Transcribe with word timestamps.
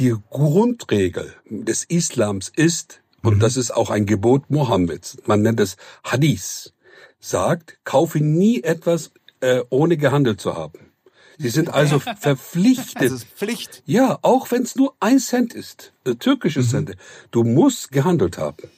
Die 0.00 0.16
Grundregel 0.30 1.34
des 1.50 1.84
Islams 1.84 2.50
ist, 2.56 3.02
und 3.22 3.34
mhm. 3.36 3.40
das 3.40 3.58
ist 3.58 3.70
auch 3.70 3.90
ein 3.90 4.06
Gebot 4.06 4.48
Mohammeds, 4.48 5.18
man 5.26 5.42
nennt 5.42 5.60
es 5.60 5.76
Hadith, 6.02 6.72
sagt, 7.20 7.78
kaufe 7.84 8.18
nie 8.18 8.62
etwas, 8.62 9.10
äh, 9.40 9.60
ohne 9.68 9.98
gehandelt 9.98 10.40
zu 10.40 10.54
haben. 10.56 10.90
Sie 11.36 11.50
sind 11.50 11.68
also 11.74 11.98
verpflichtet. 11.98 13.02
Das 13.02 13.12
ist 13.12 13.26
Pflicht. 13.26 13.82
Ja, 13.84 14.18
auch 14.22 14.50
wenn 14.50 14.62
es 14.62 14.74
nur 14.74 14.94
ein 15.00 15.18
Cent 15.18 15.52
ist, 15.52 15.92
äh, 16.06 16.14
türkische 16.14 16.60
mhm. 16.60 16.68
Cent. 16.68 16.96
Du 17.30 17.44
musst 17.44 17.92
gehandelt 17.92 18.38
haben. 18.38 18.70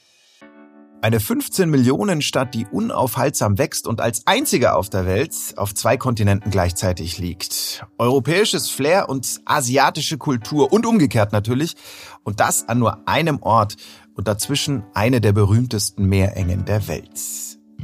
Eine 1.03 1.19
15 1.19 1.69
Millionen 1.69 2.21
Stadt, 2.21 2.53
die 2.53 2.65
unaufhaltsam 2.65 3.57
wächst 3.57 3.87
und 3.87 3.99
als 3.99 4.25
einzige 4.25 4.73
auf 4.73 4.89
der 4.89 5.05
Welt 5.05 5.33
auf 5.57 5.75
zwei 5.75 5.97
Kontinenten 5.97 6.49
gleichzeitig 6.49 7.17
liegt. 7.17 7.85
Europäisches 7.97 8.69
Flair 8.69 9.09
und 9.09 9.41
asiatische 9.43 10.17
Kultur 10.17 10.71
und 10.71 10.85
umgekehrt 10.85 11.33
natürlich. 11.33 11.75
Und 12.23 12.39
das 12.39 12.69
an 12.69 12.79
nur 12.79 13.05
einem 13.05 13.41
Ort 13.41 13.75
und 14.15 14.29
dazwischen 14.29 14.83
eine 14.93 15.19
der 15.19 15.33
berühmtesten 15.33 16.05
Meerengen 16.05 16.63
der 16.63 16.87
Welt. 16.87 17.19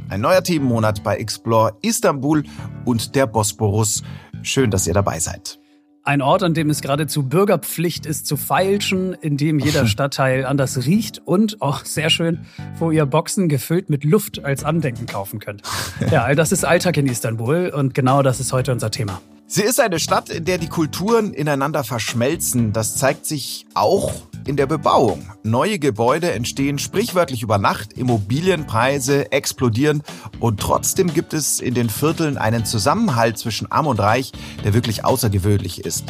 Ein 0.08 0.22
neuer 0.22 0.42
Themenmonat 0.42 1.02
bei 1.02 1.18
Explore 1.18 1.76
Istanbul 1.82 2.44
und 2.86 3.14
der 3.14 3.26
Bosporus. 3.26 4.02
Schön, 4.42 4.70
dass 4.70 4.86
ihr 4.86 4.94
dabei 4.94 5.20
seid. 5.20 5.59
Ein 6.02 6.22
Ort, 6.22 6.42
an 6.42 6.54
dem 6.54 6.70
es 6.70 6.80
geradezu 6.80 7.24
Bürgerpflicht 7.24 8.06
ist 8.06 8.26
zu 8.26 8.38
feilschen, 8.38 9.12
in 9.12 9.36
dem 9.36 9.58
jeder 9.58 9.86
Stadtteil 9.88 10.46
anders 10.46 10.86
riecht 10.86 11.20
und 11.24 11.60
auch 11.60 11.84
sehr 11.84 12.08
schön, 12.08 12.40
wo 12.78 12.90
ihr 12.90 13.04
Boxen 13.04 13.50
gefüllt 13.50 13.90
mit 13.90 14.04
Luft 14.04 14.42
als 14.42 14.64
Andenken 14.64 15.04
kaufen 15.04 15.40
könnt. 15.40 15.62
Ja, 16.10 16.24
all 16.24 16.36
das 16.36 16.52
ist 16.52 16.64
Alltag 16.64 16.96
in 16.96 17.06
Istanbul 17.06 17.68
und 17.68 17.92
genau 17.94 18.22
das 18.22 18.40
ist 18.40 18.52
heute 18.52 18.72
unser 18.72 18.90
Thema. 18.90 19.20
Sie 19.46 19.62
ist 19.62 19.78
eine 19.78 19.98
Stadt, 19.98 20.30
in 20.30 20.44
der 20.44 20.58
die 20.58 20.68
Kulturen 20.68 21.34
ineinander 21.34 21.84
verschmelzen. 21.84 22.72
Das 22.72 22.96
zeigt 22.96 23.26
sich 23.26 23.66
auch 23.74 24.14
in 24.46 24.56
der 24.56 24.66
Bebauung. 24.66 25.30
Neue 25.42 25.78
Gebäude 25.78 26.32
entstehen 26.32 26.78
sprichwörtlich 26.78 27.42
über 27.42 27.58
Nacht, 27.58 27.92
Immobilienpreise 27.94 29.32
explodieren 29.32 30.02
und 30.38 30.60
trotzdem 30.60 31.12
gibt 31.12 31.34
es 31.34 31.60
in 31.60 31.74
den 31.74 31.90
Vierteln 31.90 32.38
einen 32.38 32.64
Zusammenhalt 32.64 33.38
zwischen 33.38 33.70
Arm 33.70 33.86
und 33.86 34.00
Reich, 34.00 34.32
der 34.64 34.74
wirklich 34.74 35.04
außergewöhnlich 35.04 35.84
ist. 35.84 36.04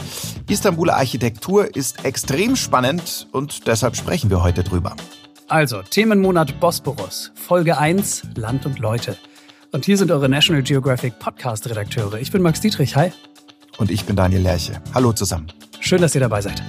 Istanbuler 0.49 0.97
Architektur 0.97 1.75
ist 1.75 2.05
extrem 2.05 2.57
spannend 2.57 3.29
und 3.33 3.67
deshalb 3.67 3.97
sprechen 3.97 4.31
wir 4.31 4.43
heute 4.43 4.65
drüber. 4.65 4.97
Also, 5.49 5.83
Themenmonat 5.83 6.61
Bosporus, 6.61 7.33
Folge 7.35 7.77
1, 7.77 8.23
Land 8.37 8.67
und 8.67 8.79
Leute. 8.79 9.17
Und 9.73 9.85
hier 9.85 9.97
sind 9.97 10.11
eure 10.11 10.29
National 10.29 10.63
Geographic 10.63 11.19
Podcast-Redakteure. 11.19 12.21
Ich 12.21 12.31
bin 12.33 12.43
Max 12.43 12.61
Dietrich, 12.61 12.97
hi. 12.97 13.13
Und 13.79 13.91
ich 13.91 14.05
bin 14.05 14.17
Daniel 14.17 14.43
Lerche. 14.43 14.81
Hallo 14.95 15.13
zusammen. 15.13 15.49
Schön, 15.81 16.03
dass 16.03 16.15
ihr 16.15 16.21
dabei 16.21 16.43
seid. 16.43 16.63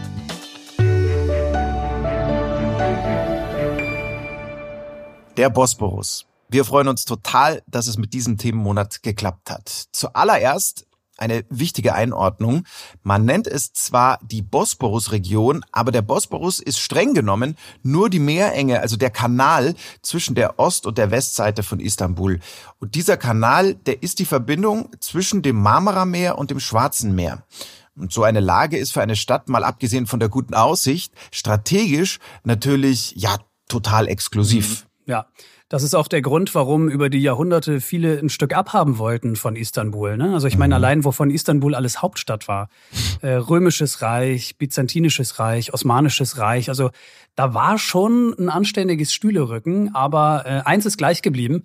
Der 5.41 5.49
Bosporus. 5.49 6.27
Wir 6.49 6.63
freuen 6.65 6.87
uns 6.87 7.03
total, 7.03 7.63
dass 7.65 7.87
es 7.87 7.97
mit 7.97 8.13
diesem 8.13 8.37
Themenmonat 8.37 9.01
geklappt 9.01 9.49
hat. 9.49 9.87
Zuallererst 9.91 10.85
eine 11.17 11.45
wichtige 11.49 11.95
Einordnung. 11.95 12.65
Man 13.01 13.25
nennt 13.25 13.47
es 13.47 13.73
zwar 13.73 14.19
die 14.21 14.43
Bosporus-Region, 14.43 15.65
aber 15.71 15.91
der 15.91 16.03
Bosporus 16.03 16.59
ist 16.59 16.77
streng 16.77 17.15
genommen 17.15 17.57
nur 17.81 18.11
die 18.11 18.19
Meerenge, 18.19 18.81
also 18.81 18.97
der 18.97 19.09
Kanal 19.09 19.73
zwischen 20.03 20.35
der 20.35 20.59
Ost- 20.59 20.85
und 20.85 20.99
der 20.99 21.09
Westseite 21.09 21.63
von 21.63 21.79
Istanbul. 21.79 22.39
Und 22.77 22.93
dieser 22.93 23.17
Kanal, 23.17 23.73
der 23.73 24.03
ist 24.03 24.19
die 24.19 24.25
Verbindung 24.25 24.91
zwischen 24.99 25.41
dem 25.41 25.55
Marmara-Meer 25.55 26.37
und 26.37 26.51
dem 26.51 26.59
Schwarzen 26.59 27.15
Meer. 27.15 27.47
Und 27.95 28.13
so 28.13 28.21
eine 28.21 28.41
Lage 28.41 28.77
ist 28.77 28.93
für 28.93 29.01
eine 29.01 29.15
Stadt, 29.15 29.49
mal 29.49 29.63
abgesehen 29.63 30.05
von 30.05 30.19
der 30.19 30.29
guten 30.29 30.53
Aussicht, 30.53 31.11
strategisch 31.31 32.19
natürlich, 32.43 33.15
ja, 33.15 33.39
total 33.67 34.07
exklusiv. 34.07 34.83
Mhm. 34.83 34.90
Ja. 35.05 35.27
Das 35.69 35.83
ist 35.83 35.95
auch 35.95 36.09
der 36.09 36.21
Grund, 36.21 36.53
warum 36.53 36.89
über 36.89 37.09
die 37.09 37.21
Jahrhunderte 37.21 37.79
viele 37.79 38.19
ein 38.19 38.27
Stück 38.27 38.53
abhaben 38.53 38.97
wollten 38.97 39.37
von 39.37 39.55
Istanbul. 39.55 40.17
Ne? 40.17 40.33
Also 40.33 40.47
ich 40.47 40.57
meine, 40.57 40.73
mhm. 40.73 40.83
allein 40.83 41.03
wovon 41.05 41.31
Istanbul 41.31 41.75
alles 41.75 42.01
Hauptstadt 42.01 42.47
war. 42.47 42.69
Äh, 43.21 43.35
Römisches 43.35 44.01
Reich, 44.01 44.57
Byzantinisches 44.57 45.37
Reich, 45.37 45.75
Osmanisches 45.75 46.39
Reich. 46.39 46.69
Also 46.69 46.89
da 47.35 47.53
war 47.53 47.77
schon 47.77 48.33
ein 48.39 48.49
anständiges 48.49 49.13
Stühlerücken, 49.13 49.93
aber 49.93 50.43
äh, 50.47 50.61
eins 50.67 50.87
ist 50.87 50.97
gleich 50.97 51.21
geblieben. 51.21 51.63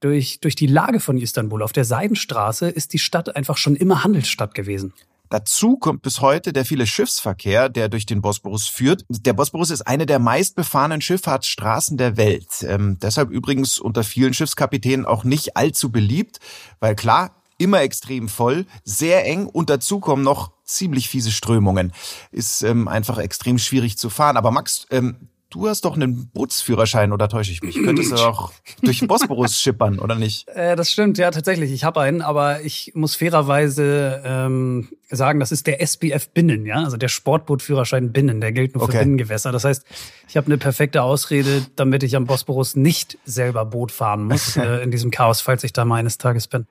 Durch, 0.00 0.40
durch 0.40 0.56
die 0.56 0.66
Lage 0.66 0.98
von 0.98 1.16
Istanbul 1.16 1.62
auf 1.62 1.72
der 1.72 1.84
Seidenstraße 1.84 2.68
ist 2.68 2.92
die 2.92 2.98
Stadt 2.98 3.36
einfach 3.36 3.56
schon 3.56 3.76
immer 3.76 4.02
Handelsstadt 4.02 4.54
gewesen. 4.54 4.94
Dazu 5.28 5.76
kommt 5.76 6.02
bis 6.02 6.20
heute 6.20 6.52
der 6.52 6.64
viele 6.64 6.86
Schiffsverkehr, 6.86 7.68
der 7.68 7.88
durch 7.88 8.06
den 8.06 8.22
Bosporus 8.22 8.68
führt. 8.68 9.04
Der 9.08 9.32
Bosporus 9.32 9.70
ist 9.70 9.82
eine 9.82 10.06
der 10.06 10.18
meistbefahrenen 10.18 11.00
Schifffahrtsstraßen 11.00 11.96
der 11.96 12.16
Welt. 12.16 12.62
Ähm, 12.62 12.98
deshalb 13.00 13.30
übrigens 13.30 13.78
unter 13.78 14.04
vielen 14.04 14.34
Schiffskapitänen 14.34 15.06
auch 15.06 15.24
nicht 15.24 15.56
allzu 15.56 15.90
beliebt, 15.90 16.38
weil 16.80 16.94
klar, 16.94 17.30
immer 17.58 17.80
extrem 17.80 18.28
voll, 18.28 18.66
sehr 18.84 19.24
eng 19.24 19.46
und 19.46 19.70
dazu 19.70 20.00
kommen 20.00 20.22
noch 20.22 20.52
ziemlich 20.64 21.08
fiese 21.08 21.30
Strömungen. 21.30 21.92
Ist 22.30 22.62
ähm, 22.62 22.88
einfach 22.88 23.18
extrem 23.18 23.58
schwierig 23.58 23.98
zu 23.98 24.10
fahren. 24.10 24.36
Aber 24.36 24.50
Max, 24.50 24.86
ähm, 24.90 25.28
Du 25.56 25.66
hast 25.68 25.86
doch 25.86 25.94
einen 25.94 26.28
Bootsführerschein, 26.28 27.12
oder 27.14 27.30
täusche 27.30 27.50
ich 27.50 27.62
mich? 27.62 27.82
Könntest 27.82 28.12
du 28.12 28.16
auch 28.26 28.52
durch 28.82 28.98
den 28.98 29.08
Bosporus 29.08 29.58
schippern, 29.58 29.98
oder 29.98 30.14
nicht? 30.14 30.46
Äh, 30.48 30.76
das 30.76 30.90
stimmt, 30.90 31.16
ja, 31.16 31.30
tatsächlich. 31.30 31.72
Ich 31.72 31.82
habe 31.82 32.02
einen, 32.02 32.20
aber 32.20 32.60
ich 32.60 32.92
muss 32.94 33.14
fairerweise 33.16 34.22
ähm, 34.22 34.88
sagen, 35.10 35.40
das 35.40 35.52
ist 35.52 35.66
der 35.66 35.80
SBF 35.80 36.28
Binnen, 36.28 36.66
ja, 36.66 36.84
also 36.84 36.98
der 36.98 37.08
Sportbootführerschein 37.08 38.12
Binnen, 38.12 38.42
der 38.42 38.52
gilt 38.52 38.74
nur 38.74 38.84
okay. 38.84 38.92
für 38.92 38.98
Binnengewässer. 38.98 39.50
Das 39.50 39.64
heißt, 39.64 39.86
ich 40.28 40.36
habe 40.36 40.46
eine 40.46 40.58
perfekte 40.58 41.02
Ausrede, 41.02 41.64
damit 41.74 42.02
ich 42.02 42.16
am 42.16 42.26
Bosporus 42.26 42.76
nicht 42.76 43.16
selber 43.24 43.64
Boot 43.64 43.92
fahren 43.92 44.24
muss 44.24 44.56
äh, 44.58 44.82
in 44.82 44.90
diesem 44.90 45.10
Chaos, 45.10 45.40
falls 45.40 45.64
ich 45.64 45.72
da 45.72 45.86
mal 45.86 45.96
eines 45.96 46.18
Tages 46.18 46.48
bin. 46.48 46.66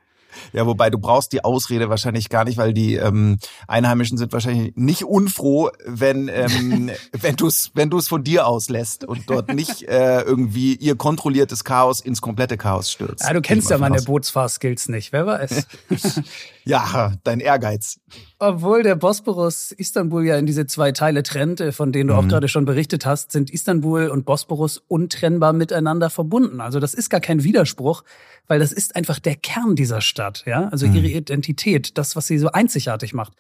Ja, 0.53 0.65
wobei 0.65 0.89
du 0.89 0.97
brauchst 0.97 1.31
die 1.33 1.43
Ausrede 1.43 1.89
wahrscheinlich 1.89 2.29
gar 2.29 2.43
nicht, 2.43 2.57
weil 2.57 2.73
die 2.73 2.95
ähm, 2.95 3.37
Einheimischen 3.67 4.17
sind 4.17 4.33
wahrscheinlich 4.33 4.73
nicht 4.75 5.03
unfroh, 5.03 5.69
wenn 5.85 6.29
ähm, 6.29 6.91
wenn 7.11 7.35
du 7.35 7.47
es 7.47 7.71
wenn 7.73 7.89
du 7.89 7.97
es 7.97 8.07
von 8.07 8.23
dir 8.23 8.47
aus 8.47 8.69
lässt 8.69 9.03
und 9.05 9.29
dort 9.29 9.53
nicht 9.53 9.83
äh, 9.83 10.21
irgendwie 10.21 10.75
ihr 10.75 10.95
kontrolliertes 10.95 11.63
Chaos 11.63 11.99
ins 11.99 12.21
komplette 12.21 12.57
Chaos 12.57 12.91
stürzt. 12.91 13.23
Ja, 13.23 13.33
du 13.33 13.41
kennst 13.41 13.69
ja 13.69 13.77
meine 13.77 14.01
Bootsfahrskills 14.01 14.89
nicht, 14.89 15.11
wer 15.11 15.25
weiß. 15.25 15.67
ja, 16.65 17.13
dein 17.23 17.39
Ehrgeiz. 17.39 17.99
Obwohl 18.39 18.83
der 18.83 18.95
Bosporus 18.95 19.71
Istanbul 19.71 20.25
ja 20.25 20.37
in 20.37 20.45
diese 20.45 20.65
zwei 20.65 20.91
Teile 20.91 21.23
trennt, 21.23 21.61
äh, 21.61 21.71
von 21.71 21.91
denen 21.91 22.09
du 22.09 22.13
mhm. 22.15 22.19
auch 22.19 22.27
gerade 22.27 22.47
schon 22.47 22.65
berichtet 22.65 23.05
hast, 23.05 23.31
sind 23.31 23.49
Istanbul 23.49 24.07
und 24.07 24.25
Bosporus 24.25 24.83
untrennbar 24.87 25.53
miteinander 25.53 26.09
verbunden. 26.09 26.61
Also 26.61 26.79
das 26.79 26.93
ist 26.93 27.09
gar 27.09 27.21
kein 27.21 27.43
Widerspruch, 27.43 28.03
weil 28.47 28.59
das 28.59 28.71
ist 28.71 28.95
einfach 28.95 29.19
der 29.19 29.35
Kern 29.35 29.75
dieser 29.75 30.01
Stadt, 30.01 30.43
ja? 30.45 30.67
Also 30.69 30.85
ihre 30.87 31.07
mhm. 31.07 31.15
Identität, 31.17 31.97
das, 31.97 32.15
was 32.15 32.27
sie 32.27 32.39
so 32.39 32.51
einzigartig 32.51 33.13
macht. 33.13 33.33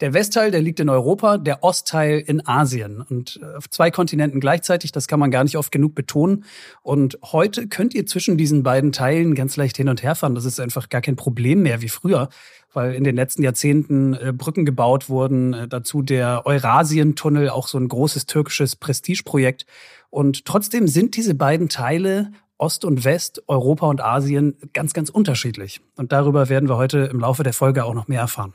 Der 0.00 0.14
Westteil, 0.14 0.50
der 0.50 0.62
liegt 0.62 0.80
in 0.80 0.88
Europa, 0.88 1.36
der 1.36 1.62
Ostteil 1.62 2.20
in 2.20 2.46
Asien. 2.46 3.02
Und 3.02 3.38
äh, 3.42 3.56
auf 3.56 3.68
zwei 3.68 3.90
Kontinenten 3.90 4.40
gleichzeitig, 4.40 4.92
das 4.92 5.06
kann 5.08 5.20
man 5.20 5.30
gar 5.30 5.44
nicht 5.44 5.58
oft 5.58 5.70
genug 5.70 5.94
betonen. 5.94 6.44
Und 6.82 7.18
heute 7.22 7.68
könnt 7.68 7.94
ihr 7.94 8.06
zwischen 8.06 8.38
diesen 8.38 8.62
beiden 8.62 8.92
Teilen 8.92 9.34
ganz 9.34 9.56
leicht 9.56 9.76
hin 9.76 9.90
und 9.90 10.02
her 10.02 10.14
fahren. 10.14 10.34
Das 10.34 10.46
ist 10.46 10.58
einfach 10.58 10.88
gar 10.88 11.02
kein 11.02 11.16
Problem 11.16 11.62
mehr 11.62 11.82
wie 11.82 11.90
früher, 11.90 12.30
weil 12.72 12.94
in 12.94 13.04
den 13.04 13.16
letzten 13.16 13.42
Jahrzehnten 13.42 14.14
äh, 14.14 14.32
Brücken 14.32 14.64
gebaut 14.64 15.08
wurden. 15.08 15.52
Äh, 15.52 15.68
dazu 15.68 16.02
der 16.02 16.46
Eurasientunnel, 16.46 17.50
auch 17.50 17.68
so 17.68 17.78
ein 17.78 17.88
großes 17.88 18.26
türkisches 18.26 18.76
Prestigeprojekt. 18.76 19.66
Und 20.10 20.44
trotzdem 20.44 20.88
sind 20.88 21.16
diese 21.16 21.34
beiden 21.34 21.68
Teile 21.68 22.32
Ost 22.58 22.84
und 22.84 23.04
West, 23.04 23.42
Europa 23.48 23.86
und 23.86 24.02
Asien 24.02 24.56
ganz, 24.74 24.92
ganz 24.92 25.08
unterschiedlich. 25.08 25.80
Und 25.96 26.12
darüber 26.12 26.48
werden 26.50 26.68
wir 26.68 26.76
heute 26.76 26.98
im 26.98 27.20
Laufe 27.20 27.42
der 27.42 27.54
Folge 27.54 27.84
auch 27.84 27.94
noch 27.94 28.06
mehr 28.06 28.20
erfahren. 28.20 28.52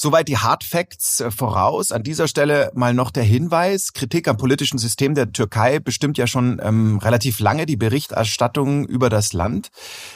Soweit 0.00 0.28
die 0.28 0.38
Hard 0.38 0.62
Facts 0.62 1.18
äh, 1.18 1.32
voraus. 1.32 1.90
An 1.90 2.04
dieser 2.04 2.28
Stelle 2.28 2.70
mal 2.72 2.94
noch 2.94 3.10
der 3.10 3.24
Hinweis. 3.24 3.94
Kritik 3.94 4.28
am 4.28 4.36
politischen 4.36 4.78
System 4.78 5.16
der 5.16 5.32
Türkei 5.32 5.80
bestimmt 5.80 6.16
ja 6.18 6.28
schon 6.28 6.60
ähm, 6.62 6.98
relativ 6.98 7.40
lange 7.40 7.66
die 7.66 7.76
Berichterstattung 7.76 8.86
über 8.86 9.10
das 9.10 9.32
Land. 9.32 9.72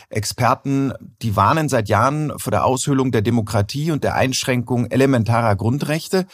Experten, 0.09 0.93
die 1.21 1.35
warnen 1.35 1.69
seit 1.69 1.89
Jahren 1.89 2.33
vor 2.39 2.53
der 2.53 2.65
Aushöhlung 2.65 3.11
der 3.11 3.23
Demokratie 3.23 3.91
und 3.91 4.05
der 4.05 4.15
Einschränkung 4.15 4.87
elementarer 4.87 5.57
Grundrechte. 5.57 6.27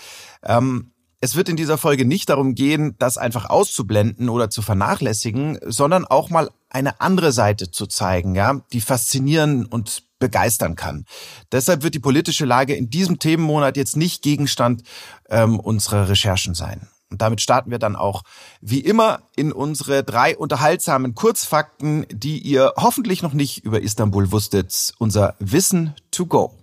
Ähm, 0.43 0.91
es 1.23 1.35
wird 1.35 1.49
in 1.49 1.57
dieser 1.57 1.79
Folge 1.79 2.05
nicht 2.05 2.29
darum 2.29 2.55
gehen, 2.55 2.97
das 2.99 3.17
einfach 3.17 3.49
auszublenden 3.49 4.29
oder 4.29 4.51
zu 4.51 4.61
vernachlässigen, 4.61 5.59
sondern 5.65 6.05
auch 6.05 6.29
mal 6.29 6.51
eine 6.69 7.01
andere 7.01 7.33
Seite 7.33 7.71
zu 7.71 7.87
zeigen, 7.87 8.35
ja, 8.35 8.61
die 8.75 8.83
faszinieren 8.83 9.65
und 9.65 10.03
begeistern 10.19 10.77
kann. 10.77 11.05
Deshalb 11.53 11.83
wird 11.83 11.95
die 11.95 12.01
politische 12.01 12.45
Lage 12.45 12.75
in 12.75 12.91
diesem 12.91 13.19
Themenmonat 13.19 13.77
jetzt 13.77 13.97
nicht 13.97 14.23
Gegenstand 14.23 14.83
ähm, 15.29 15.61
unserer 15.61 16.09
Recherchen 16.09 16.55
sein. 16.55 16.89
Und 17.11 17.23
damit 17.23 17.41
starten 17.41 17.71
wir 17.71 17.79
dann 17.79 17.97
auch 17.97 18.23
wie 18.61 18.81
immer 18.81 19.21
in 19.35 19.53
unsere 19.53 20.05
drei 20.05 20.37
unterhaltsamen 20.37 21.15
Kurzfakten, 21.15 22.07
die 22.11 22.39
ihr 22.39 22.75
hoffentlich 22.77 23.23
noch 23.23 23.33
nicht 23.33 23.65
über 23.65 23.81
Istanbul 23.81 24.31
wusstet. 24.31 24.93
Unser 24.99 25.35
Wissen 25.39 25.95
to 26.11 26.27
go. 26.27 26.55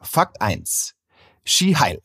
Fakt 0.00 0.40
eins: 0.40 0.94
Ski 1.44 1.74
Heil. 1.74 2.00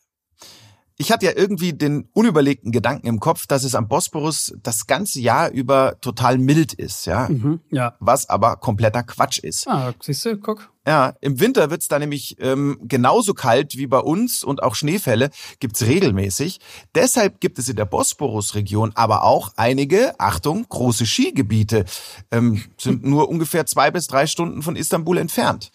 Ich 0.98 1.12
hatte 1.12 1.26
ja 1.26 1.34
irgendwie 1.36 1.74
den 1.74 2.08
unüberlegten 2.14 2.72
Gedanken 2.72 3.08
im 3.08 3.20
Kopf, 3.20 3.48
dass 3.48 3.64
es 3.64 3.76
am 3.76 3.88
Bosporus 3.88 4.54
das 4.64 4.88
ganze 4.88 5.20
Jahr 5.20 5.52
über 5.52 6.00
total 6.00 6.38
mild 6.38 6.74
ist, 6.74 7.06
ja. 7.06 7.28
Mhm, 7.28 7.60
ja. 7.70 7.96
Was 8.00 8.30
aber 8.30 8.56
kompletter 8.58 9.04
Quatsch 9.04 9.40
ist. 9.40 9.68
Ah, 9.68 9.94
siehst 10.00 10.24
du, 10.26 10.38
guck. 10.38 10.70
Ja, 10.88 11.16
im 11.20 11.40
Winter 11.40 11.72
wird's 11.72 11.88
da 11.88 11.98
nämlich 11.98 12.38
ähm, 12.40 12.78
genauso 12.84 13.34
kalt 13.34 13.76
wie 13.76 13.88
bei 13.88 13.98
uns 13.98 14.44
und 14.44 14.62
auch 14.62 14.76
Schneefälle 14.76 15.32
gibt's 15.60 15.82
regelmäßig. 15.82 16.60
Deshalb 16.94 17.42
gibt 17.42 17.58
es 17.58 17.68
in 17.68 17.76
der 17.76 17.86
Bosporus-Region 17.86 18.92
aber 18.94 19.24
auch 19.24 19.54
einige, 19.56 20.18
Achtung, 20.20 20.66
große 20.70 21.08
Skigebiete, 21.08 21.86
ähm, 22.32 22.62
sind 22.78 23.04
nur 23.06 23.30
ungefähr 23.30 23.66
zwei 23.66 23.90
bis 23.90 24.06
drei 24.08 24.28
Stunden 24.28 24.62
von 24.62 24.76
Istanbul 24.76 25.18
entfernt. 25.18 25.72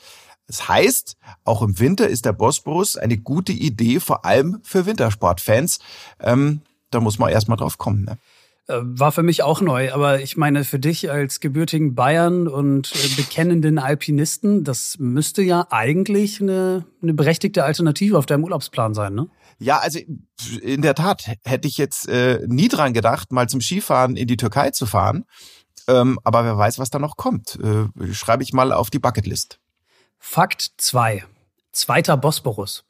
Das 0.51 0.69
heißt, 0.69 1.17
auch 1.45 1.63
im 1.63 1.79
Winter 1.79 2.09
ist 2.09 2.25
der 2.25 2.33
Bosporus 2.33 2.97
eine 2.97 3.17
gute 3.17 3.53
Idee, 3.53 4.01
vor 4.01 4.25
allem 4.25 4.59
für 4.65 4.85
Wintersportfans. 4.85 5.79
Ähm, 6.19 6.63
da 6.91 6.99
muss 6.99 7.21
man 7.21 7.31
erstmal 7.31 7.57
drauf 7.57 7.79
kommen. 7.79 8.03
Ne? 8.03 8.19
Äh, 8.67 8.81
war 8.83 9.13
für 9.13 9.23
mich 9.23 9.45
auch 9.45 9.61
neu, 9.61 9.93
aber 9.93 10.23
ich 10.23 10.37
meine, 10.37 10.65
für 10.65 10.81
dich 10.81 11.09
als 11.09 11.39
gebürtigen 11.39 11.95
Bayern 11.95 12.49
und 12.49 12.91
äh, 12.97 13.15
bekennenden 13.15 13.79
Alpinisten, 13.79 14.65
das 14.65 14.97
müsste 14.99 15.43
ja 15.43 15.69
eigentlich 15.71 16.41
eine, 16.41 16.85
eine 17.01 17.15
berechtigte 17.15 17.63
Alternative 17.63 18.19
auf 18.19 18.27
deinem 18.27 18.43
Urlaubsplan 18.43 18.93
sein, 18.93 19.15
ne? 19.15 19.29
Ja, 19.61 19.79
also 19.79 20.01
in 20.63 20.83
der 20.83 20.97
Tat 20.97 21.31
hätte 21.45 21.69
ich 21.69 21.79
jetzt 21.79 22.09
äh, 22.09 22.41
nie 22.49 22.67
dran 22.67 22.93
gedacht, 22.93 23.31
mal 23.31 23.49
zum 23.49 23.61
Skifahren 23.61 24.17
in 24.17 24.27
die 24.27 24.39
Türkei 24.39 24.71
zu 24.71 24.87
fahren. 24.87 25.27
Ähm, 25.87 26.19
aber 26.25 26.45
wer 26.45 26.59
weiß, 26.59 26.81
was 26.81 26.91
da 26.91 26.99
noch 26.99 27.17
kommt. 27.17 27.57
Äh, 27.63 28.13
schreibe 28.13 28.43
ich 28.43 28.53
mal 28.53 28.73
auf 28.73 28.91
die 28.91 28.99
Bucketlist. 28.99 29.61
Fakt 30.23 30.71
2. 30.77 31.25
Zweiter 31.73 32.17
Bosporus. 32.17 32.85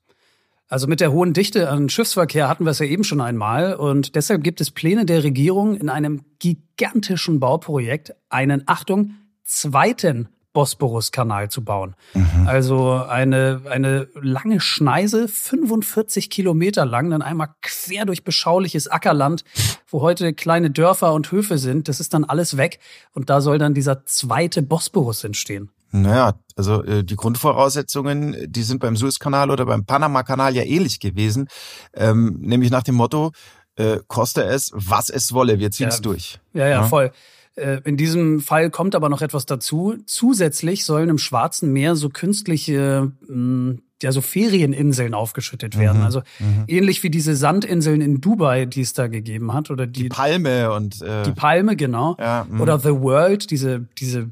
Also 0.69 0.87
mit 0.87 1.01
der 1.01 1.11
hohen 1.11 1.33
Dichte 1.33 1.71
an 1.71 1.89
Schiffsverkehr 1.89 2.49
hatten 2.49 2.65
wir 2.65 2.71
es 2.71 2.81
ja 2.81 2.87
eben 2.87 3.03
schon 3.03 3.21
einmal 3.21 3.75
und 3.75 4.15
deshalb 4.15 4.45
gibt 4.45 4.61
es 4.61 4.71
Pläne 4.71 5.07
der 5.07 5.25
Regierung 5.25 5.75
in 5.75 5.89
einem 5.89 6.23
gigantischen 6.39 7.41
Bauprojekt 7.41 8.15
einen, 8.29 8.65
Achtung, 8.67 9.15
zweiten 9.45 10.29
Bosporus-Kanal 10.53 11.51
zu 11.51 11.65
bauen. 11.65 11.95
Mhm. 12.15 12.47
Also 12.47 12.93
eine, 12.93 13.63
eine 13.71 14.09
lange 14.21 14.61
Schneise, 14.61 15.27
45 15.29 16.29
Kilometer 16.29 16.85
lang, 16.85 17.11
dann 17.11 17.23
einmal 17.23 17.55
quer 17.63 18.05
durch 18.05 18.25
beschauliches 18.25 18.89
Ackerland, 18.89 19.45
wo 19.89 20.03
heute 20.03 20.35
kleine 20.35 20.71
Dörfer 20.71 21.15
und 21.15 21.31
Höfe 21.33 21.59
sind. 21.59 21.89
Das 21.89 22.01
ist 22.01 22.13
dann 22.13 22.25
alles 22.25 22.57
weg 22.57 22.81
und 23.15 23.31
da 23.31 23.41
soll 23.41 23.59
dann 23.59 23.73
dieser 23.73 24.05
zweite 24.05 24.63
Bosporus 24.63 25.25
entstehen. 25.25 25.71
Naja, 25.93 26.35
also 26.57 26.83
äh, 26.85 27.05
die 27.05 27.17
Grundvoraussetzungen, 27.17 28.37
die 28.47 28.63
sind 28.63 28.81
beim 28.81 28.97
Suezkanal 28.97 29.51
oder 29.51 29.67
beim 29.67 29.85
Panama-Kanal 29.85 30.55
ja 30.55 30.63
ähnlich 30.63 31.01
gewesen, 31.01 31.49
ähm, 31.95 32.37
nämlich 32.41 32.71
nach 32.71 32.83
dem 32.83 32.95
Motto, 32.95 33.33
äh, 33.77 33.99
koste 34.07 34.45
es, 34.45 34.71
was 34.75 35.11
es 35.11 35.33
wolle, 35.33 35.59
wir 35.59 35.71
ziehen 35.71 35.89
es 35.89 35.97
ja, 35.97 36.03
durch. 36.03 36.39
Ja, 36.53 36.65
ja, 36.65 36.69
ja, 36.69 36.83
voll. 36.85 37.13
Äh, 37.57 37.81
in 37.85 37.97
diesem 37.97 38.41
Fall 38.41 38.71
kommt 38.71 38.95
aber 38.95 39.09
noch 39.09 39.23
etwas 39.23 39.47
dazu. 39.47 39.97
Zusätzlich 40.07 40.85
sollen 40.85 41.09
im 41.09 41.19
Schwarzen 41.19 41.73
Meer 41.73 41.97
so 41.97 42.09
künstliche 42.09 43.13
mh, 43.23 43.29
hm, 43.29 43.83
ja 44.03 44.13
so 44.13 44.21
Ferieninseln 44.21 45.15
aufgeschüttet 45.15 45.79
werden. 45.79 45.99
Mhm, 45.99 46.05
also 46.05 46.23
mhm. 46.39 46.65
ähnlich 46.69 47.03
wie 47.03 47.11
diese 47.11 47.37
Sandinseln 47.37 48.01
in 48.01 48.21
Dubai, 48.21 48.67
die 48.67 48.81
es 48.81 48.93
da 48.93 49.09
gegeben 49.09 49.53
hat 49.53 49.71
oder 49.71 49.87
die, 49.87 50.05
die 50.05 50.09
Palme 50.09 50.73
und 50.73 51.03
äh, 51.03 51.23
die 51.25 51.33
Palme 51.33 51.77
genau 51.77 52.17
ja, 52.19 52.47
mhm. 52.49 52.61
oder 52.61 52.79
The 52.79 53.01
World, 53.01 53.51
diese 53.51 53.87
diese 53.99 54.31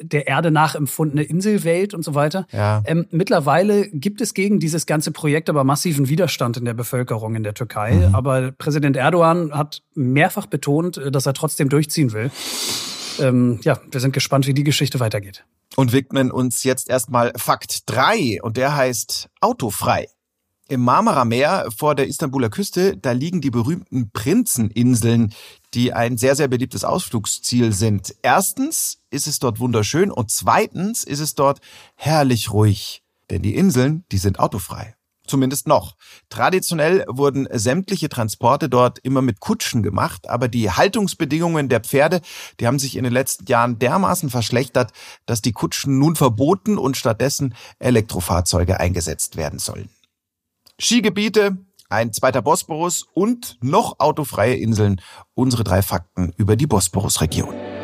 der 0.00 0.26
Erde 0.26 0.50
nachempfundene 0.50 1.22
Inselwelt 1.22 1.94
und 1.94 2.04
so 2.04 2.14
weiter. 2.14 2.46
Ja. 2.52 2.82
Ähm, 2.86 3.06
mittlerweile 3.10 3.88
gibt 3.90 4.20
es 4.20 4.34
gegen 4.34 4.60
dieses 4.60 4.86
ganze 4.86 5.10
Projekt 5.12 5.48
aber 5.48 5.64
massiven 5.64 6.08
Widerstand 6.08 6.56
in 6.56 6.64
der 6.64 6.74
Bevölkerung 6.74 7.34
in 7.34 7.42
der 7.42 7.54
Türkei. 7.54 8.08
Mhm. 8.08 8.14
Aber 8.14 8.52
Präsident 8.52 8.96
Erdogan 8.96 9.52
hat 9.52 9.82
mehrfach 9.94 10.46
betont, 10.46 10.96
äh, 10.96 11.10
dass 11.10 11.26
er 11.26 11.34
trotzdem 11.34 11.68
durchziehen 11.68 12.12
will. 12.12 12.30
Ähm, 13.18 13.60
ja, 13.62 13.78
wir 13.90 14.00
sind 14.00 14.12
gespannt, 14.12 14.46
wie 14.46 14.54
die 14.54 14.64
Geschichte 14.64 15.00
weitergeht. 15.00 15.44
Und 15.76 15.92
widmen 15.92 16.30
uns 16.30 16.64
jetzt 16.64 16.88
erstmal 16.88 17.32
Fakt 17.36 17.82
3 17.86 18.40
und 18.42 18.56
der 18.56 18.76
heißt 18.76 19.28
autofrei. 19.40 20.08
Im 20.68 20.82
Marmara-Meer 20.82 21.66
vor 21.76 21.96
der 21.96 22.06
Istanbuler 22.06 22.48
Küste, 22.48 22.96
da 22.96 23.10
liegen 23.10 23.40
die 23.40 23.50
berühmten 23.50 24.10
Prinzeninseln, 24.12 25.34
die 25.74 25.92
ein 25.92 26.18
sehr, 26.18 26.36
sehr 26.36 26.48
beliebtes 26.48 26.84
Ausflugsziel 26.84 27.72
sind. 27.72 28.14
Erstens 28.22 28.98
ist 29.10 29.26
es 29.26 29.38
dort 29.38 29.60
wunderschön 29.60 30.10
und 30.10 30.30
zweitens 30.30 31.04
ist 31.04 31.20
es 31.20 31.34
dort 31.34 31.60
herrlich 31.96 32.52
ruhig. 32.52 33.02
Denn 33.30 33.42
die 33.42 33.54
Inseln, 33.54 34.04
die 34.10 34.18
sind 34.18 34.40
autofrei. 34.40 34.96
Zumindest 35.30 35.68
noch. 35.68 35.94
Traditionell 36.28 37.04
wurden 37.06 37.46
sämtliche 37.52 38.08
Transporte 38.08 38.68
dort 38.68 38.98
immer 38.98 39.22
mit 39.22 39.38
Kutschen 39.38 39.84
gemacht, 39.84 40.28
aber 40.28 40.48
die 40.48 40.72
Haltungsbedingungen 40.72 41.68
der 41.68 41.78
Pferde, 41.78 42.20
die 42.58 42.66
haben 42.66 42.80
sich 42.80 42.96
in 42.96 43.04
den 43.04 43.12
letzten 43.12 43.46
Jahren 43.46 43.78
dermaßen 43.78 44.28
verschlechtert, 44.28 44.92
dass 45.26 45.40
die 45.40 45.52
Kutschen 45.52 46.00
nun 46.00 46.16
verboten 46.16 46.78
und 46.78 46.96
stattdessen 46.96 47.54
Elektrofahrzeuge 47.78 48.80
eingesetzt 48.80 49.36
werden 49.36 49.60
sollen. 49.60 49.88
Skigebiete, 50.80 51.58
ein 51.90 52.12
zweiter 52.12 52.42
Bosporus 52.42 53.06
und 53.12 53.58
noch 53.60 53.98
autofreie 53.98 54.54
Inseln. 54.54 55.00
Unsere 55.34 55.64
drei 55.64 55.82
Fakten 55.82 56.32
über 56.36 56.56
die 56.56 56.66
Bosporus-Region. 56.66 57.79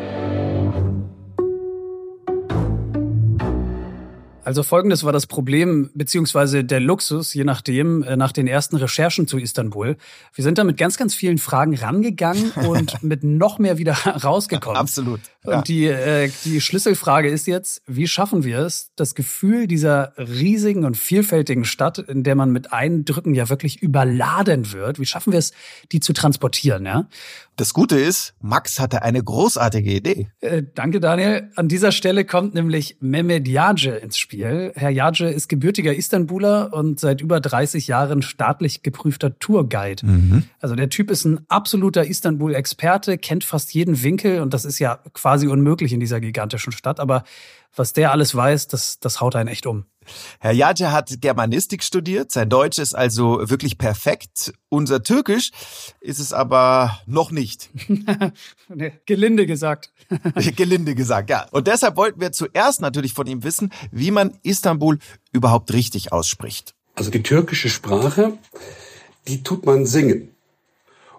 Also 4.47 4.63
folgendes 4.63 5.03
war 5.03 5.11
das 5.11 5.27
Problem, 5.27 5.89
beziehungsweise 5.93 6.63
der 6.63 6.79
Luxus, 6.79 7.33
je 7.33 7.43
nachdem, 7.43 8.01
äh, 8.03 8.15
nach 8.15 8.31
den 8.31 8.47
ersten 8.47 8.77
Recherchen 8.77 9.27
zu 9.27 9.37
Istanbul. 9.37 9.97
Wir 10.33 10.41
sind 10.41 10.57
da 10.57 10.63
mit 10.63 10.77
ganz, 10.77 10.95
ganz 10.95 11.13
vielen 11.13 11.37
Fragen 11.37 11.75
rangegangen 11.75 12.51
und 12.65 13.03
mit 13.03 13.25
noch 13.25 13.59
mehr 13.59 13.77
wieder 13.77 13.91
rausgekommen. 13.91 14.79
Absolut. 14.79 15.19
Ja. 15.43 15.57
Und 15.57 15.67
die, 15.67 15.87
äh, 15.87 16.31
die 16.45 16.61
Schlüsselfrage 16.61 17.27
ist 17.27 17.45
jetzt, 17.45 17.81
wie 17.87 18.07
schaffen 18.07 18.45
wir 18.45 18.59
es, 18.59 18.91
das 18.95 19.15
Gefühl 19.15 19.67
dieser 19.67 20.13
riesigen 20.17 20.85
und 20.85 20.95
vielfältigen 20.95 21.65
Stadt, 21.65 21.97
in 21.99 22.23
der 22.23 22.35
man 22.35 22.49
mit 22.49 22.71
Eindrücken 22.71 23.33
ja 23.33 23.49
wirklich 23.49 23.81
überladen 23.81 24.71
wird, 24.71 24.97
wie 24.97 25.05
schaffen 25.05 25.33
wir 25.33 25.39
es, 25.39 25.51
die 25.91 25.99
zu 25.99 26.13
transportieren, 26.13 26.85
ja? 26.85 27.09
Das 27.57 27.73
Gute 27.73 27.97
ist, 27.97 28.35
Max 28.39 28.79
hatte 28.79 29.01
eine 29.01 29.23
großartige 29.23 29.91
Idee. 29.91 30.27
Äh, 30.41 30.61
danke, 30.75 30.99
Daniel. 30.99 31.49
An 31.55 31.67
dieser 31.67 31.91
Stelle 31.91 32.23
kommt 32.23 32.53
nämlich 32.53 32.97
Mehmet 32.99 33.47
Yace 33.47 33.97
ins 33.97 34.19
Spiel. 34.19 34.71
Herr 34.75 34.91
Yace 34.91 35.21
ist 35.21 35.49
gebürtiger 35.49 35.95
Istanbuler 35.95 36.71
und 36.71 36.99
seit 36.99 37.19
über 37.19 37.39
30 37.39 37.87
Jahren 37.87 38.21
staatlich 38.21 38.83
geprüfter 38.83 39.39
Tourguide. 39.39 40.05
Mhm. 40.05 40.43
Also 40.59 40.75
der 40.75 40.89
Typ 40.89 41.09
ist 41.09 41.25
ein 41.25 41.39
absoluter 41.47 42.05
Istanbul-Experte, 42.05 43.17
kennt 43.17 43.43
fast 43.43 43.73
jeden 43.73 44.03
Winkel 44.03 44.41
und 44.41 44.53
das 44.53 44.63
ist 44.63 44.77
ja 44.77 44.99
quasi 45.13 45.47
unmöglich 45.47 45.93
in 45.93 45.99
dieser 45.99 46.19
gigantischen 46.19 46.71
Stadt. 46.71 46.99
Aber 46.99 47.23
was 47.75 47.91
der 47.91 48.11
alles 48.11 48.35
weiß, 48.35 48.67
das, 48.67 48.99
das 48.99 49.19
haut 49.19 49.35
einen 49.35 49.49
echt 49.49 49.65
um. 49.65 49.85
Herr 50.39 50.51
Jace 50.51 50.91
hat 50.91 51.21
Germanistik 51.21 51.83
studiert, 51.83 52.31
sein 52.31 52.49
Deutsch 52.49 52.77
ist 52.77 52.95
also 52.95 53.49
wirklich 53.49 53.77
perfekt. 53.77 54.53
Unser 54.69 55.03
Türkisch 55.03 55.51
ist 56.01 56.19
es 56.19 56.33
aber 56.33 56.99
noch 57.05 57.31
nicht. 57.31 57.69
nee, 58.69 58.93
gelinde 59.05 59.45
gesagt. 59.45 59.91
gelinde 60.55 60.95
gesagt, 60.95 61.29
ja. 61.29 61.47
Und 61.51 61.67
deshalb 61.67 61.97
wollten 61.97 62.21
wir 62.21 62.31
zuerst 62.31 62.81
natürlich 62.81 63.13
von 63.13 63.27
ihm 63.27 63.43
wissen, 63.43 63.71
wie 63.91 64.11
man 64.11 64.37
Istanbul 64.43 64.99
überhaupt 65.31 65.73
richtig 65.73 66.11
ausspricht. 66.11 66.73
Also 66.95 67.11
die 67.11 67.23
türkische 67.23 67.69
Sprache, 67.69 68.37
die 69.27 69.43
tut 69.43 69.65
man 69.65 69.85
singen. 69.85 70.29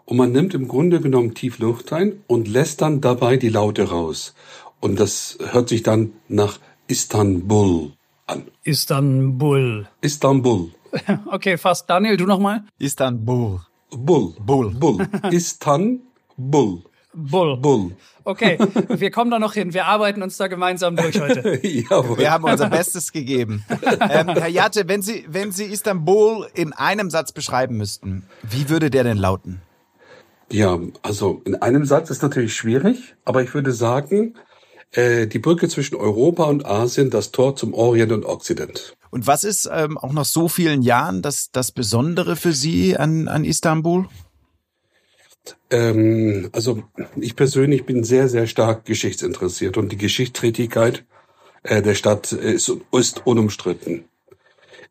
Und 0.04 0.16
man 0.16 0.32
nimmt 0.32 0.54
im 0.54 0.68
Grunde 0.68 1.00
genommen 1.00 1.34
tief 1.34 1.58
Luft 1.58 1.92
ein 1.92 2.24
und 2.26 2.48
lässt 2.48 2.80
dann 2.80 3.02
dabei 3.02 3.36
die 3.36 3.50
Laute 3.50 3.90
raus. 3.90 4.34
Und 4.80 4.98
das 4.98 5.36
hört 5.50 5.68
sich 5.68 5.82
dann 5.82 6.12
nach 6.28 6.58
Istanbul 6.86 7.92
an. 8.28 8.50
Istanbul. 8.64 9.86
Istanbul. 10.00 10.70
Okay, 11.30 11.58
fast. 11.58 11.88
Daniel, 11.90 12.16
du 12.16 12.24
nochmal? 12.24 12.64
Istanbul. 12.78 13.60
Bull. 13.90 14.34
Bull. 14.40 14.70
Bull. 14.70 15.06
Istanbul. 15.30 16.82
Bull. 17.14 17.56
Bull. 17.56 17.96
Okay, 18.24 18.58
wir 18.88 19.10
kommen 19.10 19.30
da 19.30 19.38
noch 19.38 19.54
hin. 19.54 19.74
Wir 19.74 19.86
arbeiten 19.86 20.22
uns 20.22 20.36
da 20.36 20.48
gemeinsam 20.48 20.96
durch 20.96 21.20
heute. 21.20 21.60
Jawohl. 21.66 22.18
Wir 22.18 22.30
haben 22.30 22.44
unser 22.44 22.68
Bestes 22.70 23.12
gegeben. 23.12 23.64
Ähm, 24.00 24.28
Herr 24.28 24.48
Jate, 24.48 24.88
wenn 24.88 25.02
Sie, 25.02 25.24
wenn 25.28 25.50
Sie 25.50 25.64
Istanbul 25.64 26.46
in 26.54 26.72
einem 26.72 27.10
Satz 27.10 27.32
beschreiben 27.32 27.76
müssten, 27.76 28.26
wie 28.42 28.68
würde 28.68 28.90
der 28.90 29.04
denn 29.04 29.18
lauten? 29.18 29.62
Ja, 30.50 30.78
also 31.02 31.42
in 31.44 31.56
einem 31.56 31.84
Satz 31.84 32.10
ist 32.10 32.22
natürlich 32.22 32.54
schwierig, 32.54 33.14
aber 33.24 33.42
ich 33.42 33.52
würde 33.52 33.72
sagen, 33.72 34.34
äh, 34.92 35.26
die 35.26 35.38
Brücke 35.38 35.68
zwischen 35.68 35.96
Europa 35.96 36.44
und 36.44 36.64
Asien, 36.66 37.10
das 37.10 37.30
Tor 37.30 37.56
zum 37.56 37.74
Orient 37.74 38.12
und 38.12 38.24
Okzident. 38.24 38.96
Und 39.10 39.26
was 39.26 39.44
ist 39.44 39.68
ähm, 39.72 39.98
auch 39.98 40.12
nach 40.12 40.24
so 40.24 40.48
vielen 40.48 40.82
Jahren 40.82 41.22
das, 41.22 41.50
das 41.50 41.72
Besondere 41.72 42.36
für 42.36 42.52
Sie 42.52 42.96
an, 42.96 43.28
an 43.28 43.44
Istanbul? 43.44 44.06
Ähm, 45.70 46.50
also 46.52 46.82
ich 47.16 47.36
persönlich 47.36 47.84
bin 47.84 48.04
sehr, 48.04 48.28
sehr 48.28 48.46
stark 48.46 48.84
geschichtsinteressiert 48.84 49.76
und 49.76 49.92
die 49.92 49.98
Geschichtsträchtigkeit 49.98 51.04
äh, 51.62 51.82
der 51.82 51.94
Stadt 51.94 52.32
ist, 52.32 52.72
ist 52.92 53.26
unumstritten. 53.26 54.04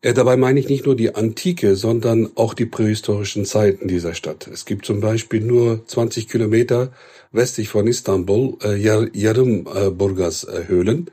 Äh, 0.00 0.14
dabei 0.14 0.36
meine 0.36 0.60
ich 0.60 0.68
nicht 0.68 0.86
nur 0.86 0.94
die 0.94 1.14
Antike, 1.14 1.74
sondern 1.76 2.30
auch 2.36 2.54
die 2.54 2.66
prähistorischen 2.66 3.44
Zeiten 3.44 3.88
dieser 3.88 4.14
Stadt. 4.14 4.46
Es 4.46 4.64
gibt 4.64 4.86
zum 4.86 5.00
Beispiel 5.00 5.40
nur 5.40 5.86
20 5.86 6.28
Kilometer 6.28 6.92
westlich 7.32 7.68
von 7.68 7.86
Istanbul 7.86 8.56
äh, 8.62 8.76
Yarımburgaz 8.76 10.44
äh, 10.44 10.68
Höhlen, 10.68 11.10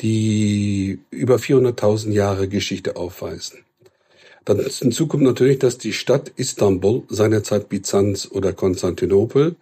die 0.00 1.00
über 1.10 1.36
400.000 1.36 2.12
Jahre 2.12 2.48
Geschichte 2.48 2.96
aufweisen. 2.96 3.58
Dann 4.44 4.60
hinzu 4.60 5.08
kommt 5.08 5.24
natürlich, 5.24 5.58
dass 5.58 5.76
die 5.76 5.92
Stadt 5.92 6.32
Istanbul 6.36 7.02
seinerzeit 7.08 7.68
Byzanz 7.68 8.28
oder 8.30 8.52
Konstantinopel 8.52 9.56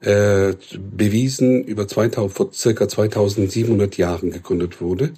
äh, 0.00 0.54
bewiesen 0.78 1.64
über 1.64 1.88
2000, 1.88 2.32
vor 2.32 2.52
circa 2.52 2.88
2700 2.88 3.96
Jahren 3.96 4.30
gegründet 4.30 4.80
wurde. 4.80 5.12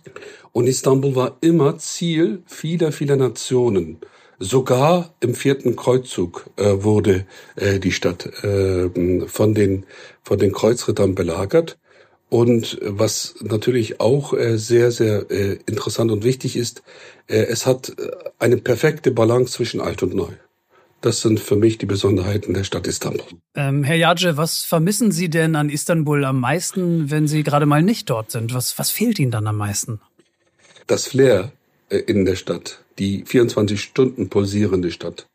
Und 0.53 0.67
Istanbul 0.67 1.15
war 1.15 1.37
immer 1.41 1.79
Ziel 1.79 2.43
vieler, 2.47 2.93
vieler 2.93 3.17
Nationen. 3.17 3.99
Sogar 4.39 5.15
im 5.21 5.35
vierten 5.35 5.77
Kreuzzug 5.77 6.47
äh, 6.57 6.83
wurde 6.83 7.27
äh, 7.57 7.79
die 7.79 7.93
Stadt 7.93 8.25
äh, 8.43 8.89
von 9.27 9.55
den 9.55 9.85
von 10.23 10.39
den 10.39 10.53
Kreuzrittern 10.53 11.15
belagert. 11.15 11.79
Und 12.31 12.79
was 12.83 13.35
natürlich 13.43 14.01
auch 14.01 14.33
äh, 14.33 14.57
sehr, 14.57 14.93
sehr 14.93 15.31
äh, 15.31 15.59
interessant 15.67 16.11
und 16.11 16.25
wichtig 16.25 16.57
ist, 16.57 16.83
äh, 17.27 17.39
es 17.39 17.67
hat 17.67 17.91
äh, 17.91 18.11
eine 18.39 18.57
perfekte 18.57 19.11
Balance 19.11 19.53
zwischen 19.53 19.81
alt 19.81 20.03
und 20.03 20.15
neu. 20.15 20.33
Das 21.01 21.23
sind 21.23 21.41
für 21.41 21.57
mich 21.57 21.79
die 21.79 21.87
Besonderheiten 21.87 22.53
der 22.53 22.65
Stadt 22.65 22.87
Istanbul. 22.87 23.25
Ähm, 23.55 23.85
Herr 23.85 23.97
Jace, 23.97 24.37
was 24.37 24.65
vermissen 24.65 25.13
Sie 25.13 25.31
denn 25.31 25.57
an 25.57 25.71
Istanbul 25.71 26.25
am 26.25 26.41
meisten, 26.41 27.11
wenn 27.11 27.27
Sie 27.27 27.43
gerade 27.43 27.67
mal 27.67 27.83
nicht 27.83 28.11
dort 28.11 28.31
sind? 28.31 28.53
Was, 28.53 28.79
was 28.79 28.91
fehlt 28.91 29.19
Ihnen 29.19 29.31
dann 29.31 29.47
am 29.47 29.57
meisten? 29.57 30.01
Das 30.87 31.07
Flair 31.07 31.53
äh, 31.89 31.99
in 31.99 32.25
der 32.25 32.37
Stadt, 32.37 32.81
die 32.99 33.25
24 33.25 33.81
Stunden 33.81 34.29
pulsierende 34.29 34.91
Stadt. 34.91 35.27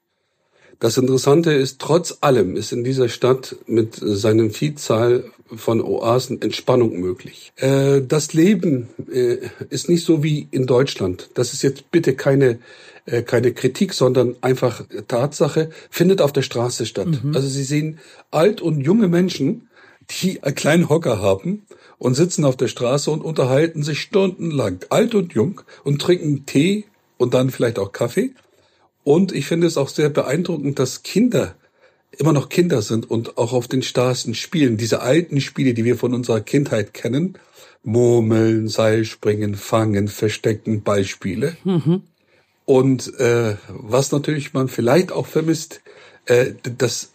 Das 0.79 0.97
Interessante 0.97 1.53
ist, 1.53 1.79
trotz 1.79 2.17
allem 2.21 2.55
ist 2.55 2.71
in 2.71 2.83
dieser 2.83 3.07
Stadt 3.07 3.55
mit 3.65 3.95
seinen 3.95 4.51
Vielzahl 4.51 5.23
von 5.55 5.81
Oasen 5.81 6.41
Entspannung 6.41 6.99
möglich. 6.99 7.53
Äh, 7.55 8.01
das 8.01 8.33
Leben 8.33 8.89
äh, 9.11 9.37
ist 9.69 9.89
nicht 9.89 10.03
so 10.03 10.21
wie 10.21 10.47
in 10.51 10.65
Deutschland. 10.65 11.29
Das 11.33 11.53
ist 11.53 11.61
jetzt 11.61 11.91
bitte 11.91 12.15
keine 12.15 12.59
äh, 13.05 13.21
keine 13.21 13.53
Kritik, 13.53 13.93
sondern 13.93 14.35
einfach 14.41 14.83
Tatsache, 15.07 15.69
findet 15.89 16.21
auf 16.21 16.33
der 16.33 16.41
Straße 16.41 16.85
statt. 16.85 17.23
Mhm. 17.23 17.35
Also 17.35 17.47
Sie 17.47 17.63
sehen 17.63 17.99
alt 18.31 18.61
und 18.61 18.81
junge 18.81 19.07
Menschen, 19.07 19.69
die 20.09 20.43
einen 20.43 20.55
kleinen 20.55 20.89
Hocker 20.89 21.19
haben 21.21 21.65
und 21.97 22.15
sitzen 22.15 22.45
auf 22.45 22.57
der 22.57 22.67
Straße 22.67 23.09
und 23.09 23.21
unterhalten 23.21 23.83
sich 23.83 24.01
stundenlang, 24.01 24.79
alt 24.89 25.15
und 25.15 25.33
jung, 25.33 25.61
und 25.83 26.01
trinken 26.01 26.45
Tee 26.45 26.85
und 27.17 27.33
dann 27.33 27.49
vielleicht 27.49 27.79
auch 27.79 27.91
Kaffee. 27.91 28.31
Und 29.03 29.31
ich 29.31 29.45
finde 29.45 29.67
es 29.67 29.77
auch 29.77 29.89
sehr 29.89 30.09
beeindruckend, 30.09 30.79
dass 30.79 31.03
Kinder 31.03 31.55
immer 32.17 32.33
noch 32.33 32.49
Kinder 32.49 32.81
sind 32.81 33.09
und 33.09 33.37
auch 33.37 33.53
auf 33.53 33.67
den 33.67 33.81
Straßen 33.81 34.33
spielen. 34.35 34.77
Diese 34.77 35.01
alten 35.01 35.41
Spiele, 35.41 35.73
die 35.73 35.85
wir 35.85 35.97
von 35.97 36.13
unserer 36.13 36.41
Kindheit 36.41 36.93
kennen. 36.93 37.37
Murmeln, 37.83 38.67
Seilspringen, 38.67 39.55
Fangen, 39.55 40.07
Verstecken, 40.07 40.81
Beispiele. 40.81 41.55
Mhm. 41.63 42.01
Und 42.65 43.13
äh, 43.19 43.55
was 43.69 44.11
natürlich 44.11 44.53
man 44.53 44.67
vielleicht 44.67 45.11
auch 45.11 45.27
vermisst, 45.27 45.81
äh, 46.25 46.53
das 46.77 47.11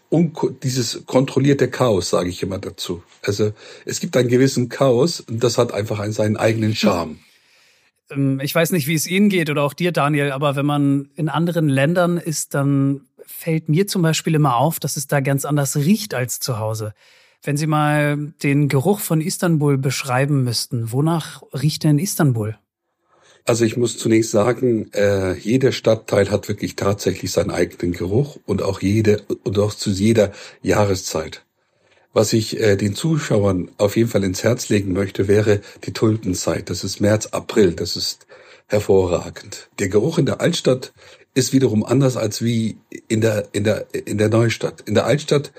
dieses 0.62 1.07
kontrollierte 1.07 1.71
Chaos, 1.71 2.11
sage 2.11 2.30
ich 2.30 2.42
immer 2.42 2.59
dazu. 2.59 3.02
Also 3.23 3.52
es 3.85 4.00
gibt 4.00 4.16
einen 4.16 4.28
gewissen 4.28 4.69
Chaos 4.69 5.21
und 5.21 5.42
das 5.45 5.57
hat 5.57 5.73
einfach 5.73 6.00
einen, 6.00 6.12
seinen 6.12 6.37
eigenen 6.37 6.75
Charme. 6.75 7.19
Ähm, 8.12 8.40
ich 8.40 8.52
weiß 8.52 8.73
nicht, 8.73 8.88
wie 8.88 8.95
es 8.95 9.07
Ihnen 9.07 9.28
geht 9.28 9.50
oder 9.50 9.62
auch 9.62 9.73
dir, 9.73 9.92
Daniel, 9.92 10.33
aber 10.33 10.57
wenn 10.57 10.66
man 10.66 11.11
in 11.14 11.28
anderen 11.28 11.69
Ländern 11.69 12.19
ist, 12.19 12.54
dann 12.54 13.02
fällt 13.25 13.69
mir 13.69 13.87
zum 13.87 14.02
Beispiel 14.02 14.35
immer 14.35 14.57
auf, 14.57 14.80
dass 14.80 14.97
es 14.97 15.07
da 15.07 15.21
ganz 15.21 15.45
anders 15.45 15.76
riecht 15.76 16.12
als 16.12 16.40
zu 16.40 16.59
Hause. 16.59 16.92
Wenn 17.42 17.57
Sie 17.57 17.69
mal 17.69 18.33
den 18.42 18.69
Geruch 18.69 18.99
von 18.99 19.21
Istanbul 19.21 19.78
beschreiben 19.78 20.42
müssten, 20.42 20.90
wonach 20.90 21.42
riecht 21.52 21.85
denn 21.85 22.00
Istanbul? 22.00 22.59
Also 23.50 23.64
ich 23.64 23.76
muss 23.76 23.99
zunächst 23.99 24.30
sagen, 24.30 24.92
äh, 24.92 25.35
jeder 25.37 25.73
Stadtteil 25.73 26.30
hat 26.30 26.47
wirklich 26.47 26.76
tatsächlich 26.76 27.33
seinen 27.33 27.50
eigenen 27.50 27.90
Geruch 27.90 28.38
und 28.47 28.62
auch 28.62 28.80
jede 28.80 29.23
und 29.42 29.59
auch 29.59 29.75
zu 29.75 29.90
jeder 29.90 30.30
Jahreszeit. 30.62 31.45
Was 32.12 32.33
ich 32.33 32.61
äh, 32.61 32.76
den 32.76 32.95
Zuschauern 32.95 33.73
auf 33.76 33.97
jeden 33.97 34.09
Fall 34.09 34.23
ins 34.23 34.45
Herz 34.45 34.69
legen 34.69 34.92
möchte, 34.92 35.26
wäre 35.26 35.62
die 35.83 35.92
Tulpenzeit. 35.92 36.71
Das 36.71 36.85
ist 36.85 37.00
März, 37.00 37.26
April. 37.33 37.73
Das 37.73 37.97
ist 37.97 38.28
hervorragend. 38.69 39.69
Der 39.80 39.88
Geruch 39.88 40.19
in 40.19 40.26
der 40.26 40.40
Altstadt 40.40 40.92
ist 41.35 41.52
wiederum 41.52 41.85
anders 41.85 42.16
als 42.16 42.42
wie 42.42 42.76
in 43.09 43.21
der 43.21 43.49
in 43.50 43.64
der 43.64 43.88
in 43.92 44.19
der 44.19 44.28
Neustadt. 44.28 44.83
In 44.83 44.95
der 44.95 45.07
Altstadt 45.07 45.50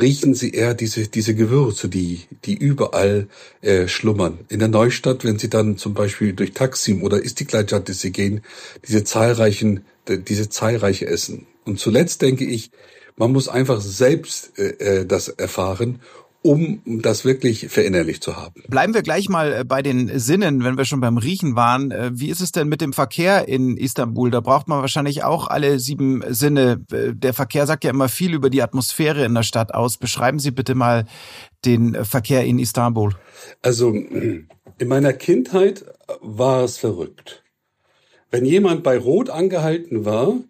riechen 0.00 0.34
sie 0.34 0.50
eher 0.50 0.74
diese, 0.74 1.08
diese 1.08 1.34
Gewürze, 1.34 1.88
die, 1.88 2.22
die 2.44 2.56
überall 2.56 3.28
äh, 3.60 3.88
schlummern. 3.88 4.40
In 4.48 4.58
der 4.58 4.68
Neustadt, 4.68 5.24
wenn 5.24 5.38
sie 5.38 5.50
dann 5.50 5.76
zum 5.76 5.94
Beispiel 5.94 6.32
durch 6.32 6.52
Taksim 6.52 7.02
oder 7.02 7.22
Istiklal 7.22 7.64
Caddesi 7.64 8.10
gehen, 8.10 8.42
diese 8.86 9.04
zahlreichen, 9.04 9.84
diese 10.08 10.48
zahlreiche 10.48 11.06
Essen. 11.06 11.46
Und 11.64 11.78
zuletzt 11.78 12.22
denke 12.22 12.44
ich, 12.44 12.70
man 13.16 13.32
muss 13.32 13.48
einfach 13.48 13.80
selbst 13.80 14.58
äh, 14.58 15.00
äh 15.00 15.06
das 15.06 15.28
erfahren 15.28 16.00
um 16.44 16.82
das 16.84 17.24
wirklich 17.24 17.68
verinnerlicht 17.68 18.22
zu 18.22 18.36
haben. 18.36 18.62
Bleiben 18.68 18.92
wir 18.92 19.00
gleich 19.00 19.30
mal 19.30 19.52
äh, 19.52 19.64
bei 19.64 19.80
den 19.80 20.18
Sinnen, 20.18 20.62
wenn 20.62 20.76
wir 20.76 20.84
schon 20.84 21.00
beim 21.00 21.16
Riechen 21.16 21.56
waren. 21.56 21.90
Äh, 21.90 22.10
wie 22.12 22.28
ist 22.28 22.42
es 22.42 22.52
denn 22.52 22.68
mit 22.68 22.82
dem 22.82 22.92
Verkehr 22.92 23.48
in 23.48 23.78
Istanbul? 23.78 24.30
Da 24.30 24.40
braucht 24.40 24.68
man 24.68 24.82
wahrscheinlich 24.82 25.24
auch 25.24 25.46
alle 25.46 25.78
sieben 25.78 26.22
Sinne. 26.28 26.84
Äh, 26.92 27.14
der 27.14 27.32
Verkehr 27.32 27.66
sagt 27.66 27.82
ja 27.82 27.90
immer 27.90 28.10
viel 28.10 28.34
über 28.34 28.50
die 28.50 28.60
Atmosphäre 28.60 29.24
in 29.24 29.32
der 29.32 29.42
Stadt 29.42 29.72
aus. 29.72 29.96
Beschreiben 29.96 30.38
Sie 30.38 30.50
bitte 30.50 30.74
mal 30.74 31.06
den 31.64 32.04
Verkehr 32.04 32.44
in 32.44 32.58
Istanbul. 32.58 33.14
Also 33.62 33.94
in 33.94 34.48
meiner 34.84 35.14
Kindheit 35.14 35.86
war 36.20 36.62
es 36.64 36.76
verrückt. 36.76 37.42
Wenn 38.30 38.44
jemand 38.44 38.82
bei 38.82 38.98
Rot 38.98 39.30
angehalten 39.30 40.04
war, 40.04 40.40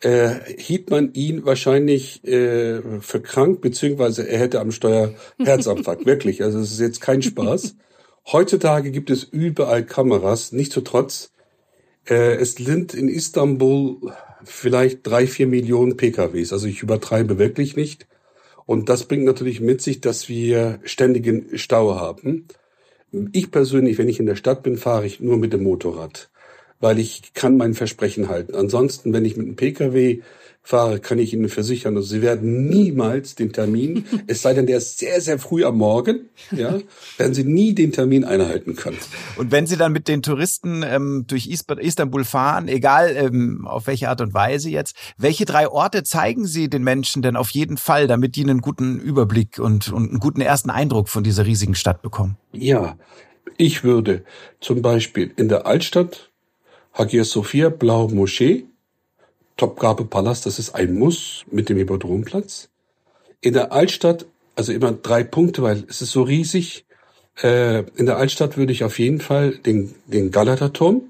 äh, 0.00 0.34
hielt 0.56 0.90
man 0.90 1.12
ihn 1.14 1.44
wahrscheinlich 1.44 2.24
äh, 2.24 2.80
für 3.00 3.20
krank, 3.20 3.60
beziehungsweise 3.60 4.28
er 4.28 4.38
hätte 4.38 4.60
am 4.60 4.70
Steuer 4.70 5.14
Herzinfarkt. 5.38 6.06
Wirklich, 6.06 6.42
also 6.42 6.58
es 6.58 6.72
ist 6.72 6.80
jetzt 6.80 7.00
kein 7.00 7.22
Spaß. 7.22 7.76
Heutzutage 8.30 8.90
gibt 8.90 9.10
es 9.10 9.24
überall 9.24 9.84
Kameras, 9.84 10.52
nichtsdestotrotz. 10.52 11.30
Äh, 12.08 12.34
es 12.36 12.54
sind 12.54 12.94
in 12.94 13.08
Istanbul 13.08 14.12
vielleicht 14.44 15.06
drei, 15.06 15.26
vier 15.26 15.46
Millionen 15.46 15.96
PKWs. 15.96 16.52
Also 16.52 16.66
ich 16.66 16.82
übertreibe 16.82 17.38
wirklich 17.38 17.76
nicht. 17.76 18.06
Und 18.64 18.88
das 18.88 19.04
bringt 19.04 19.24
natürlich 19.24 19.60
mit 19.60 19.80
sich, 19.80 20.00
dass 20.00 20.28
wir 20.28 20.80
ständigen 20.84 21.56
Stau 21.56 21.96
haben. 21.96 22.46
Ich 23.32 23.50
persönlich, 23.50 23.96
wenn 23.98 24.08
ich 24.08 24.20
in 24.20 24.26
der 24.26 24.36
Stadt 24.36 24.62
bin, 24.62 24.76
fahre 24.76 25.06
ich 25.06 25.20
nur 25.20 25.36
mit 25.36 25.52
dem 25.52 25.62
Motorrad 25.62 26.28
weil 26.80 26.98
ich 26.98 27.34
kann 27.34 27.56
mein 27.56 27.74
Versprechen 27.74 28.28
halten. 28.28 28.54
Ansonsten, 28.54 29.12
wenn 29.12 29.24
ich 29.24 29.36
mit 29.36 29.46
einem 29.46 29.56
Pkw 29.56 30.20
fahre, 30.66 30.98
kann 30.98 31.20
ich 31.20 31.32
Ihnen 31.32 31.48
versichern, 31.48 31.96
also 31.96 32.08
Sie 32.08 32.22
werden 32.22 32.68
niemals 32.68 33.36
den 33.36 33.52
Termin, 33.52 34.04
es 34.26 34.42
sei 34.42 34.52
denn, 34.52 34.66
der 34.66 34.78
ist 34.78 34.98
sehr, 34.98 35.20
sehr 35.20 35.38
früh 35.38 35.64
am 35.64 35.78
Morgen, 35.78 36.28
ja, 36.50 36.80
werden 37.18 37.34
Sie 37.34 37.44
nie 37.44 37.72
den 37.72 37.92
Termin 37.92 38.24
einhalten 38.24 38.74
können. 38.74 38.98
Und 39.36 39.52
wenn 39.52 39.68
Sie 39.68 39.76
dann 39.76 39.92
mit 39.92 40.08
den 40.08 40.22
Touristen 40.22 40.82
ähm, 40.84 41.24
durch 41.28 41.46
Istanbul 41.46 42.24
fahren, 42.24 42.66
egal 42.66 43.14
ähm, 43.16 43.64
auf 43.66 43.86
welche 43.86 44.08
Art 44.08 44.20
und 44.20 44.34
Weise 44.34 44.68
jetzt, 44.68 44.96
welche 45.16 45.44
drei 45.44 45.68
Orte 45.68 46.02
zeigen 46.02 46.46
Sie 46.46 46.68
den 46.68 46.82
Menschen 46.82 47.22
denn 47.22 47.36
auf 47.36 47.50
jeden 47.50 47.76
Fall, 47.76 48.08
damit 48.08 48.34
die 48.34 48.42
einen 48.42 48.60
guten 48.60 48.98
Überblick 48.98 49.60
und, 49.60 49.92
und 49.92 50.10
einen 50.10 50.18
guten 50.18 50.40
ersten 50.40 50.70
Eindruck 50.70 51.08
von 51.08 51.22
dieser 51.22 51.46
riesigen 51.46 51.76
Stadt 51.76 52.02
bekommen? 52.02 52.36
Ja, 52.52 52.96
ich 53.56 53.84
würde 53.84 54.24
zum 54.60 54.82
Beispiel 54.82 55.32
in 55.36 55.48
der 55.48 55.66
Altstadt 55.66 56.25
Hagia 56.96 57.24
Sophia, 57.24 57.68
Blaue 57.68 58.10
Moschee, 58.14 58.64
Topkapi 59.58 60.04
Palast, 60.04 60.46
das 60.46 60.58
ist 60.58 60.74
ein 60.74 60.94
Muss 60.94 61.44
mit 61.50 61.68
dem 61.68 61.76
Hippodromplatz. 61.76 62.70
In 63.42 63.52
der 63.52 63.70
Altstadt, 63.70 64.24
also 64.54 64.72
immer 64.72 64.92
drei 64.92 65.22
Punkte, 65.22 65.62
weil 65.62 65.84
es 65.88 66.00
ist 66.00 66.12
so 66.12 66.22
riesig. 66.22 66.86
Äh, 67.42 67.80
in 67.96 68.06
der 68.06 68.16
Altstadt 68.16 68.56
würde 68.56 68.72
ich 68.72 68.82
auf 68.82 68.98
jeden 68.98 69.20
Fall 69.20 69.58
den, 69.58 69.94
den 70.06 70.30
Galata-Turm, 70.30 71.02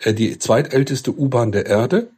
äh, 0.00 0.14
die 0.14 0.36
zweitälteste 0.38 1.16
U-Bahn 1.16 1.52
der 1.52 1.66
Erde 1.66 2.10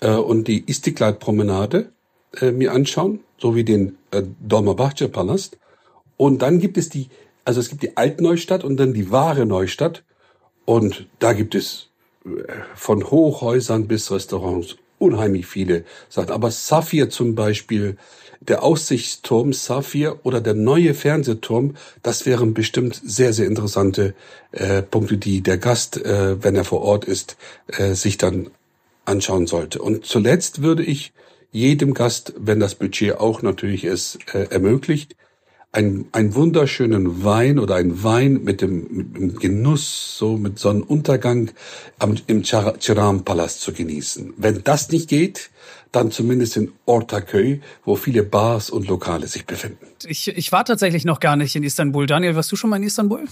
äh, 0.00 0.10
und 0.10 0.48
die 0.48 0.68
Istiklal-Promenade 0.68 1.92
äh, 2.38 2.50
mir 2.50 2.72
anschauen, 2.72 3.20
sowie 3.38 3.64
den 3.64 3.96
äh, 4.10 4.22
Dolmabahce-Palast. 4.40 5.56
Und 6.18 6.42
dann 6.42 6.60
gibt 6.60 6.76
es 6.76 6.90
die, 6.90 7.08
also 7.46 7.60
es 7.60 7.70
gibt 7.70 7.82
die 7.82 7.96
Altneustadt 7.96 8.64
und 8.64 8.76
dann 8.76 8.92
die 8.92 9.10
wahre 9.10 9.46
Neustadt. 9.46 10.02
Und 10.66 11.06
da 11.18 11.32
gibt 11.32 11.54
es 11.54 11.88
äh, 12.26 12.28
von 12.74 13.10
Hochhäusern 13.10 13.88
bis 13.88 14.10
Restaurants 14.10 14.76
unheimlich 14.98 15.46
viele 15.46 15.84
Sachen. 16.10 16.30
Aber 16.30 16.50
Saphir 16.50 17.08
zum 17.08 17.34
Beispiel, 17.34 17.96
der 18.40 18.62
Aussichtsturm 18.62 19.52
Saphir 19.52 20.20
oder 20.24 20.40
der 20.40 20.54
neue 20.54 20.94
Fernsehturm, 20.94 21.76
das 22.02 22.26
wären 22.26 22.52
bestimmt 22.52 23.00
sehr, 23.02 23.32
sehr 23.32 23.46
interessante 23.46 24.14
äh, 24.52 24.82
Punkte, 24.82 25.16
die 25.16 25.40
der 25.40 25.58
Gast, 25.58 25.96
äh, 26.04 26.42
wenn 26.42 26.56
er 26.56 26.64
vor 26.64 26.82
Ort 26.82 27.04
ist, 27.06 27.36
äh, 27.68 27.94
sich 27.94 28.18
dann 28.18 28.50
anschauen 29.04 29.46
sollte. 29.46 29.80
Und 29.80 30.04
zuletzt 30.04 30.62
würde 30.62 30.82
ich 30.82 31.12
jedem 31.52 31.94
Gast, 31.94 32.34
wenn 32.36 32.60
das 32.60 32.74
Budget 32.74 33.18
auch 33.18 33.40
natürlich 33.42 33.84
es 33.84 34.18
äh, 34.32 34.46
ermöglicht, 34.50 35.16
ein, 35.72 36.06
ein 36.12 36.34
wunderschönen 36.34 37.24
Wein 37.24 37.58
oder 37.58 37.74
ein 37.74 38.02
Wein 38.02 38.44
mit 38.44 38.62
dem, 38.62 38.86
mit 38.90 39.16
dem 39.16 39.38
Genuss, 39.38 40.16
so 40.16 40.36
mit 40.36 40.58
Sonnenuntergang 40.58 41.50
am, 41.98 42.16
im 42.26 42.42
Chiram-Palast 42.42 43.60
zu 43.60 43.72
genießen. 43.72 44.34
Wenn 44.36 44.64
das 44.64 44.90
nicht 44.90 45.08
geht, 45.08 45.50
dann 45.92 46.10
zumindest 46.10 46.56
in 46.56 46.72
Ortaköy, 46.86 47.60
wo 47.84 47.96
viele 47.96 48.22
Bars 48.22 48.70
und 48.70 48.88
Lokale 48.88 49.26
sich 49.26 49.46
befinden. 49.46 49.86
Ich, 50.06 50.28
ich 50.28 50.52
war 50.52 50.64
tatsächlich 50.64 51.04
noch 51.04 51.20
gar 51.20 51.36
nicht 51.36 51.54
in 51.56 51.62
Istanbul. 51.62 52.06
Daniel, 52.06 52.36
warst 52.36 52.50
du 52.52 52.56
schon 52.56 52.70
mal 52.70 52.76
in 52.76 52.82
Istanbul? 52.84 53.24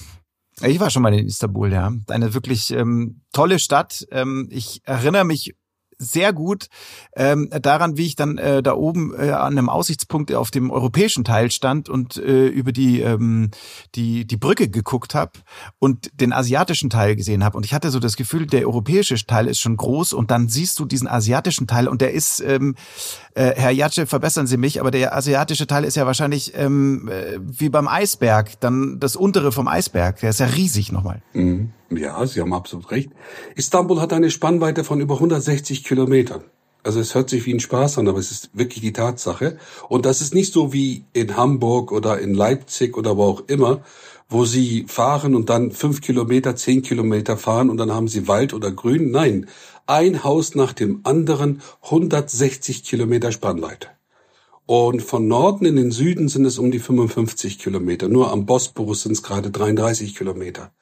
Ich 0.62 0.78
war 0.78 0.90
schon 0.90 1.02
mal 1.02 1.12
in 1.12 1.26
Istanbul, 1.26 1.72
ja. 1.72 1.92
Eine 2.08 2.32
wirklich 2.34 2.70
ähm, 2.70 3.22
tolle 3.32 3.58
Stadt. 3.58 4.06
Ähm, 4.10 4.48
ich 4.50 4.82
erinnere 4.84 5.24
mich 5.24 5.54
sehr 5.98 6.32
gut 6.32 6.68
ähm, 7.16 7.48
daran, 7.50 7.96
wie 7.96 8.06
ich 8.06 8.16
dann 8.16 8.38
äh, 8.38 8.62
da 8.62 8.74
oben 8.74 9.14
äh, 9.14 9.30
an 9.30 9.58
einem 9.58 9.68
Aussichtspunkt 9.68 10.32
auf 10.32 10.50
dem 10.50 10.70
europäischen 10.70 11.24
Teil 11.24 11.50
stand 11.50 11.88
und 11.88 12.16
äh, 12.16 12.46
über 12.46 12.72
die 12.72 13.00
ähm, 13.00 13.50
die 13.94 14.26
die 14.26 14.36
Brücke 14.36 14.68
geguckt 14.68 15.14
habe 15.14 15.32
und 15.78 16.10
den 16.20 16.32
asiatischen 16.32 16.90
Teil 16.90 17.16
gesehen 17.16 17.44
habe 17.44 17.56
und 17.56 17.64
ich 17.64 17.74
hatte 17.74 17.90
so 17.90 17.98
das 17.98 18.16
Gefühl, 18.16 18.46
der 18.46 18.66
europäische 18.66 19.16
Teil 19.26 19.46
ist 19.46 19.60
schon 19.60 19.76
groß 19.76 20.12
und 20.12 20.30
dann 20.30 20.48
siehst 20.48 20.78
du 20.78 20.84
diesen 20.84 21.08
asiatischen 21.08 21.66
Teil 21.66 21.88
und 21.88 22.00
der 22.00 22.12
ist 22.12 22.40
ähm, 22.40 22.74
äh, 23.34 23.52
Herr 23.56 23.70
Jatsche, 23.70 24.06
verbessern 24.06 24.46
Sie 24.46 24.56
mich, 24.56 24.80
aber 24.80 24.90
der 24.90 25.16
asiatische 25.16 25.66
Teil 25.66 25.84
ist 25.84 25.96
ja 25.96 26.06
wahrscheinlich 26.06 26.52
ähm, 26.56 27.08
äh, 27.08 27.38
wie 27.40 27.68
beim 27.68 27.88
Eisberg, 27.88 28.60
dann 28.60 29.00
das 29.00 29.16
untere 29.16 29.52
vom 29.52 29.68
Eisberg, 29.68 30.20
der 30.20 30.30
ist 30.30 30.40
ja 30.40 30.46
riesig 30.46 30.92
nochmal. 30.92 31.22
Mhm. 31.32 31.72
Ja, 31.96 32.26
Sie 32.26 32.40
haben 32.40 32.52
absolut 32.52 32.90
recht. 32.90 33.10
Istanbul 33.54 34.00
hat 34.00 34.12
eine 34.12 34.30
Spannweite 34.30 34.84
von 34.84 35.00
über 35.00 35.14
160 35.14 35.84
Kilometern. 35.84 36.44
Also 36.84 37.00
es 37.00 37.14
hört 37.14 37.30
sich 37.30 37.46
wie 37.46 37.54
ein 37.54 37.60
Spaß 37.60 37.98
an, 37.98 38.08
aber 38.08 38.18
es 38.18 38.30
ist 38.30 38.50
wirklich 38.52 38.82
die 38.82 38.92
Tatsache. 38.92 39.56
Und 39.88 40.04
das 40.04 40.20
ist 40.20 40.34
nicht 40.34 40.52
so 40.52 40.72
wie 40.74 41.04
in 41.14 41.36
Hamburg 41.36 41.92
oder 41.92 42.18
in 42.18 42.34
Leipzig 42.34 42.96
oder 42.98 43.16
wo 43.16 43.22
auch 43.24 43.42
immer, 43.46 43.82
wo 44.28 44.44
Sie 44.44 44.84
fahren 44.86 45.34
und 45.34 45.48
dann 45.48 45.72
fünf 45.72 46.02
Kilometer, 46.02 46.56
zehn 46.56 46.82
Kilometer 46.82 47.38
fahren 47.38 47.70
und 47.70 47.78
dann 47.78 47.92
haben 47.92 48.08
Sie 48.08 48.28
Wald 48.28 48.52
oder 48.52 48.70
Grün. 48.70 49.10
Nein, 49.10 49.46
ein 49.86 50.24
Haus 50.24 50.54
nach 50.54 50.74
dem 50.74 51.00
anderen, 51.04 51.62
160 51.82 52.84
Kilometer 52.84 53.32
Spannweite. 53.32 53.88
Und 54.66 55.02
von 55.02 55.26
Norden 55.26 55.66
in 55.66 55.76
den 55.76 55.90
Süden 55.90 56.28
sind 56.28 56.44
es 56.44 56.58
um 56.58 56.70
die 56.70 56.78
55 56.78 57.58
Kilometer. 57.58 58.08
Nur 58.08 58.30
am 58.30 58.46
Bosporus 58.46 59.02
sind 59.02 59.12
es 59.12 59.22
gerade 59.22 59.50
33 59.50 60.14
Kilometer. 60.14 60.72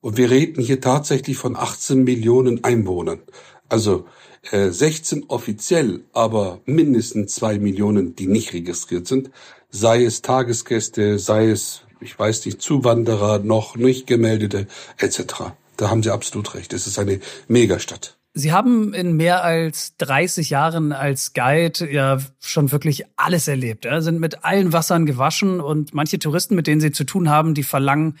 Und 0.00 0.16
wir 0.16 0.30
reden 0.30 0.62
hier 0.62 0.80
tatsächlich 0.80 1.36
von 1.36 1.56
18 1.56 2.04
Millionen 2.04 2.62
Einwohnern. 2.64 3.20
Also 3.68 4.06
äh, 4.50 4.70
16 4.70 5.24
offiziell, 5.28 6.00
aber 6.12 6.60
mindestens 6.64 7.34
zwei 7.34 7.58
Millionen, 7.58 8.14
die 8.14 8.26
nicht 8.26 8.52
registriert 8.52 9.06
sind. 9.06 9.30
Sei 9.70 10.04
es 10.04 10.22
Tagesgäste, 10.22 11.18
sei 11.18 11.50
es, 11.50 11.82
ich 12.00 12.18
weiß 12.18 12.46
nicht, 12.46 12.62
Zuwanderer, 12.62 13.40
noch 13.40 13.76
nicht 13.76 14.06
gemeldete, 14.06 14.66
etc. 14.96 15.52
Da 15.76 15.90
haben 15.90 16.02
Sie 16.02 16.10
absolut 16.10 16.54
recht. 16.54 16.72
Es 16.72 16.86
ist 16.86 16.98
eine 16.98 17.20
Megastadt. 17.48 18.16
Sie 18.34 18.52
haben 18.52 18.94
in 18.94 19.16
mehr 19.16 19.42
als 19.42 19.96
30 19.96 20.50
Jahren 20.50 20.92
als 20.92 21.32
Guide 21.32 21.90
ja 21.90 22.18
schon 22.38 22.70
wirklich 22.70 23.04
alles 23.16 23.48
erlebt. 23.48 23.84
Ja? 23.84 24.00
Sind 24.00 24.20
mit 24.20 24.44
allen 24.44 24.72
Wassern 24.72 25.06
gewaschen 25.06 25.60
und 25.60 25.92
manche 25.92 26.20
Touristen, 26.20 26.54
mit 26.54 26.68
denen 26.68 26.80
Sie 26.80 26.92
zu 26.92 27.04
tun 27.04 27.28
haben, 27.28 27.54
die 27.54 27.64
verlangen 27.64 28.16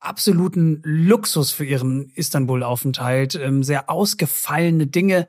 absoluten 0.00 0.80
Luxus 0.84 1.50
für 1.50 1.64
ihren 1.64 2.10
Istanbul-Aufenthalt, 2.14 3.34
ähm, 3.34 3.62
sehr 3.62 3.90
ausgefallene 3.90 4.86
Dinge. 4.86 5.28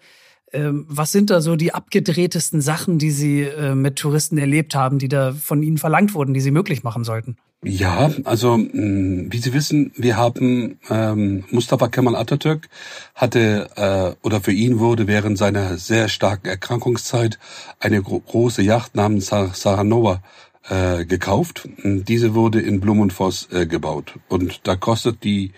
Ähm, 0.51 0.85
was 0.89 1.11
sind 1.11 1.29
da 1.29 1.41
so 1.41 1.55
die 1.55 1.73
abgedrehtesten 1.73 2.61
Sachen, 2.61 2.97
die 2.97 3.11
Sie 3.11 3.41
äh, 3.41 3.75
mit 3.75 3.97
Touristen 3.97 4.37
erlebt 4.37 4.75
haben, 4.75 4.99
die 4.99 5.09
da 5.09 5.33
von 5.33 5.61
Ihnen 5.61 5.77
verlangt 5.77 6.13
wurden, 6.13 6.33
die 6.33 6.41
Sie 6.41 6.51
möglich 6.51 6.83
machen 6.83 7.03
sollten? 7.03 7.37
Ja, 7.61 8.09
also 8.23 8.57
wie 8.57 9.37
Sie 9.37 9.53
wissen, 9.53 9.91
wir 9.97 10.15
haben 10.15 10.79
ähm, 10.89 11.43
Mustafa 11.51 11.89
Kemal 11.89 12.15
Atatürk 12.15 12.69
hatte 13.15 13.69
äh, 13.75 14.25
oder 14.25 14.39
für 14.39 14.53
ihn 14.53 14.79
wurde 14.79 15.07
während 15.07 15.37
seiner 15.37 15.77
sehr 15.77 16.07
starken 16.07 16.47
Erkrankungszeit 16.47 17.37
eine 17.81 18.01
gro 18.01 18.21
große 18.21 18.61
Yacht 18.61 18.95
namens 18.95 19.25
Saranova 19.25 20.23
äh, 20.67 21.05
gekauft. 21.05 21.67
Diese 21.83 22.33
wurde 22.35 22.61
in 22.61 22.79
Blumenfoss 22.79 23.49
äh, 23.51 23.65
gebaut 23.65 24.19
und 24.27 24.61
da 24.67 24.75
kostet 24.75 25.23
die 25.23 25.51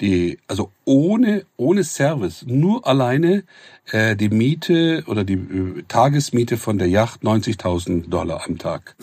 die 0.00 0.38
also 0.48 0.72
ohne 0.84 1.44
ohne 1.56 1.84
Service 1.84 2.44
nur 2.46 2.86
alleine 2.86 3.44
äh, 3.90 4.16
die 4.16 4.28
Miete 4.28 5.04
oder 5.06 5.24
die 5.24 5.34
äh, 5.34 5.82
Tagesmiete 5.86 6.56
von 6.56 6.78
der 6.78 6.88
Yacht 6.88 7.22
90.000 7.22 8.08
Dollar 8.08 8.44
am 8.44 8.58
Tag. 8.58 8.96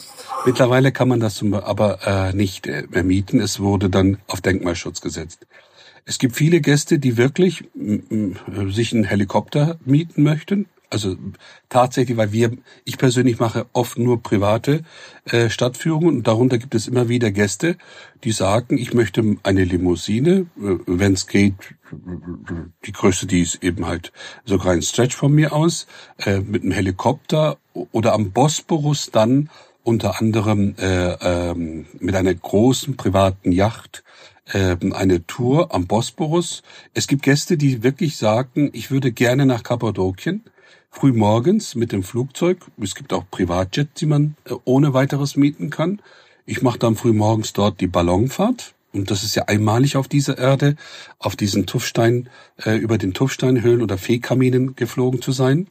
Mittlerweile 0.46 0.92
kann 0.92 1.08
man 1.08 1.20
das 1.20 1.44
aber 1.44 2.00
äh, 2.06 2.36
nicht 2.36 2.68
äh, 2.68 2.84
mehr 2.90 3.04
mieten. 3.04 3.40
Es 3.40 3.60
wurde 3.60 3.90
dann 3.90 4.18
auf 4.28 4.42
Denkmalschutz 4.42 5.02
gesetzt. 5.02 5.48
Es 6.04 6.18
gibt 6.20 6.36
viele 6.36 6.62
Gäste, 6.62 6.98
die 6.98 7.16
wirklich 7.16 7.64
sich 8.70 8.94
einen 8.94 9.04
Helikopter 9.04 9.78
mieten 9.86 10.24
möchten 10.24 10.66
also 10.92 11.16
tatsächlich, 11.70 12.18
weil 12.18 12.32
wir, 12.32 12.52
ich 12.84 12.98
persönlich 12.98 13.40
mache 13.40 13.66
oft 13.74 13.98
nur 13.98 14.22
private 14.22 14.84
äh, 15.26 15.50
Stadtführungen 15.50 16.18
und 16.18 16.28
darunter 16.28 16.58
gibt 16.58 16.76
es 16.76 16.88
immer 16.88 17.08
wieder 17.08 17.32
Gäste, 17.32 17.78
die 18.24 18.32
sagen, 18.32 18.78
ich 18.78 18.94
möchte 18.94 19.38
eine 19.44 19.64
Limousine, 19.64 20.48
äh, 20.58 20.78
wenn 20.86 21.14
es 21.14 21.28
geht, 21.28 21.56
die 22.86 22.92
größte, 22.92 23.26
die 23.26 23.42
ist 23.42 23.64
eben 23.64 23.88
halt 23.88 24.12
sogar 24.46 24.74
ein 24.74 24.82
Stretch 24.82 25.16
von 25.16 25.32
mir 25.32 25.54
aus, 25.54 25.88
äh, 26.18 26.40
mit 26.40 26.64
einem 26.64 26.74
Helikopter 26.74 27.58
oder 27.74 28.14
am 28.14 28.32
Bosporus 28.32 29.12
dann 29.12 29.50
unter 29.84 30.20
anderem 30.20 30.76
äh, 30.78 31.14
ähm, 31.22 31.86
mit 32.00 32.16
einer 32.16 32.34
großen 32.34 32.98
privaten 32.98 33.52
Yacht 33.52 34.04
äh, 34.52 34.76
eine 34.92 35.26
Tour 35.26 35.74
am 35.74 35.88
Bosporus. 35.88 36.64
Es 36.94 37.08
gibt 37.08 37.24
Gäste, 37.24 37.58
die 37.58 37.82
wirklich 37.82 38.18
sagen, 38.18 38.70
ich 38.74 38.92
würde 38.92 39.12
gerne 39.12 39.46
nach 39.46 39.64
Kappadokien 39.64 40.44
früh 40.92 41.14
morgens 41.14 41.74
mit 41.74 41.92
dem 41.92 42.04
Flugzeug. 42.04 42.60
Es 42.80 42.94
gibt 42.94 43.14
auch 43.14 43.24
Privatjets, 43.32 43.94
die 43.96 44.06
man 44.06 44.36
äh, 44.46 44.54
ohne 44.66 44.94
weiteres 44.94 45.36
mieten 45.36 45.70
kann. 45.70 46.02
Ich 46.46 46.62
mache 46.62 46.78
dann 46.78 46.96
früh 46.96 47.14
morgens 47.14 47.54
dort 47.54 47.80
die 47.82 47.88
Ballonfahrt. 47.88 48.76
Und 48.94 49.10
das 49.10 49.24
ist 49.24 49.36
ja 49.36 49.44
einmalig 49.46 49.96
auf 49.96 50.10
dieser 50.10 50.38
Erde, 50.38 50.76
auf 51.18 51.38
diesen 51.38 51.66
Tuffstein, 51.66 52.30
äh, 52.58 52.76
über 52.76 52.98
den 52.98 53.14
Tuffsteinhöhlen 53.14 53.82
oder 53.82 53.98
Feekaminen 53.98 54.76
geflogen 54.76 55.22
zu 55.22 55.32
sein. 55.32 55.68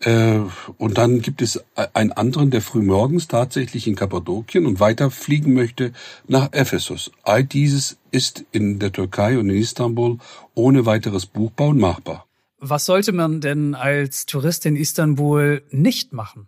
Äh, 0.00 0.40
und 0.76 0.98
dann 0.98 1.22
gibt 1.22 1.40
es 1.40 1.64
einen 1.94 2.12
anderen, 2.12 2.50
der 2.50 2.60
früh 2.60 2.82
morgens 2.82 3.28
tatsächlich 3.28 3.86
in 3.86 3.94
Kappadokien 3.94 4.66
und 4.66 4.80
weiter 4.80 5.10
fliegen 5.10 5.54
möchte 5.54 5.92
nach 6.28 6.52
Ephesus. 6.52 7.10
All 7.22 7.42
dieses 7.42 7.96
ist 8.10 8.44
in 8.52 8.78
der 8.78 8.92
Türkei 8.92 9.38
und 9.38 9.48
in 9.48 9.56
Istanbul 9.56 10.18
ohne 10.54 10.84
weiteres 10.84 11.24
Buchbauen 11.24 11.78
machbar. 11.78 12.26
Was 12.64 12.84
sollte 12.84 13.10
man 13.10 13.40
denn 13.40 13.74
als 13.74 14.24
Tourist 14.24 14.66
in 14.66 14.76
Istanbul 14.76 15.62
nicht 15.70 16.12
machen? 16.12 16.46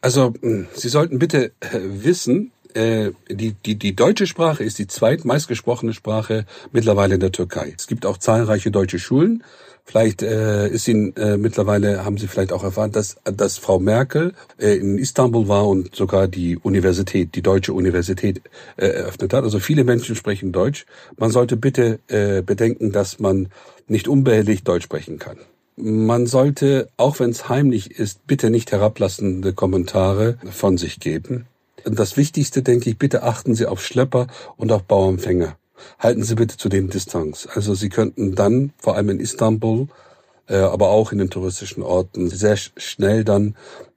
Also, 0.00 0.34
hm, 0.40 0.66
Sie 0.74 0.88
sollten 0.88 1.20
bitte 1.20 1.52
äh, 1.60 1.78
wissen, 1.84 2.50
äh, 2.74 3.12
die, 3.30 3.52
die, 3.52 3.76
die 3.76 3.94
deutsche 3.94 4.26
Sprache 4.26 4.64
ist 4.64 4.80
die 4.80 4.88
zweitmeistgesprochene 4.88 5.92
Sprache 5.92 6.46
mittlerweile 6.72 7.14
in 7.14 7.20
der 7.20 7.30
Türkei. 7.30 7.72
Es 7.78 7.86
gibt 7.86 8.06
auch 8.06 8.18
zahlreiche 8.18 8.72
deutsche 8.72 8.98
Schulen. 8.98 9.44
Vielleicht 9.84 10.22
äh, 10.22 10.68
ist 10.68 10.88
Ihnen 10.88 11.14
äh, 11.14 11.36
mittlerweile 11.36 12.04
haben 12.04 12.18
Sie 12.18 12.26
vielleicht 12.26 12.52
auch 12.52 12.64
erfahren, 12.64 12.90
dass, 12.90 13.18
dass 13.22 13.58
Frau 13.58 13.78
Merkel 13.78 14.34
äh, 14.58 14.74
in 14.74 14.98
Istanbul 14.98 15.46
war 15.46 15.68
und 15.68 15.94
sogar 15.94 16.26
die 16.26 16.56
Universität, 16.56 17.36
die 17.36 17.42
deutsche 17.42 17.72
Universität 17.72 18.42
äh, 18.76 18.86
eröffnet 18.86 19.32
hat. 19.32 19.44
Also 19.44 19.60
viele 19.60 19.84
Menschen 19.84 20.16
sprechen 20.16 20.50
Deutsch. 20.50 20.86
Man 21.16 21.30
sollte 21.30 21.56
bitte 21.56 22.00
äh, 22.08 22.42
bedenken, 22.42 22.90
dass 22.90 23.20
man 23.20 23.48
nicht 23.86 24.08
unbehelligt 24.08 24.66
Deutsch 24.66 24.84
sprechen 24.84 25.20
kann. 25.20 25.38
Man 25.76 26.26
sollte, 26.26 26.88
auch 26.96 27.18
wenn 27.18 27.30
es 27.30 27.48
heimlich 27.48 27.98
ist, 27.98 28.26
bitte 28.26 28.50
nicht 28.50 28.72
herablassende 28.72 29.52
Kommentare 29.54 30.38
von 30.50 30.76
sich 30.76 31.00
geben. 31.00 31.46
Das 31.84 32.16
Wichtigste, 32.16 32.62
denke 32.62 32.90
ich, 32.90 32.98
bitte 32.98 33.22
achten 33.22 33.54
Sie 33.54 33.66
auf 33.66 33.84
Schlepper 33.84 34.26
und 34.56 34.70
auf 34.70 34.84
Bauempfänger. 34.84 35.56
Halten 35.98 36.22
Sie 36.22 36.34
bitte 36.34 36.56
zu 36.56 36.68
den 36.68 36.90
Distanz. 36.90 37.48
Also 37.52 37.74
Sie 37.74 37.88
könnten 37.88 38.34
dann, 38.34 38.72
vor 38.78 38.96
allem 38.96 39.08
in 39.08 39.20
Istanbul, 39.20 39.88
äh, 40.46 40.56
aber 40.56 40.90
auch 40.90 41.10
in 41.10 41.18
den 41.18 41.30
touristischen 41.30 41.82
Orten, 41.82 42.28
sehr 42.28 42.56
schnell 42.56 43.24
dann 43.24 43.56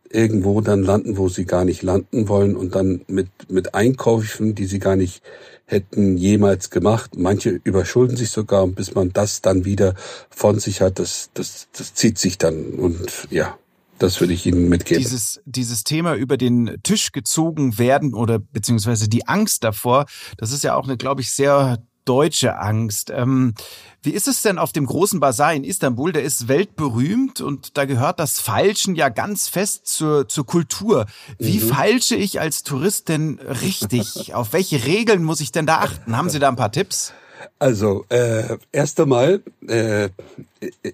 irgendwo 0.10 0.62
dann 0.62 0.84
landen, 0.84 1.18
wo 1.18 1.30
Sie 1.30 1.46
gar 1.46 1.66
nicht 1.66 1.84
landen 1.84 2.30
wollen 2.30 2.56
und 2.56 2.74
dann 2.74 3.02
mit, 3.08 3.28
mit 3.50 3.76
Einkäufen, 3.76 4.56
die 4.56 4.66
Sie 4.66 4.80
gar 4.80 4.96
nicht 4.96 5.22
hätten 5.66 6.18
jemals 6.18 6.70
gemacht. 6.70 7.12
Manche 7.18 7.60
überschulden 7.64 8.18
sich 8.18 8.30
sogar, 8.30 8.68
bis 8.68 8.96
man 8.96 9.12
das 9.12 9.42
dann 9.42 9.66
wieder 9.66 9.96
von 10.30 10.60
sich 10.60 10.82
hat, 10.82 11.00
das, 11.00 11.30
das, 11.34 11.68
das 11.76 11.94
zieht 11.94 12.18
sich 12.18 12.38
dann 12.38 12.74
und 12.74 13.28
ja. 13.30 13.58
Das 13.98 14.20
würde 14.20 14.34
ich 14.34 14.46
Ihnen 14.46 14.68
mitgeben. 14.68 15.02
Dieses, 15.02 15.42
dieses 15.46 15.86
Thema 15.86 16.16
über 16.16 16.36
den 16.36 16.78
Tisch 16.84 17.14
gezogen 17.14 17.78
werden 17.78 18.14
oder 18.14 18.40
beziehungsweise 18.40 19.08
die 19.08 19.26
Angst 19.26 19.64
davor, 19.64 20.06
das 20.38 20.52
ist 20.52 20.66
ja 20.66 20.76
auch 20.76 20.84
eine, 20.84 20.98
glaube 20.98 21.22
ich, 21.22 21.32
sehr 21.32 21.78
deutsche 22.06 22.58
Angst. 22.60 23.12
Ähm, 23.14 23.54
wie 24.02 24.12
ist 24.12 24.28
es 24.28 24.44
denn 24.44 24.60
auf 24.60 24.72
dem 24.72 24.86
großen 24.86 25.20
Bazar 25.20 25.54
in 25.54 25.64
Istanbul? 25.64 26.12
Der 26.12 26.24
ist 26.24 26.48
weltberühmt 26.48 27.42
und 27.42 27.76
da 27.78 27.86
gehört 27.86 28.20
das 28.20 28.40
Falschen 28.40 28.96
ja 28.96 29.10
ganz 29.10 29.50
fest 29.50 29.88
zur, 29.88 30.28
zur 30.28 30.46
Kultur. 30.46 31.08
Wie 31.40 31.60
mhm. 31.60 31.70
falsche 31.70 32.16
ich 32.16 32.40
als 32.40 32.64
Tourist 32.64 33.10
denn 33.10 33.40
richtig? 33.40 34.34
auf 34.36 34.54
welche 34.54 34.86
Regeln 34.86 35.24
muss 35.24 35.42
ich 35.42 35.52
denn 35.52 35.66
da 35.66 35.80
achten? 35.80 36.16
Haben 36.16 36.30
Sie 36.30 36.40
da 36.40 36.50
ein 36.50 36.56
paar 36.56 36.72
Tipps? 36.72 37.14
Also, 37.60 38.06
äh, 38.10 38.58
erst 38.72 39.00
einmal, 39.00 39.42
äh, 39.68 40.10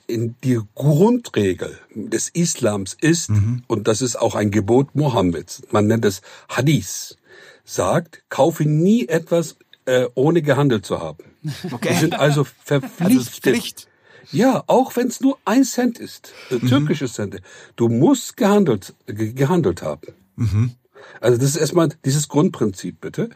in 0.08 0.36
die 0.44 0.60
Grundregel 0.76 1.78
des 1.94 2.30
Islams 2.30 2.96
ist, 3.00 3.30
mhm. 3.30 3.64
und 3.68 3.88
das 3.88 4.02
ist 4.02 4.16
auch 4.16 4.36
ein 4.36 4.52
Gebot 4.52 4.96
Mohammeds, 4.96 5.64
man 5.72 5.88
nennt 5.88 6.06
es 6.06 6.22
Hadith, 6.50 7.18
sagt, 7.64 8.24
kaufe 8.30 8.66
nie 8.66 9.08
etwas 9.08 9.56
äh, 9.86 10.08
ohne 10.16 10.42
gehandelt 10.42 10.86
zu 10.86 11.00
haben. 11.00 11.24
Okay. 11.72 11.90
Die 11.92 12.00
sind 12.00 12.20
also 12.20 12.44
verpflichtet. 12.44 13.56
Also 13.56 13.92
ja, 14.32 14.64
auch 14.68 14.96
wenn 14.96 15.08
es 15.08 15.20
nur 15.22 15.38
ein 15.46 15.64
Cent 15.64 16.00
ist, 16.00 16.34
äh, 16.52 16.56
mhm. 16.56 16.68
türkische 16.68 17.08
Cent. 17.08 17.42
Du 17.76 17.90
musst 17.90 18.38
gehandelt, 18.38 18.94
ge 19.08 19.34
gehandelt 19.34 19.82
haben. 19.82 20.14
Mhm. 20.36 20.72
Also 21.20 21.38
das 21.38 21.52
ist 21.52 21.58
erstmal 21.58 21.90
dieses 22.06 22.28
Grundprinzip, 22.28 23.02
bitte. 23.02 23.30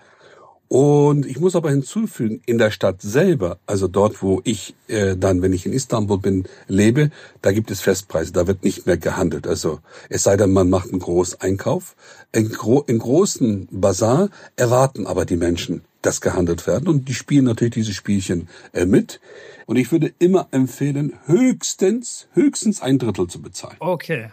Und 0.67 1.27
ich 1.27 1.39
muss 1.39 1.55
aber 1.55 1.69
hinzufügen, 1.69 2.41
in 2.45 2.58
der 2.58 2.71
Stadt 2.71 3.01
selber, 3.01 3.60
also 3.67 3.88
dort, 3.88 4.23
wo 4.23 4.41
ich 4.43 4.73
äh, 4.88 5.15
dann, 5.15 5.41
wenn 5.43 5.53
ich 5.53 5.65
in 5.65 5.73
Istanbul 5.73 6.17
bin, 6.17 6.47
lebe, 6.67 7.12
da 7.43 7.51
gibt 7.51 7.69
es 7.69 7.81
Festpreise, 7.81 8.31
da 8.31 8.47
wird 8.47 8.63
nicht 8.63 8.88
mehr 8.88 8.97
gehandelt. 8.97 9.47
Also 9.47 9.79
es 10.10 10.23
sei 10.23 10.38
denn, 10.38 10.53
man 10.53 10.69
macht 10.69 10.89
einen 10.89 10.99
Großeinkauf. 10.99 11.95
In, 12.31 12.49
gro 12.49 12.81
in 12.81 12.97
großen 12.97 13.67
Bazar 13.71 14.29
erwarten 14.55 15.05
aber 15.05 15.25
die 15.25 15.38
Menschen, 15.38 15.81
dass 16.05 16.21
gehandelt 16.21 16.67
werden 16.67 16.87
und 16.87 17.07
die 17.09 17.13
spielen 17.13 17.45
natürlich 17.45 17.73
diese 17.73 17.93
Spielchen 17.93 18.47
äh, 18.73 18.85
mit. 18.85 19.19
Und 19.65 19.77
ich 19.77 19.91
würde 19.91 20.13
immer 20.19 20.47
empfehlen, 20.51 21.13
höchstens, 21.25 22.27
höchstens 22.33 22.81
ein 22.81 22.99
Drittel 22.99 23.27
zu 23.27 23.41
bezahlen. 23.41 23.77
Okay. 23.79 24.29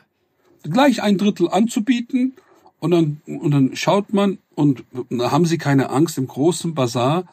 Gleich 0.63 1.03
ein 1.03 1.19
Drittel 1.19 1.49
anzubieten 1.49 2.35
und 2.79 2.91
dann, 2.91 3.23
und 3.27 3.51
dann 3.53 3.75
schaut 3.75 4.13
man 4.13 4.39
und 4.55 4.85
haben 5.11 5.47
Sie 5.47 5.59
keine 5.59 5.91
Angst 5.91 6.19
im 6.19 6.27
großen 6.27 6.75
Bazar. 6.75 7.25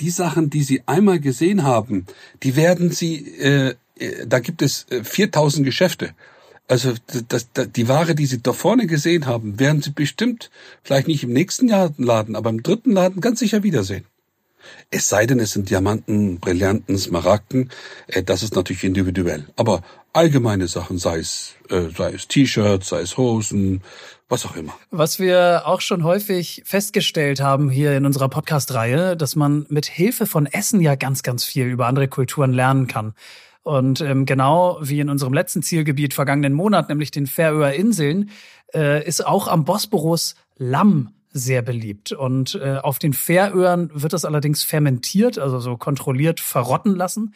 Die 0.00 0.10
Sachen, 0.10 0.50
die 0.50 0.64
Sie 0.64 0.82
einmal 0.86 1.20
gesehen 1.20 1.62
haben, 1.62 2.06
die 2.42 2.56
werden 2.56 2.90
Sie, 2.90 3.38
äh, 3.38 3.74
äh 3.96 4.26
da 4.26 4.40
gibt 4.40 4.60
es 4.60 4.86
4000 4.90 5.62
äh, 5.62 5.64
Geschäfte. 5.64 6.14
Also 6.66 6.94
das, 7.28 7.48
das, 7.52 7.72
die 7.72 7.88
Ware, 7.88 8.14
die 8.14 8.26
Sie 8.26 8.42
da 8.42 8.52
vorne 8.52 8.86
gesehen 8.86 9.26
haben, 9.26 9.60
werden 9.60 9.82
Sie 9.82 9.90
bestimmt 9.90 10.50
vielleicht 10.82 11.08
nicht 11.08 11.22
im 11.24 11.32
nächsten 11.32 11.68
Laden, 11.68 12.36
aber 12.36 12.50
im 12.50 12.62
dritten 12.62 12.92
Laden 12.92 13.20
ganz 13.20 13.40
sicher 13.40 13.62
wiedersehen. 13.62 14.06
Es 14.90 15.08
sei 15.10 15.26
denn, 15.26 15.40
es 15.40 15.52
sind 15.52 15.68
Diamanten, 15.68 16.40
Brillanten, 16.40 16.96
Smaragden, 16.96 17.70
äh, 18.06 18.22
das 18.22 18.42
ist 18.42 18.56
natürlich 18.56 18.84
individuell. 18.84 19.46
Aber 19.56 19.82
allgemeine 20.14 20.68
Sachen, 20.68 20.98
sei 20.98 21.18
es, 21.18 21.54
äh, 21.68 21.88
sei 21.94 22.12
es 22.12 22.28
T-Shirts, 22.28 22.88
sei 22.88 23.00
es 23.00 23.16
Hosen, 23.18 23.82
was 24.28 24.46
auch 24.46 24.56
immer. 24.56 24.74
Was 24.90 25.18
wir 25.18 25.62
auch 25.66 25.80
schon 25.80 26.02
häufig 26.04 26.62
festgestellt 26.64 27.40
haben 27.40 27.68
hier 27.68 27.96
in 27.96 28.06
unserer 28.06 28.28
Podcast-Reihe, 28.28 29.16
dass 29.16 29.36
man 29.36 29.66
mit 29.68 29.86
Hilfe 29.86 30.26
von 30.26 30.46
Essen 30.46 30.80
ja 30.80 30.94
ganz, 30.94 31.22
ganz 31.22 31.44
viel 31.44 31.66
über 31.66 31.86
andere 31.86 32.08
Kulturen 32.08 32.52
lernen 32.52 32.86
kann. 32.86 33.14
Und 33.64 34.02
ähm, 34.02 34.26
genau 34.26 34.78
wie 34.82 35.00
in 35.00 35.08
unserem 35.08 35.32
letzten 35.32 35.62
Zielgebiet 35.62 36.14
vergangenen 36.14 36.52
Monat, 36.52 36.88
nämlich 36.90 37.10
den 37.10 37.26
Färöer 37.26 37.72
Inseln, 37.72 38.30
äh, 38.74 39.04
ist 39.04 39.26
auch 39.26 39.48
am 39.48 39.64
Bosporus 39.64 40.36
Lamm 40.56 41.10
sehr 41.30 41.62
beliebt. 41.62 42.12
Und 42.12 42.54
äh, 42.54 42.76
auf 42.76 42.98
den 42.98 43.14
Färöern 43.14 43.90
wird 43.92 44.12
das 44.12 44.24
allerdings 44.24 44.62
fermentiert, 44.62 45.38
also 45.38 45.58
so 45.58 45.76
kontrolliert 45.76 46.40
verrotten 46.40 46.94
lassen. 46.94 47.34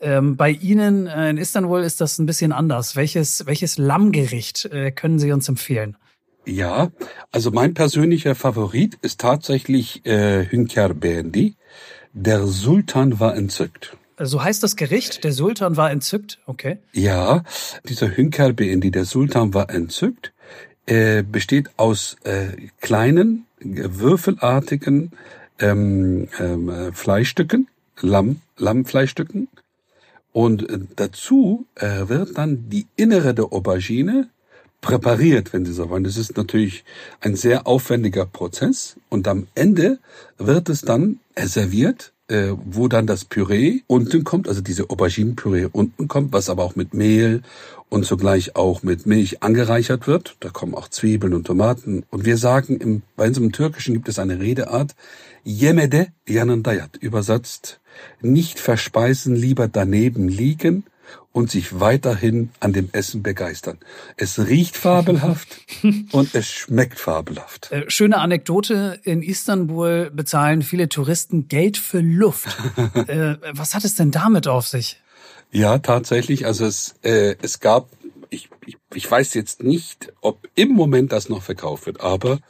Ähm, 0.00 0.36
bei 0.36 0.50
Ihnen 0.50 1.06
äh, 1.06 1.30
in 1.30 1.38
Istanbul 1.38 1.80
ist 1.80 2.00
das 2.00 2.18
ein 2.18 2.26
bisschen 2.26 2.52
anders. 2.52 2.94
Welches, 2.94 3.46
welches 3.46 3.76
Lammgericht 3.76 4.66
äh, 4.66 4.92
können 4.92 5.18
Sie 5.18 5.32
uns 5.32 5.48
empfehlen? 5.48 5.96
Ja, 6.46 6.90
also 7.32 7.50
mein 7.50 7.74
persönlicher 7.74 8.34
Favorit 8.34 8.98
ist 9.02 9.20
tatsächlich 9.20 10.04
äh, 10.06 10.46
Hünkar 10.46 10.94
Bendi. 10.94 11.54
Der 12.12 12.46
Sultan 12.46 13.18
war 13.20 13.36
entzückt. 13.36 13.96
So 14.22 14.44
heißt 14.44 14.62
das 14.62 14.76
Gericht, 14.76 15.24
der 15.24 15.32
Sultan 15.32 15.78
war 15.78 15.90
entzückt, 15.90 16.38
okay. 16.44 16.76
Ja, 16.92 17.42
dieser 17.88 18.14
Hünkar 18.14 18.52
Bendi, 18.52 18.90
der 18.90 19.06
Sultan 19.06 19.54
war 19.54 19.70
entzückt, 19.70 20.34
äh, 20.84 21.22
besteht 21.22 21.70
aus 21.78 22.16
äh, 22.24 22.68
kleinen, 22.82 23.46
würfelartigen 23.60 25.12
ähm, 25.58 26.28
ähm, 26.38 26.92
Fleischstücken, 26.92 27.68
Lamm, 28.02 28.42
Lammfleischstücken. 28.58 29.48
Und 30.32 30.68
äh, 30.68 30.80
dazu 30.96 31.66
äh, 31.76 32.08
wird 32.08 32.36
dann 32.36 32.68
die 32.68 32.86
Innere 32.96 33.32
der 33.32 33.46
Aubergine 33.46 34.28
präpariert, 34.82 35.54
wenn 35.54 35.64
Sie 35.64 35.72
so 35.72 35.88
wollen. 35.88 36.04
Das 36.04 36.18
ist 36.18 36.36
natürlich 36.36 36.84
ein 37.20 37.36
sehr 37.36 37.66
aufwendiger 37.66 38.26
Prozess 38.26 38.96
und 39.08 39.26
am 39.28 39.46
Ende 39.54 39.98
wird 40.36 40.68
es 40.68 40.82
dann 40.82 41.20
serviert, 41.36 42.12
äh, 42.30 42.52
wo 42.64 42.88
dann 42.88 43.06
das 43.06 43.24
Püree 43.24 43.80
unten 43.86 44.24
kommt, 44.24 44.48
also 44.48 44.60
diese 44.60 44.88
Auberginenpüree 44.88 45.68
unten 45.70 46.08
kommt, 46.08 46.32
was 46.32 46.48
aber 46.48 46.64
auch 46.64 46.76
mit 46.76 46.94
Mehl 46.94 47.42
und 47.88 48.06
zugleich 48.06 48.56
auch 48.56 48.82
mit 48.82 49.04
Milch 49.04 49.42
angereichert 49.42 50.06
wird. 50.06 50.36
Da 50.40 50.48
kommen 50.48 50.74
auch 50.74 50.88
Zwiebeln 50.88 51.34
und 51.34 51.46
Tomaten. 51.46 52.04
Und 52.10 52.24
wir 52.24 52.36
sagen, 52.36 52.76
im, 52.76 53.02
bei 53.16 53.26
uns 53.26 53.36
im 53.36 53.52
Türkischen 53.52 53.94
gibt 53.94 54.08
es 54.08 54.18
eine 54.18 54.40
Redeart, 54.40 54.94
Yemede 55.44 56.08
yanındayat, 56.28 56.96
übersetzt, 56.96 57.80
nicht 58.20 58.60
verspeisen, 58.60 59.34
lieber 59.34 59.68
daneben 59.68 60.28
liegen 60.28 60.84
und 61.32 61.50
sich 61.50 61.78
weiterhin 61.78 62.50
an 62.58 62.72
dem 62.72 62.88
Essen 62.92 63.22
begeistern. 63.22 63.78
Es 64.16 64.38
riecht 64.38 64.76
fabelhaft 64.76 65.48
und 66.12 66.34
es 66.34 66.48
schmeckt 66.48 66.98
fabelhaft. 66.98 67.70
Äh, 67.70 67.88
schöne 67.88 68.18
Anekdote. 68.18 68.98
In 69.04 69.22
Istanbul 69.22 70.10
bezahlen 70.12 70.62
viele 70.62 70.88
Touristen 70.88 71.48
Geld 71.48 71.76
für 71.76 72.00
Luft. 72.00 72.48
äh, 73.06 73.36
was 73.52 73.74
hat 73.74 73.84
es 73.84 73.94
denn 73.94 74.10
damit 74.10 74.48
auf 74.48 74.66
sich? 74.66 75.00
Ja, 75.52 75.78
tatsächlich. 75.78 76.46
Also 76.46 76.66
es, 76.66 76.94
äh, 77.02 77.36
es 77.42 77.60
gab, 77.60 77.88
ich, 78.28 78.48
ich, 78.66 78.76
ich 78.94 79.10
weiß 79.10 79.34
jetzt 79.34 79.62
nicht, 79.62 80.12
ob 80.20 80.48
im 80.54 80.70
Moment 80.70 81.12
das 81.12 81.28
noch 81.28 81.42
verkauft 81.42 81.86
wird, 81.86 82.00
aber 82.00 82.40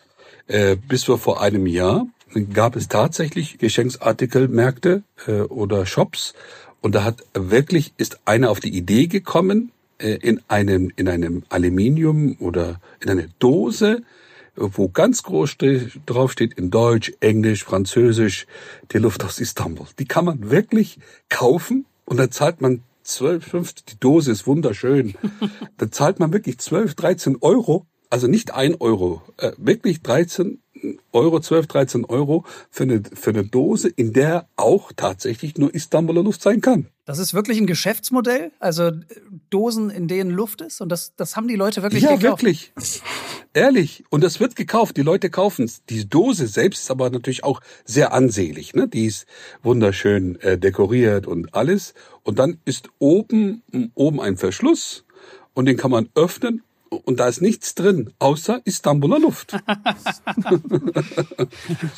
äh, 0.46 0.76
bis 0.76 1.04
vor 1.04 1.18
vor 1.18 1.42
einem 1.42 1.66
Jahr 1.66 2.06
gab 2.52 2.76
es 2.76 2.88
tatsächlich 2.88 3.58
Geschenksartikelmärkte 3.58 5.02
äh, 5.26 5.40
oder 5.42 5.86
Shops, 5.86 6.34
und 6.80 6.94
da 6.94 7.04
hat 7.04 7.22
wirklich, 7.34 7.92
ist 7.96 8.20
einer 8.24 8.50
auf 8.50 8.60
die 8.60 8.76
Idee 8.76 9.06
gekommen, 9.06 9.72
äh, 9.98 10.14
in 10.14 10.40
einem, 10.48 10.90
in 10.96 11.08
einem 11.08 11.44
Aluminium 11.48 12.36
oder 12.38 12.80
in 13.00 13.10
einer 13.10 13.26
Dose, 13.38 14.02
wo 14.56 14.88
ganz 14.88 15.22
groß 15.22 15.56
drauf 16.06 16.32
steht 16.32 16.54
in 16.54 16.70
Deutsch, 16.70 17.12
Englisch, 17.20 17.64
Französisch, 17.64 18.46
die 18.92 18.98
Luft 18.98 19.24
aus 19.24 19.40
Istanbul. 19.40 19.86
Die 19.98 20.06
kann 20.06 20.24
man 20.24 20.50
wirklich 20.50 20.98
kaufen 21.28 21.86
und 22.04 22.16
da 22.16 22.30
zahlt 22.30 22.60
man 22.60 22.82
12, 23.04 23.44
15, 23.44 23.84
die 23.88 24.00
Dose 24.00 24.32
ist 24.32 24.46
wunderschön. 24.46 25.14
da 25.78 25.90
zahlt 25.90 26.18
man 26.18 26.32
wirklich 26.32 26.58
12, 26.58 26.94
13 26.94 27.36
Euro, 27.40 27.86
also 28.10 28.26
nicht 28.26 28.54
ein 28.54 28.74
Euro, 28.76 29.22
äh, 29.38 29.52
wirklich 29.56 30.02
13 30.02 30.60
Euro, 31.12 31.40
12, 31.40 31.66
13 31.66 32.04
Euro 32.04 32.44
für 32.70 32.84
eine, 32.84 33.02
für 33.12 33.30
eine 33.30 33.44
Dose, 33.44 33.88
in 33.88 34.12
der 34.12 34.48
auch 34.56 34.92
tatsächlich 34.94 35.56
nur 35.56 35.74
Istanbuler 35.74 36.22
Luft 36.22 36.42
sein 36.42 36.60
kann. 36.60 36.86
Das 37.04 37.18
ist 37.18 37.34
wirklich 37.34 37.58
ein 37.58 37.66
Geschäftsmodell? 37.66 38.52
Also 38.60 38.84
äh, 38.84 39.02
Dosen, 39.50 39.90
in 39.90 40.06
denen 40.06 40.30
Luft 40.30 40.60
ist? 40.60 40.80
Und 40.80 40.90
das, 40.90 41.14
das 41.16 41.36
haben 41.36 41.48
die 41.48 41.56
Leute 41.56 41.82
wirklich 41.82 42.04
ja, 42.04 42.14
gekauft? 42.14 42.42
Ja, 42.42 42.46
wirklich. 42.46 42.72
Ehrlich. 43.52 44.04
Und 44.10 44.22
das 44.22 44.38
wird 44.38 44.54
gekauft. 44.54 44.96
Die 44.96 45.02
Leute 45.02 45.28
kaufen 45.28 45.64
es. 45.64 45.84
Die 45.86 46.08
Dose 46.08 46.46
selbst 46.46 46.82
ist 46.82 46.90
aber 46.90 47.10
natürlich 47.10 47.42
auch 47.42 47.60
sehr 47.84 48.12
ansehlich. 48.12 48.74
Ne? 48.74 48.86
Die 48.86 49.06
ist 49.06 49.26
wunderschön 49.62 50.40
äh, 50.40 50.56
dekoriert 50.56 51.26
und 51.26 51.54
alles. 51.54 51.94
Und 52.22 52.38
dann 52.38 52.58
ist 52.64 52.90
oben, 52.98 53.62
oben 53.94 54.20
ein 54.20 54.36
Verschluss 54.36 55.04
und 55.54 55.66
den 55.66 55.76
kann 55.76 55.90
man 55.90 56.08
öffnen 56.14 56.62
und 56.90 57.20
da 57.20 57.28
ist 57.28 57.40
nichts 57.40 57.76
drin, 57.76 58.12
außer 58.18 58.60
Istanbuler 58.64 59.20
Luft. 59.20 59.52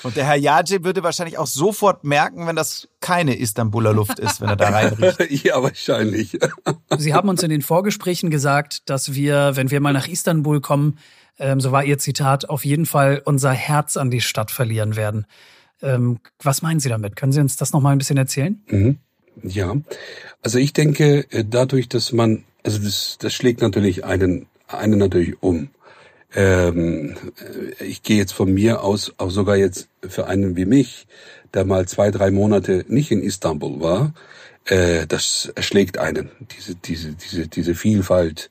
und 0.03 0.17
der 0.17 0.27
Herr 0.27 0.37
Yaji 0.37 0.85
würde 0.85 1.03
wahrscheinlich 1.03 1.39
auch 1.39 1.47
sofort 1.47 2.05
merken, 2.05 2.47
wenn 2.47 2.57
das 2.57 2.89
keine 3.01 3.39
Istanbuler 3.39 3.95
Luft 3.95 4.19
ist, 4.19 4.43
wenn 4.43 4.51
er 4.51 4.57
da 4.57 4.69
reinriecht. 4.69 5.45
ja, 5.45 5.63
wahrscheinlich. 5.63 6.39
Sie 6.99 7.15
haben 7.15 7.31
uns 7.31 7.43
in 7.43 7.49
den 7.49 7.63
Vorgesprächen 7.63 8.29
gesagt, 8.31 8.89
dass 8.91 9.15
wir, 9.15 9.57
wenn 9.57 9.71
wir 9.71 9.81
mal 9.81 9.95
nach 9.95 10.09
Istanbul 10.09 10.61
kommen, 10.61 10.99
ähm, 11.39 11.59
so 11.61 11.73
war 11.73 11.85
Ihr 11.85 11.99
Zitat, 11.99 12.51
auf 12.51 12.67
jeden 12.67 12.85
Fall 12.85 13.23
unser 13.25 13.53
Herz 13.53 13.97
an 13.97 14.11
die 14.11 14.21
Stadt 14.21 14.51
verlieren 14.51 14.97
werden. 14.97 15.27
Ähm, 15.81 16.21
was 16.43 16.61
meinen 16.61 16.81
Sie 16.81 16.91
damit? 16.91 17.17
Können 17.17 17.33
Sie 17.33 17.41
uns 17.41 17.57
das 17.57 17.73
noch 17.73 17.81
mal 17.81 17.93
ein 17.93 17.99
bisschen 17.99 18.19
erzählen? 18.19 18.63
Mhm. 18.69 18.99
Ja, 19.43 19.75
also 20.43 20.59
ich 20.59 20.75
denke, 20.75 21.27
äh, 21.31 21.45
dadurch, 21.49 21.89
dass 21.89 22.13
man, 22.13 22.45
also 22.63 22.79
das, 22.79 23.17
das 23.19 23.33
schlägt 23.33 23.63
natürlich 23.63 24.05
einen 24.05 24.47
eine 24.75 24.97
natürlich 24.97 25.43
um. 25.43 25.69
Ähm, 26.35 27.17
ich 27.79 28.03
gehe 28.03 28.17
jetzt 28.17 28.33
von 28.33 28.53
mir 28.53 28.83
aus, 28.83 29.13
auch 29.19 29.31
sogar 29.31 29.57
jetzt 29.57 29.89
für 30.07 30.27
einen 30.27 30.57
wie 30.57 30.65
mich, 30.65 31.07
der 31.53 31.65
mal 31.65 31.87
zwei, 31.87 32.11
drei 32.11 32.31
Monate 32.31 32.85
nicht 32.89 33.11
in 33.11 33.23
Istanbul 33.23 33.81
war, 33.81 34.15
äh, 34.65 35.07
das 35.07 35.53
erschlägt 35.55 35.99
einen, 35.99 36.31
diese, 36.57 36.75
diese, 36.75 37.13
diese, 37.13 37.49
diese 37.49 37.75
Vielfalt 37.75 38.51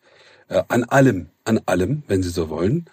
äh, 0.50 0.62
an 0.68 0.84
allem, 0.84 1.30
an 1.46 1.62
allem, 1.66 2.04
wenn 2.08 2.22
Sie 2.22 2.30
so 2.30 2.50
wollen. 2.50 2.90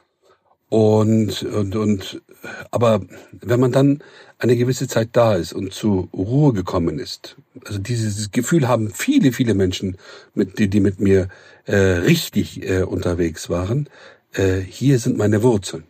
Und, 0.69 1.43
und, 1.45 1.77
und, 1.77 2.23
aber 2.71 3.01
wenn 3.33 3.61
man 3.61 3.73
dann 3.73 4.03
eine 4.39 4.57
gewisse 4.57 4.87
Zeit 4.87 5.11
da 5.13 5.35
ist 5.35 5.53
und 5.53 5.73
zur 5.73 6.09
Ruhe 6.13 6.53
gekommen 6.53 6.99
ist, 6.99 7.37
also 7.65 7.79
dieses 7.79 8.31
Gefühl 8.31 8.69
haben 8.69 8.91
viele, 8.91 9.33
viele 9.33 9.55
Menschen, 9.55 9.97
mit, 10.35 10.59
die, 10.59 10.69
die 10.69 10.81
mit 10.81 11.01
mir 11.01 11.29
äh, 11.65 11.77
richtig 11.77 12.69
äh, 12.69 12.83
unterwegs 12.83 13.49
waren, 13.49 13.89
äh, 14.33 14.59
hier 14.59 14.99
sind 14.99 15.17
meine 15.17 15.43
Wurzeln 15.43 15.85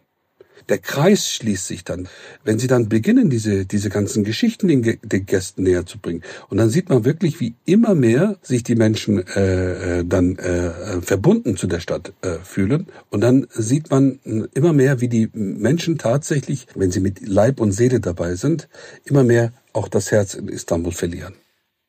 der 0.69 0.79
Kreis 0.79 1.31
schließt 1.31 1.67
sich 1.67 1.85
dann. 1.85 2.09
Wenn 2.45 2.59
Sie 2.59 2.67
dann 2.67 2.89
beginnen, 2.89 3.31
diese, 3.31 3.67
diese 3.67 3.91
ganzen 3.91 4.25
Geschichten 4.25 4.69
den, 4.69 4.83
den 5.03 5.27
Gästen 5.27 5.63
näher 5.63 5.87
zu 5.87 5.99
bringen. 5.99 6.23
Und 6.49 6.59
dann 6.59 6.71
sieht 6.71 6.89
man 6.89 7.05
wirklich, 7.05 7.41
wie 7.41 7.55
immer 7.65 7.95
mehr 7.95 8.37
sich 8.43 8.63
die 8.63 8.75
Menschen 8.77 9.27
äh, 9.27 10.01
äh 10.01 10.05
dann 10.05 10.37
äh, 10.37 11.01
verbunden 11.03 11.57
zu 11.57 11.67
der 11.67 11.81
Stadt 11.81 12.13
äh, 12.23 12.39
fühlen. 12.43 12.87
Und 13.11 13.21
dann 13.21 13.47
sieht 13.51 13.91
man 13.91 14.19
immer 14.55 14.73
mehr, 14.73 15.01
wie 15.01 15.09
die 15.09 15.29
Menschen 15.33 15.99
tatsächlich, 15.99 16.67
wenn 16.75 16.91
sie 16.91 17.01
mit 17.01 17.27
Leib 17.27 17.61
und 17.61 17.73
Seele 17.73 18.01
dabei 18.01 18.35
sind, 18.35 18.69
immer 19.05 19.25
mehr 19.25 19.53
auch 19.73 19.89
das 19.89 20.11
Herz 20.11 20.35
in 20.35 20.49
Istanbul 20.49 20.93
verlieren 20.93 21.35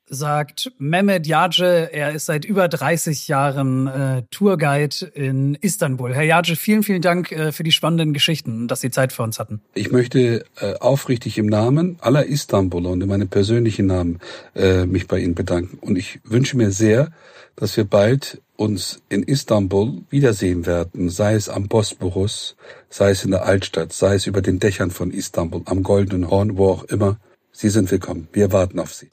sagt 0.09 0.71
Mehmet 0.77 1.27
Yace. 1.27 1.89
Er 1.91 2.13
ist 2.13 2.25
seit 2.25 2.45
über 2.45 2.67
30 2.67 3.27
Jahren 3.27 3.87
äh, 3.87 4.23
Tourguide 4.31 5.05
in 5.13 5.55
Istanbul. 5.55 6.13
Herr 6.13 6.23
Yace, 6.23 6.55
vielen, 6.55 6.83
vielen 6.83 7.01
Dank 7.01 7.31
äh, 7.31 7.51
für 7.51 7.63
die 7.63 7.71
spannenden 7.71 8.13
Geschichten, 8.13 8.67
dass 8.67 8.81
Sie 8.81 8.91
Zeit 8.91 9.13
für 9.13 9.23
uns 9.23 9.39
hatten. 9.39 9.61
Ich 9.73 9.91
möchte 9.91 10.45
äh, 10.59 10.75
aufrichtig 10.79 11.37
im 11.37 11.45
Namen 11.45 11.97
aller 12.01 12.25
Istanbuler 12.25 12.89
und 12.89 13.01
in 13.01 13.09
meinem 13.09 13.29
persönlichen 13.29 13.85
Namen 13.85 14.19
äh, 14.55 14.85
mich 14.85 15.07
bei 15.07 15.19
Ihnen 15.19 15.35
bedanken. 15.35 15.77
Und 15.79 15.97
ich 15.97 16.19
wünsche 16.23 16.57
mir 16.57 16.71
sehr, 16.71 17.11
dass 17.55 17.77
wir 17.77 17.83
bald 17.83 18.41
uns 18.55 19.01
in 19.09 19.23
Istanbul 19.23 20.01
wiedersehen 20.09 20.65
werden, 20.65 21.09
sei 21.09 21.33
es 21.35 21.49
am 21.49 21.67
Bosporus, 21.67 22.55
sei 22.89 23.11
es 23.11 23.23
in 23.23 23.31
der 23.31 23.45
Altstadt, 23.45 23.93
sei 23.93 24.15
es 24.15 24.27
über 24.27 24.41
den 24.41 24.59
Dächern 24.59 24.91
von 24.91 25.11
Istanbul, 25.11 25.61
am 25.65 25.83
Goldenen 25.83 26.29
Horn, 26.29 26.57
wo 26.57 26.69
auch 26.69 26.83
immer. 26.85 27.19
Sie 27.51 27.69
sind 27.69 27.89
willkommen. 27.91 28.27
Wir 28.31 28.51
warten 28.51 28.79
auf 28.79 28.93
Sie. 28.93 29.09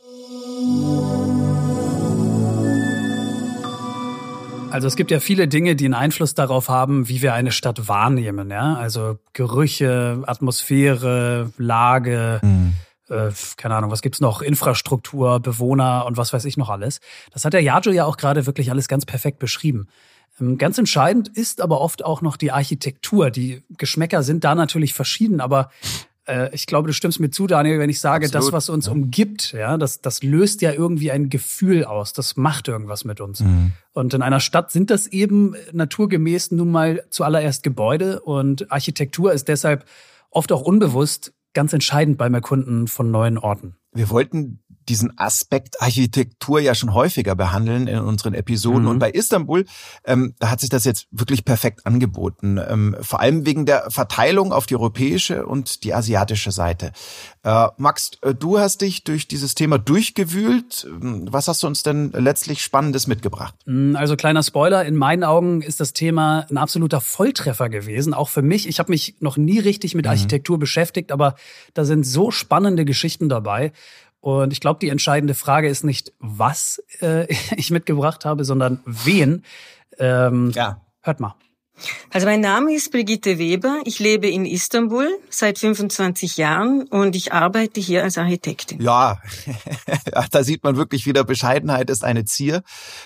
Also 4.77 4.89
es 4.89 4.97
gibt 4.97 5.11
ja 5.11 5.21
viele 5.21 5.49
Dinge, 5.49 5.75
die 5.75 5.87
einen 5.87 5.95
Einfluss 5.95 6.35
darauf 6.35 6.69
haben, 6.69 7.09
wie 7.09 7.23
wir 7.23 7.33
eine 7.33 7.51
Stadt 7.51 7.89
wahrnehmen. 7.89 8.51
Ja? 8.51 8.75
Also 8.75 9.19
Gerüche, 9.33 10.23
Atmosphäre, 10.27 11.51
Lage, 11.57 12.41
mhm. 12.43 12.75
äh, 13.09 13.31
keine 13.57 13.75
Ahnung, 13.75 13.91
was 13.91 14.03
gibt's 14.03 14.21
noch? 14.21 14.43
Infrastruktur, 14.43 15.41
Bewohner 15.41 16.05
und 16.07 16.19
was 16.19 16.33
weiß 16.33 16.45
ich 16.45 16.57
noch 16.57 16.69
alles. 16.69 17.01
Das 17.33 17.45
hat 17.45 17.55
der 17.55 17.63
Yajo 17.63 17.91
ja 17.91 18.05
auch 18.05 18.19
gerade 18.19 18.45
wirklich 18.47 18.71
alles 18.71 18.87
ganz 18.87 19.07
perfekt 19.07 19.39
beschrieben. 19.39 19.89
Ähm, 20.41 20.59
ganz 20.59 20.79
entscheidend 20.79 21.29
ist 21.29 21.61
aber 21.61 21.81
oft 21.81 22.05
auch 22.05 22.21
noch 22.21 22.37
die 22.37 22.53
Architektur. 22.53 23.31
Die 23.31 23.63
Geschmäcker 23.79 24.23
sind 24.23 24.45
da 24.45 24.55
natürlich 24.55 24.95
verschieden, 24.95 25.41
aber 25.41 25.71
äh, 26.27 26.55
ich 26.55 26.67
glaube, 26.67 26.89
du 26.89 26.93
stimmst 26.93 27.21
mir 27.21 27.31
zu, 27.31 27.47
Daniel, 27.47 27.79
wenn 27.79 27.91
ich 27.91 28.01
sage, 28.01 28.27
Absolut. 28.27 28.47
das, 28.49 28.53
was 28.53 28.69
uns 28.69 28.89
umgibt, 28.89 29.53
ja, 29.53 29.77
das, 29.77 30.01
das 30.01 30.23
löst 30.23 30.63
ja 30.63 30.73
irgendwie 30.73 31.11
ein 31.11 31.29
Gefühl 31.29 31.85
aus. 31.85 32.13
Das 32.13 32.37
macht 32.37 32.69
irgendwas 32.69 33.05
mit 33.05 33.21
uns. 33.21 33.41
Mhm. 33.41 33.73
Und 33.93 34.15
in 34.15 34.23
einer 34.23 34.41
Stadt 34.41 34.71
sind 34.71 34.91
das 34.91 35.07
eben 35.07 35.55
naturgemäß 35.73 36.51
nun 36.51 36.71
mal 36.71 37.05
zuallererst 37.11 37.63
Gebäude 37.63 38.21
und 38.21 38.71
Architektur 38.71 39.33
ist 39.33 39.49
deshalb 39.49 39.85
oft 40.31 40.53
auch 40.53 40.63
unbewusst 40.63 41.33
ganz 41.55 41.73
entscheidend 41.73 42.19
beim 42.19 42.35
Erkunden 42.35 42.87
von 42.87 43.11
neuen 43.11 43.39
Orten. 43.39 43.77
Wir 43.93 44.11
wollten 44.11 44.61
diesen 44.89 45.19
Aspekt 45.19 45.81
Architektur 45.81 46.61
ja 46.61 46.75
schon 46.75 46.95
häufiger 46.95 47.35
behandeln 47.35 47.87
in 47.87 47.99
unseren 48.01 48.35
Episoden. 48.35 48.83
Mhm. 48.83 48.89
Und 48.89 48.99
bei 48.99 49.11
Istanbul, 49.11 49.65
ähm, 50.05 50.35
da 50.39 50.51
hat 50.51 50.61
sich 50.61 50.71
das 50.71 50.85
jetzt 50.85 51.07
wirklich 51.11 51.45
perfekt 51.45 51.87
angeboten. 51.87 52.59
Ähm, 52.69 52.97
vor 53.01 53.21
allem 53.21 53.47
wegen 53.47 53.67
der 53.67 53.91
Verteilung 53.91 54.53
auf 54.53 54.67
die 54.67 54.77
europäische 54.77 55.47
und 55.47 55.85
die 55.85 55.95
asiatische 55.95 56.53
Seite. 56.53 56.93
Äh, 57.43 57.69
Max, 57.77 58.13
äh, 58.23 58.35
du 58.35 58.59
hast 58.59 58.81
dich 58.81 59.05
durch 59.05 59.29
dieses 59.29 59.55
Thema 59.55 59.79
durchgewühlt. 59.79 60.87
Ähm, 60.89 61.27
was 61.31 61.49
hast 61.49 61.63
du 61.63 61.67
uns 61.67 61.83
denn 61.83 62.13
letztlich 62.13 62.63
Spannendes 62.63 63.07
mitgebracht? 63.07 63.55
Mm, 63.67 63.97
also 63.97 64.17
kleiner 64.17 64.43
Spoiler, 64.43 64.85
in 64.85 64.97
meinen 64.97 65.25
Augen 65.25 65.63
ist 65.63 65.81
das 65.81 65.93
Thema 65.93 66.47
ein 66.51 66.59
absoluter 66.59 67.01
Volltreffer 67.01 67.69
gewesen, 67.69 68.15
auch 68.15 68.29
für 68.29 68.43
mich. 68.43 68.69
Ich 68.69 68.79
habe 68.79 68.91
mich 68.91 69.17
noch 69.21 69.37
nie 69.37 69.59
richtig 69.59 69.95
mit 69.95 70.07
mhm. 70.07 70.11
Architektur 70.11 70.59
beschäftigt, 70.59 71.13
aber 71.13 71.37
da 71.75 71.85
sind 71.85 72.05
so 72.05 72.31
spannende 72.31 72.85
Geschichten 72.85 73.29
dabei. 73.29 73.73
Und 74.21 74.53
ich 74.53 74.61
glaube, 74.61 74.81
die 74.81 74.89
entscheidende 74.89 75.35
Frage 75.35 75.69
ist 75.69 75.85
nicht, 75.85 76.13
was 76.19 76.83
äh, 77.01 77.27
ich 77.57 77.71
mitgebracht 77.71 78.25
habe, 78.25 78.45
sondern 78.45 78.81
wen. 78.85 79.45
Ähm, 79.99 80.51
ja. 80.55 80.81
Hört 81.03 81.21
mal. 81.21 81.37
Also 82.11 82.27
mein 82.27 82.41
Name 82.41 82.75
ist 82.75 82.91
Brigitte 82.91 83.39
Weber. 83.39 83.81
Ich 83.85 83.99
lebe 83.99 84.29
in 84.29 84.47
Istanbul 84.47 85.09
seit 85.29 85.59
25 85.59 86.39
Jahren 86.39 86.85
und 86.89 87.15
ich 87.15 87.33
arbeite 87.33 87.81
hier 87.81 88.03
als 88.03 88.17
Architektin. 88.17 88.81
Ja, 88.81 89.21
da 90.31 90.43
sieht 90.43 90.65
man 90.65 90.77
wirklich 90.77 91.07
wieder, 91.07 91.25
Bescheidenheit 91.25 91.91
ist 91.91 92.03
eine 92.03 92.25
Zier. 92.25 92.63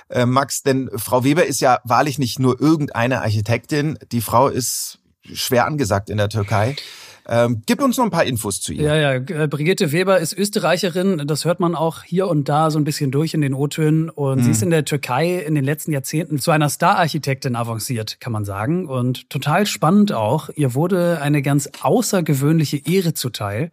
Äh, 0.08 0.26
Max, 0.26 0.62
denn 0.62 0.88
Frau 0.94 1.24
Weber 1.24 1.46
ist 1.46 1.60
ja 1.60 1.80
wahrlich 1.84 2.18
nicht 2.18 2.38
nur 2.38 2.60
irgendeine 2.60 3.22
Architektin. 3.22 3.98
Die 4.12 4.20
Frau 4.20 4.48
ist 4.48 5.00
schwer 5.32 5.66
angesagt 5.66 6.08
in 6.08 6.18
der 6.18 6.28
Türkei. 6.28 6.76
Ähm, 7.32 7.62
gib 7.64 7.80
uns 7.80 7.96
noch 7.96 8.04
ein 8.04 8.10
paar 8.10 8.24
Infos 8.24 8.60
zu 8.60 8.72
ihr. 8.72 8.82
Ja, 8.82 8.96
ja. 8.96 9.12
Äh, 9.14 9.46
Brigitte 9.46 9.92
Weber 9.92 10.18
ist 10.18 10.36
Österreicherin. 10.36 11.28
Das 11.28 11.44
hört 11.44 11.60
man 11.60 11.76
auch 11.76 12.02
hier 12.02 12.26
und 12.26 12.48
da 12.48 12.72
so 12.72 12.78
ein 12.78 12.82
bisschen 12.82 13.12
durch 13.12 13.34
in 13.34 13.40
den 13.40 13.54
O-Tönen. 13.54 14.10
Und 14.10 14.38
mhm. 14.38 14.42
sie 14.42 14.50
ist 14.50 14.62
in 14.64 14.70
der 14.70 14.84
Türkei 14.84 15.36
in 15.38 15.54
den 15.54 15.62
letzten 15.62 15.92
Jahrzehnten 15.92 16.40
zu 16.40 16.50
einer 16.50 16.68
Star-Architektin 16.68 17.54
avanciert, 17.54 18.18
kann 18.18 18.32
man 18.32 18.44
sagen. 18.44 18.88
Und 18.88 19.30
total 19.30 19.66
spannend 19.66 20.12
auch. 20.12 20.50
Ihr 20.56 20.74
wurde 20.74 21.22
eine 21.22 21.40
ganz 21.40 21.70
außergewöhnliche 21.80 22.78
Ehre 22.78 23.14
zuteil. 23.14 23.70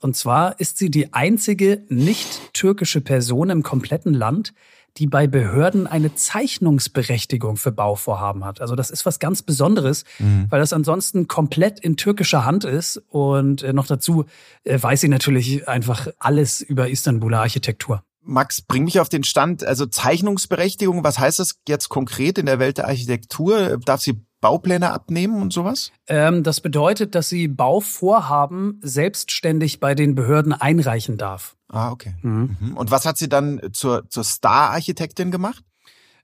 Und 0.00 0.14
zwar 0.14 0.60
ist 0.60 0.76
sie 0.76 0.90
die 0.90 1.14
einzige 1.14 1.82
nicht 1.88 2.52
türkische 2.52 3.00
Person 3.00 3.48
im 3.48 3.62
kompletten 3.62 4.12
Land, 4.12 4.52
die 4.96 5.06
bei 5.06 5.26
Behörden 5.26 5.86
eine 5.86 6.14
Zeichnungsberechtigung 6.14 7.56
für 7.56 7.72
Bauvorhaben 7.72 8.44
hat. 8.44 8.60
Also 8.60 8.74
das 8.74 8.90
ist 8.90 9.06
was 9.06 9.18
ganz 9.18 9.42
Besonderes, 9.42 10.04
mhm. 10.18 10.46
weil 10.50 10.60
das 10.60 10.72
ansonsten 10.72 11.28
komplett 11.28 11.78
in 11.80 11.96
türkischer 11.96 12.44
Hand 12.44 12.64
ist. 12.64 13.02
Und 13.08 13.62
äh, 13.62 13.72
noch 13.72 13.86
dazu 13.86 14.24
äh, 14.64 14.80
weiß 14.80 15.00
sie 15.00 15.08
natürlich 15.08 15.68
einfach 15.68 16.08
alles 16.18 16.60
über 16.60 16.88
Istanbuler 16.88 17.40
Architektur. 17.40 18.02
Max, 18.22 18.60
bring 18.60 18.84
mich 18.84 19.00
auf 19.00 19.08
den 19.08 19.24
Stand. 19.24 19.64
Also 19.64 19.86
Zeichnungsberechtigung, 19.86 21.02
was 21.02 21.18
heißt 21.18 21.38
das 21.38 21.60
jetzt 21.66 21.88
konkret 21.88 22.36
in 22.36 22.46
der 22.46 22.58
Welt 22.58 22.78
der 22.78 22.86
Architektur? 22.86 23.78
Darf 23.84 24.02
sie 24.02 24.20
Baupläne 24.40 24.92
abnehmen 24.92 25.40
und 25.42 25.52
sowas? 25.52 25.92
Ähm, 26.06 26.42
das 26.42 26.60
bedeutet, 26.60 27.14
dass 27.14 27.28
sie 27.28 27.48
Bauvorhaben 27.48 28.80
selbstständig 28.82 29.80
bei 29.80 29.94
den 29.94 30.14
Behörden 30.14 30.52
einreichen 30.52 31.16
darf. 31.18 31.56
Ah, 31.68 31.90
okay. 31.90 32.14
Mhm. 32.22 32.56
mhm. 32.60 32.76
Und 32.76 32.90
was 32.90 33.04
hat 33.04 33.18
sie 33.18 33.28
dann 33.28 33.60
zur, 33.72 34.08
zur 34.08 34.24
Star-Architektin 34.24 35.30
gemacht? 35.30 35.64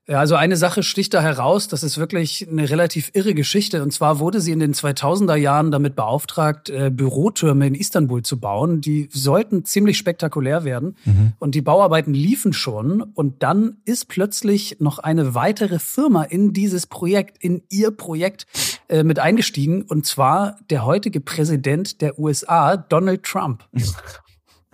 Ja, 0.07 0.19
also 0.19 0.35
eine 0.35 0.57
Sache 0.57 0.83
sticht 0.83 1.15
da 1.15 1.23
heraus, 1.23 1.67
das 1.67 1.83
ist 1.83 1.97
wirklich 1.97 2.47
eine 2.47 2.69
relativ 2.69 3.11
irre 3.15 3.33
Geschichte. 3.33 3.83
Und 3.83 3.91
zwar 3.91 4.19
wurde 4.19 4.43
sie 4.43 4.53
in 4.53 4.59
den 4.59 4.75
2000er 4.75 5.35
Jahren 5.35 5.71
damit 5.71 5.97
beauftragt, 5.97 6.69
äh, 6.69 6.91
Bürotürme 6.91 7.67
in 7.67 7.75
Istanbul 7.75 8.23
zu 8.23 8.39
bauen. 8.39 8.83
Die 8.83 9.09
sollten 9.11 9.65
ziemlich 9.65 9.97
spektakulär 9.97 10.65
werden. 10.65 10.97
Mhm. 11.07 11.33
Und 11.39 11.55
die 11.55 11.63
Bauarbeiten 11.63 12.13
liefen 12.13 12.53
schon. 12.53 13.01
Und 13.01 13.43
dann 13.43 13.79
ist 13.87 14.09
plötzlich 14.09 14.77
noch 14.79 14.99
eine 14.99 15.35
weitere 15.35 15.79
Firma 15.79 16.25
in 16.25 16.53
dieses 16.53 16.87
Projekt, 16.87 17.43
in 17.43 17.63
ihr 17.71 17.91
Projekt 17.91 18.47
äh, 18.89 19.05
mit 19.05 19.19
eingestiegen. 19.19 19.83
Und 19.83 20.05
zwar 20.05 20.59
der 20.69 20.85
heutige 20.85 21.21
Präsident 21.21 22.03
der 22.03 22.19
USA, 22.19 22.77
Donald 22.77 23.23
Trump. 23.23 23.65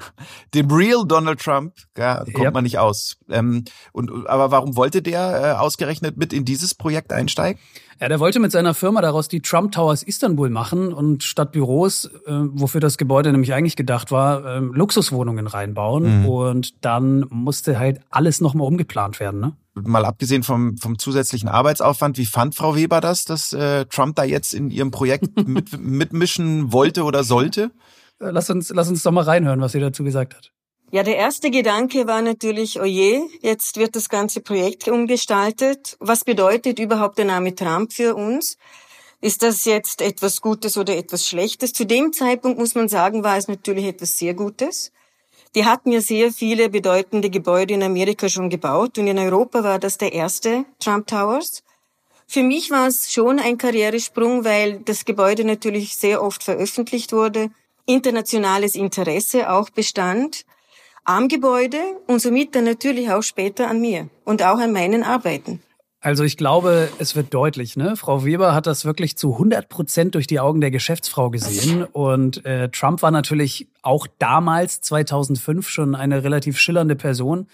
Dem 0.54 0.70
Real 0.70 1.04
Donald 1.06 1.40
Trump 1.40 1.74
ja, 1.96 2.24
kommt 2.24 2.38
yep. 2.38 2.54
man 2.54 2.64
nicht 2.64 2.78
aus. 2.78 3.16
Ähm, 3.28 3.64
und, 3.92 4.26
aber 4.26 4.50
warum 4.50 4.76
wollte 4.76 5.02
der 5.02 5.54
äh, 5.56 5.58
ausgerechnet 5.58 6.16
mit 6.16 6.32
in 6.32 6.44
dieses 6.44 6.74
Projekt 6.74 7.12
einsteigen? 7.12 7.60
Ja, 8.00 8.08
der 8.08 8.18
wollte 8.18 8.40
mit 8.40 8.50
seiner 8.50 8.72
Firma 8.72 9.02
daraus 9.02 9.28
die 9.28 9.42
Trump 9.42 9.72
Towers 9.72 10.02
Istanbul 10.02 10.48
machen 10.48 10.94
und 10.94 11.22
statt 11.22 11.52
Büros, 11.52 12.06
äh, 12.26 12.32
wofür 12.32 12.80
das 12.80 12.96
Gebäude 12.96 13.30
nämlich 13.30 13.52
eigentlich 13.52 13.76
gedacht 13.76 14.10
war, 14.10 14.42
äh, 14.44 14.58
Luxuswohnungen 14.58 15.46
reinbauen. 15.46 16.22
Mhm. 16.22 16.26
Und 16.26 16.84
dann 16.84 17.26
musste 17.28 17.78
halt 17.78 18.00
alles 18.08 18.40
nochmal 18.40 18.66
umgeplant 18.66 19.20
werden. 19.20 19.40
Ne? 19.40 19.52
Mal 19.74 20.06
abgesehen 20.06 20.42
vom, 20.42 20.78
vom 20.78 20.98
zusätzlichen 20.98 21.50
Arbeitsaufwand, 21.50 22.16
wie 22.16 22.24
fand 22.24 22.54
Frau 22.54 22.74
Weber 22.74 23.02
das, 23.02 23.26
dass 23.26 23.52
äh, 23.52 23.84
Trump 23.84 24.16
da 24.16 24.24
jetzt 24.24 24.54
in 24.54 24.70
ihrem 24.70 24.90
Projekt 24.90 25.46
mit, 25.46 25.78
mitmischen 25.78 26.72
wollte 26.72 27.04
oder 27.04 27.22
sollte? 27.22 27.70
Lass 28.20 28.50
uns, 28.50 28.70
lass 28.70 28.88
uns 28.88 29.02
doch 29.02 29.12
mal 29.12 29.24
reinhören, 29.24 29.60
was 29.60 29.72
sie 29.72 29.80
dazu 29.80 30.04
gesagt 30.04 30.36
hat. 30.36 30.52
Ja, 30.92 31.02
der 31.02 31.16
erste 31.16 31.50
Gedanke 31.50 32.06
war 32.06 32.20
natürlich, 32.20 32.80
oh 32.80 32.84
je, 32.84 33.22
jetzt 33.40 33.76
wird 33.76 33.96
das 33.96 34.08
ganze 34.08 34.40
Projekt 34.40 34.88
umgestaltet. 34.88 35.96
Was 36.00 36.24
bedeutet 36.24 36.78
überhaupt 36.78 37.16
der 37.16 37.24
Name 37.24 37.54
Trump 37.54 37.92
für 37.92 38.14
uns? 38.14 38.58
Ist 39.22 39.42
das 39.42 39.64
jetzt 39.64 40.02
etwas 40.02 40.40
Gutes 40.40 40.76
oder 40.76 40.96
etwas 40.96 41.26
Schlechtes? 41.26 41.72
Zu 41.72 41.86
dem 41.86 42.12
Zeitpunkt 42.12 42.58
muss 42.58 42.74
man 42.74 42.88
sagen, 42.88 43.22
war 43.22 43.36
es 43.36 43.48
natürlich 43.48 43.84
etwas 43.84 44.18
sehr 44.18 44.34
Gutes. 44.34 44.92
Die 45.54 45.64
hatten 45.64 45.92
ja 45.92 46.00
sehr 46.00 46.32
viele 46.32 46.70
bedeutende 46.70 47.30
Gebäude 47.30 47.74
in 47.74 47.82
Amerika 47.82 48.28
schon 48.28 48.50
gebaut 48.50 48.98
und 48.98 49.06
in 49.06 49.18
Europa 49.18 49.64
war 49.64 49.78
das 49.78 49.96
der 49.96 50.12
erste 50.12 50.64
Trump 50.78 51.06
Towers. 51.06 51.62
Für 52.26 52.42
mich 52.42 52.70
war 52.70 52.86
es 52.86 53.12
schon 53.12 53.38
ein 53.38 53.58
Karrieresprung, 53.58 54.44
weil 54.44 54.80
das 54.80 55.04
Gebäude 55.04 55.44
natürlich 55.44 55.96
sehr 55.96 56.22
oft 56.22 56.44
veröffentlicht 56.44 57.12
wurde, 57.12 57.50
internationales 57.94 58.74
Interesse 58.74 59.50
auch 59.50 59.70
bestand 59.70 60.44
am 61.04 61.28
Gebäude 61.28 61.78
und 62.06 62.20
somit 62.20 62.54
dann 62.54 62.64
natürlich 62.64 63.10
auch 63.10 63.22
später 63.22 63.68
an 63.68 63.80
mir 63.80 64.08
und 64.24 64.42
auch 64.42 64.58
an 64.58 64.72
meinen 64.72 65.02
Arbeiten. 65.02 65.60
Also 66.02 66.24
ich 66.24 66.38
glaube, 66.38 66.88
es 66.98 67.14
wird 67.14 67.34
deutlich. 67.34 67.76
Ne? 67.76 67.94
Frau 67.94 68.24
Weber 68.24 68.54
hat 68.54 68.66
das 68.66 68.86
wirklich 68.86 69.18
zu 69.18 69.34
100 69.34 69.68
Prozent 69.68 70.14
durch 70.14 70.26
die 70.26 70.40
Augen 70.40 70.62
der 70.62 70.70
Geschäftsfrau 70.70 71.28
gesehen. 71.28 71.84
Und 71.84 72.44
äh, 72.46 72.70
Trump 72.70 73.02
war 73.02 73.10
natürlich 73.10 73.68
auch 73.82 74.06
damals, 74.18 74.80
2005, 74.80 75.68
schon 75.68 75.94
eine 75.94 76.24
relativ 76.24 76.58
schillernde 76.58 76.96
Person. 76.96 77.48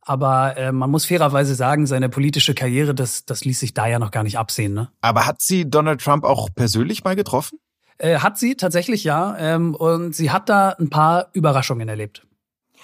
Aber 0.00 0.56
äh, 0.56 0.72
man 0.72 0.90
muss 0.90 1.04
fairerweise 1.04 1.54
sagen, 1.54 1.86
seine 1.86 2.08
politische 2.08 2.54
Karriere, 2.54 2.92
das, 2.92 3.24
das 3.24 3.44
ließ 3.44 3.60
sich 3.60 3.72
da 3.72 3.86
ja 3.86 4.00
noch 4.00 4.10
gar 4.10 4.24
nicht 4.24 4.36
absehen. 4.36 4.74
Ne? 4.74 4.90
Aber 5.00 5.26
hat 5.26 5.40
sie 5.40 5.70
Donald 5.70 6.00
Trump 6.00 6.24
auch 6.24 6.48
persönlich 6.52 7.04
mal 7.04 7.14
getroffen? 7.14 7.60
Äh, 8.02 8.18
hat 8.18 8.36
sie 8.36 8.56
tatsächlich, 8.56 9.04
ja. 9.04 9.36
Ähm, 9.38 9.76
und 9.76 10.14
sie 10.14 10.32
hat 10.32 10.48
da 10.48 10.70
ein 10.70 10.90
paar 10.90 11.28
Überraschungen 11.34 11.88
erlebt. 11.88 12.26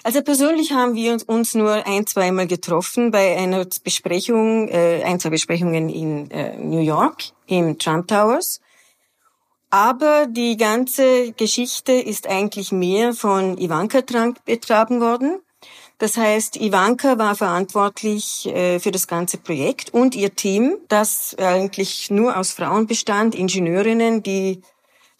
Also 0.01 0.21
persönlich 0.21 0.71
haben 0.71 0.95
wir 0.95 1.17
uns 1.27 1.55
nur 1.55 1.85
ein, 1.85 2.07
zweimal 2.07 2.47
getroffen 2.47 3.11
bei 3.11 3.37
einer 3.37 3.65
Besprechung, 3.83 4.69
äh, 4.69 5.03
ein, 5.03 5.19
zwei 5.19 5.29
Besprechungen 5.29 5.89
in 5.89 6.31
äh, 6.31 6.57
New 6.57 6.79
York 6.79 7.23
im 7.47 7.77
Trump 7.77 8.07
Towers. 8.07 8.61
Aber 9.69 10.25
die 10.25 10.55
ganze 10.55 11.33
Geschichte 11.33 11.91
ist 11.91 12.25
eigentlich 12.25 12.71
mehr 12.71 13.11
von 13.11 13.57
Ivanka 13.57 14.01
Trump 14.03 14.43
betragen 14.45 15.01
worden. 15.01 15.41
Das 15.97 16.15
heißt, 16.15 16.55
Ivanka 16.55 17.17
war 17.17 17.35
verantwortlich 17.35 18.47
äh, 18.47 18.79
für 18.79 18.91
das 18.91 19.05
ganze 19.05 19.37
Projekt 19.37 19.93
und 19.93 20.15
ihr 20.15 20.33
Team, 20.33 20.77
das 20.87 21.35
eigentlich 21.37 22.09
nur 22.09 22.37
aus 22.37 22.53
Frauen 22.53 22.87
bestand, 22.87 23.35
Ingenieurinnen, 23.35 24.23
die 24.23 24.61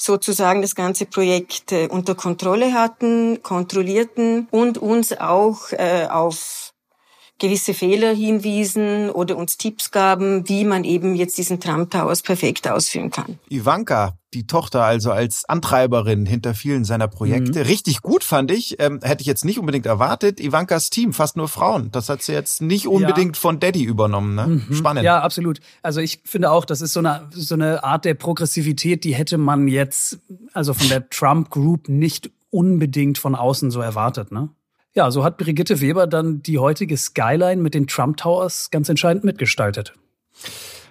sozusagen 0.01 0.61
das 0.61 0.75
ganze 0.75 1.05
Projekt 1.05 1.71
äh, 1.71 1.87
unter 1.87 2.15
Kontrolle 2.15 2.73
hatten, 2.73 3.43
kontrollierten 3.43 4.47
und 4.49 4.77
uns 4.77 5.17
auch 5.19 5.71
äh, 5.71 6.07
auf 6.09 6.68
gewisse 7.39 7.73
Fehler 7.73 8.13
hinwiesen 8.13 9.09
oder 9.09 9.37
uns 9.37 9.57
Tipps 9.57 9.91
gaben, 9.91 10.47
wie 10.47 10.65
man 10.65 10.83
eben 10.83 11.15
jetzt 11.15 11.37
diesen 11.37 11.59
Trump 11.59 11.91
Towers 11.91 12.21
perfekt 12.21 12.67
ausführen 12.67 13.09
kann. 13.11 13.39
Ivanka, 13.49 14.17
die 14.33 14.45
Tochter 14.45 14.83
also 14.83 15.11
als 15.11 15.45
Antreiberin 15.47 16.25
hinter 16.25 16.53
vielen 16.53 16.85
seiner 16.85 17.07
Projekte. 17.07 17.59
Mhm. 17.59 17.65
Richtig 17.65 18.01
gut 18.01 18.23
fand 18.23 18.51
ich, 18.51 18.79
ähm, 18.79 18.99
hätte 19.01 19.21
ich 19.21 19.27
jetzt 19.27 19.45
nicht 19.45 19.57
unbedingt 19.57 19.85
erwartet. 19.85 20.39
Ivankas 20.39 20.89
Team, 20.89 21.13
fast 21.13 21.37
nur 21.37 21.47
Frauen. 21.47 21.91
Das 21.91 22.09
hat 22.09 22.21
sie 22.21 22.33
jetzt 22.33 22.61
nicht 22.61 22.87
unbedingt 22.87 23.37
ja. 23.37 23.41
von 23.41 23.59
Daddy 23.59 23.83
übernommen. 23.83 24.35
Ne? 24.35 24.47
Mhm. 24.69 24.75
Spannend. 24.75 25.03
Ja, 25.03 25.21
absolut. 25.21 25.59
Also 25.81 26.01
ich 26.01 26.21
finde 26.25 26.51
auch, 26.51 26.65
das 26.65 26.81
ist 26.81 26.93
so 26.93 26.99
eine, 26.99 27.29
so 27.31 27.55
eine 27.55 27.83
Art 27.83 28.05
der 28.05 28.13
Progressivität, 28.13 29.03
die 29.03 29.15
hätte 29.15 29.37
man 29.37 29.67
jetzt, 29.67 30.19
also 30.53 30.73
von 30.73 30.89
der 30.89 31.09
Trump 31.09 31.49
Group 31.49 31.89
nicht 31.89 32.29
unbedingt 32.51 33.17
von 33.17 33.35
außen 33.35 33.71
so 33.71 33.79
erwartet, 33.79 34.31
ne? 34.31 34.49
Ja, 34.99 35.11
so 35.11 35.23
hat 35.23 35.37
Brigitte 35.37 35.79
Weber 35.79 36.07
dann 36.07 36.43
die 36.43 36.59
heutige 36.59 36.97
Skyline 36.97 37.61
mit 37.61 37.73
den 37.73 37.87
Trump 37.87 38.17
Towers 38.17 38.69
ganz 38.69 38.89
entscheidend 38.89 39.23
mitgestaltet. 39.23 39.93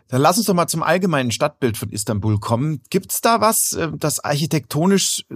Dann 0.08 0.22
lass 0.22 0.38
uns 0.38 0.46
doch 0.46 0.54
mal 0.54 0.66
zum 0.66 0.82
allgemeinen 0.82 1.30
Stadtbild 1.30 1.76
von 1.76 1.90
Istanbul 1.90 2.40
kommen. 2.40 2.80
Gibt's 2.88 3.20
da 3.20 3.42
was, 3.42 3.74
äh, 3.74 3.90
das 3.94 4.24
architektonisch 4.24 5.26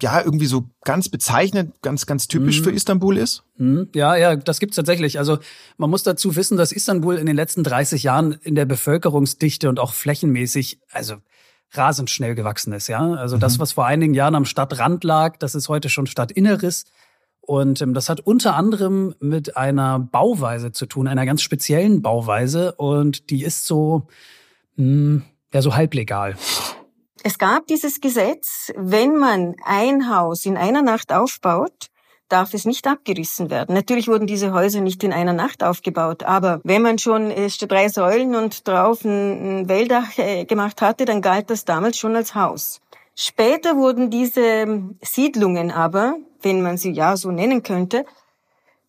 ja 0.00 0.22
irgendwie 0.24 0.46
so 0.46 0.68
ganz 0.84 1.08
bezeichnend, 1.08 1.82
ganz 1.82 2.06
ganz 2.06 2.28
typisch 2.28 2.60
mhm. 2.60 2.64
für 2.64 2.70
Istanbul 2.70 3.16
ist? 3.18 3.42
Mhm. 3.56 3.88
Ja, 3.92 4.14
ja, 4.14 4.36
das 4.36 4.60
gibt's 4.60 4.76
tatsächlich. 4.76 5.18
Also 5.18 5.38
man 5.76 5.90
muss 5.90 6.04
dazu 6.04 6.36
wissen, 6.36 6.56
dass 6.56 6.70
Istanbul 6.70 7.16
in 7.16 7.26
den 7.26 7.34
letzten 7.34 7.64
30 7.64 8.04
Jahren 8.04 8.34
in 8.34 8.54
der 8.54 8.66
Bevölkerungsdichte 8.66 9.68
und 9.68 9.80
auch 9.80 9.94
flächenmäßig, 9.94 10.78
also 10.92 11.16
rasend 11.72 12.08
schnell 12.08 12.36
gewachsen 12.36 12.72
ist. 12.72 12.86
Ja, 12.86 13.00
also 13.14 13.34
mhm. 13.34 13.40
das, 13.40 13.58
was 13.58 13.72
vor 13.72 13.86
einigen 13.86 14.14
Jahren 14.14 14.36
am 14.36 14.44
Stadtrand 14.44 15.02
lag, 15.02 15.38
das 15.38 15.56
ist 15.56 15.68
heute 15.68 15.88
schon 15.88 16.06
Stadtinneres. 16.06 16.84
Und 17.44 17.82
ähm, 17.82 17.92
das 17.92 18.08
hat 18.08 18.20
unter 18.20 18.54
anderem 18.54 19.14
mit 19.18 19.56
einer 19.56 19.98
Bauweise 19.98 20.72
zu 20.72 20.86
tun, 20.86 21.08
einer 21.08 21.26
ganz 21.26 21.42
speziellen 21.42 22.00
Bauweise. 22.00 22.72
Und 22.72 23.30
die 23.30 23.42
ist 23.42 23.66
so, 23.66 24.06
mh, 24.76 24.84
hm, 24.84 25.22
ja, 25.52 25.60
so 25.60 25.74
halblegal. 25.76 26.36
Es 27.24 27.38
gab 27.38 27.66
dieses 27.66 28.00
Gesetz, 28.00 28.72
wenn 28.76 29.16
man 29.16 29.54
ein 29.64 30.08
Haus 30.08 30.46
in 30.46 30.56
einer 30.56 30.82
Nacht 30.82 31.12
aufbaut, 31.12 31.90
darf 32.28 32.54
es 32.54 32.64
nicht 32.64 32.86
abgerissen 32.86 33.50
werden. 33.50 33.74
Natürlich 33.74 34.08
wurden 34.08 34.26
diese 34.26 34.52
Häuser 34.52 34.80
nicht 34.80 35.04
in 35.04 35.12
einer 35.12 35.34
Nacht 35.34 35.62
aufgebaut, 35.62 36.22
aber 36.22 36.60
wenn 36.64 36.80
man 36.80 36.98
schon 36.98 37.30
äh, 37.30 37.48
drei 37.48 37.88
Säulen 37.88 38.34
und 38.34 38.66
drauf 38.66 39.04
ein, 39.04 39.68
Wälldach 39.68 40.16
äh, 40.16 40.46
gemacht 40.46 40.80
hatte, 40.80 41.04
dann 41.04 41.20
galt 41.20 41.50
das 41.50 41.64
damals 41.64 41.98
schon 41.98 42.16
als 42.16 42.34
Haus. 42.34 42.80
Später 43.14 43.76
wurden 43.76 44.10
diese 44.10 44.82
Siedlungen 45.02 45.70
aber 45.70 46.16
wenn 46.42 46.62
man 46.62 46.78
sie 46.78 46.92
ja 46.92 47.16
so 47.16 47.30
nennen 47.30 47.62
könnte, 47.62 48.04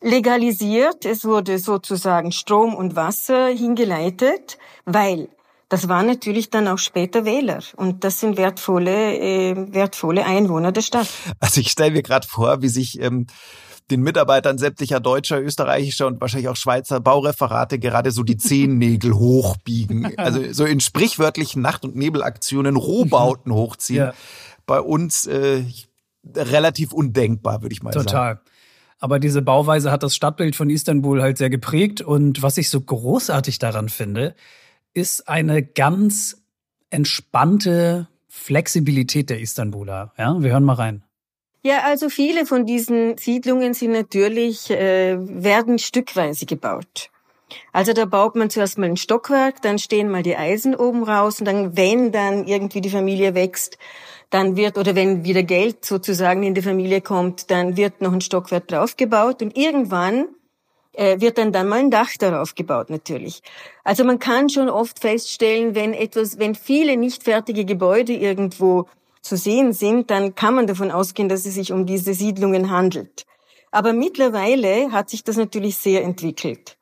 legalisiert. 0.01 1.05
Es 1.05 1.25
wurde 1.25 1.59
sozusagen 1.59 2.31
Strom 2.31 2.75
und 2.75 2.95
Wasser 2.95 3.47
hingeleitet, 3.47 4.57
weil 4.85 5.29
das 5.69 5.87
waren 5.87 6.05
natürlich 6.05 6.51
dann 6.51 6.67
auch 6.67 6.77
später 6.77 7.25
Wähler 7.25 7.63
und 7.77 8.03
das 8.03 8.19
sind 8.19 8.37
wertvolle, 8.37 9.17
äh, 9.17 9.73
wertvolle 9.73 10.25
Einwohner 10.25 10.71
der 10.71 10.81
Stadt. 10.81 11.07
Also 11.39 11.61
ich 11.61 11.71
stelle 11.71 11.91
mir 11.91 12.03
gerade 12.03 12.27
vor, 12.27 12.61
wie 12.61 12.67
sich 12.67 13.01
ähm, 13.01 13.25
den 13.89 14.01
Mitarbeitern 14.01 14.57
sämtlicher 14.57 14.99
deutscher, 14.99 15.41
österreichischer 15.41 16.07
und 16.07 16.21
wahrscheinlich 16.21 16.49
auch 16.49 16.55
Schweizer 16.55 16.99
Baureferate 16.99 17.79
gerade 17.79 18.11
so 18.11 18.23
die 18.23 18.37
Zehennägel 18.37 19.13
hochbiegen. 19.15 20.17
Also 20.17 20.41
so 20.51 20.65
in 20.65 20.79
sprichwörtlichen 20.79 21.61
Nacht- 21.61 21.85
und 21.85 21.95
Nebelaktionen 21.95 22.75
Rohbauten 22.75 23.51
hochziehen. 23.53 24.05
Ja. 24.05 24.13
Bei 24.65 24.79
uns, 24.79 25.25
äh, 25.25 25.63
relativ 26.35 26.93
undenkbar, 26.93 27.61
würde 27.61 27.73
ich 27.73 27.83
mal 27.83 27.91
Total. 27.91 28.09
sagen. 28.09 28.39
Total. 28.39 28.53
Aber 28.99 29.19
diese 29.19 29.41
Bauweise 29.41 29.91
hat 29.91 30.01
das 30.01 30.15
Stadtbild 30.15 30.55
von 30.55 30.69
Istanbul 30.69 31.21
halt 31.21 31.37
sehr 31.37 31.49
geprägt. 31.49 31.99
Und 31.99 32.41
was 32.41 32.57
ich 32.57 32.69
so 32.69 32.79
großartig 32.79 33.59
daran 33.59 33.89
finde, 33.89 34.33
ist 34.93 35.27
eine 35.27 35.61
ganz 35.61 36.41
entspannte 36.89 38.07
Flexibilität 38.29 39.29
der 39.29 39.41
Istanbuler. 39.41 40.13
Ja, 40.17 40.41
wir 40.41 40.51
hören 40.51 40.63
mal 40.63 40.75
rein. 40.75 41.03
Ja, 41.63 41.79
also 41.85 42.09
viele 42.09 42.45
von 42.45 42.65
diesen 42.65 43.17
Siedlungen 43.17 43.73
sind 43.73 43.91
natürlich, 43.91 44.69
äh, 44.69 45.17
werden 45.17 45.79
stückweise 45.79 46.45
gebaut. 46.45 47.09
Also 47.71 47.93
da 47.93 48.05
baut 48.05 48.35
man 48.35 48.49
zuerst 48.49 48.77
mal 48.77 48.89
ein 48.89 48.97
Stockwerk, 48.97 49.61
dann 49.61 49.79
stehen 49.79 50.09
mal 50.09 50.23
die 50.23 50.35
Eisen 50.35 50.75
oben 50.75 51.03
raus 51.03 51.39
und 51.39 51.45
dann, 51.45 51.77
wenn 51.77 52.11
dann 52.11 52.47
irgendwie 52.47 52.81
die 52.81 52.89
Familie 52.89 53.35
wächst, 53.35 53.77
dann 54.33 54.55
wird, 54.55 54.77
oder 54.77 54.95
wenn 54.95 55.23
wieder 55.23 55.43
Geld 55.43 55.85
sozusagen 55.85 56.43
in 56.43 56.53
die 56.53 56.61
Familie 56.61 57.01
kommt, 57.01 57.51
dann 57.51 57.77
wird 57.77 58.01
noch 58.01 58.13
ein 58.13 58.21
Stockwerk 58.21 58.67
draufgebaut 58.67 59.41
und 59.41 59.55
irgendwann 59.57 60.25
äh, 60.93 61.19
wird 61.19 61.37
dann 61.37 61.51
dann 61.51 61.67
mal 61.67 61.79
ein 61.79 61.91
Dach 61.91 62.11
darauf 62.17 62.55
gebaut 62.55 62.89
natürlich. 62.89 63.41
Also 63.83 64.03
man 64.03 64.19
kann 64.19 64.49
schon 64.49 64.69
oft 64.69 64.99
feststellen, 64.99 65.75
wenn 65.75 65.93
etwas, 65.93 66.39
wenn 66.39 66.55
viele 66.55 66.97
nicht 66.97 67.23
fertige 67.23 67.65
Gebäude 67.65 68.13
irgendwo 68.13 68.87
zu 69.21 69.37
sehen 69.37 69.73
sind, 69.73 70.09
dann 70.09 70.35
kann 70.35 70.55
man 70.55 70.67
davon 70.67 70.91
ausgehen, 70.91 71.29
dass 71.29 71.45
es 71.45 71.53
sich 71.53 71.71
um 71.71 71.85
diese 71.85 72.13
Siedlungen 72.13 72.69
handelt. 72.69 73.25
Aber 73.71 73.93
mittlerweile 73.93 74.91
hat 74.91 75.09
sich 75.09 75.23
das 75.23 75.37
natürlich 75.37 75.77
sehr 75.77 76.03
entwickelt. 76.03 76.77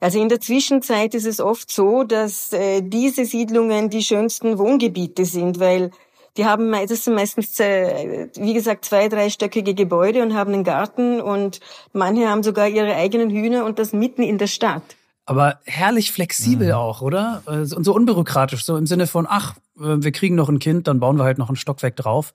Also 0.00 0.20
in 0.20 0.30
der 0.30 0.40
Zwischenzeit 0.40 1.14
ist 1.14 1.26
es 1.26 1.40
oft 1.40 1.70
so, 1.70 2.04
dass 2.04 2.52
äh, 2.52 2.80
diese 2.82 3.26
Siedlungen 3.26 3.90
die 3.90 4.02
schönsten 4.02 4.58
Wohngebiete 4.58 5.26
sind, 5.26 5.60
weil 5.60 5.90
die 6.36 6.44
haben, 6.44 6.72
das 6.72 7.04
sind 7.04 7.14
meistens, 7.14 7.58
äh, 7.60 8.28
wie 8.36 8.54
gesagt, 8.54 8.84
zwei, 8.84 9.08
dreistöckige 9.08 9.74
Gebäude 9.74 10.22
und 10.22 10.34
haben 10.34 10.52
einen 10.52 10.64
Garten 10.64 11.20
und 11.20 11.60
manche 11.92 12.28
haben 12.28 12.42
sogar 12.42 12.68
ihre 12.68 12.94
eigenen 12.94 13.30
Hühner 13.30 13.64
und 13.64 13.78
das 13.78 13.92
mitten 13.92 14.22
in 14.22 14.38
der 14.38 14.46
Stadt. 14.46 14.82
Aber 15.26 15.60
herrlich 15.64 16.12
flexibel 16.12 16.68
mhm. 16.68 16.74
auch, 16.74 17.02
oder? 17.02 17.42
Äh, 17.46 17.74
und 17.74 17.84
so 17.84 17.94
unbürokratisch, 17.94 18.64
so 18.64 18.76
im 18.76 18.86
Sinne 18.86 19.06
von, 19.06 19.26
ach, 19.28 19.56
äh, 19.78 19.96
wir 19.98 20.12
kriegen 20.12 20.34
noch 20.34 20.48
ein 20.48 20.58
Kind, 20.58 20.88
dann 20.88 21.00
bauen 21.00 21.16
wir 21.18 21.24
halt 21.24 21.38
noch 21.38 21.50
ein 21.50 21.56
Stockwerk 21.56 21.96
drauf. 21.96 22.32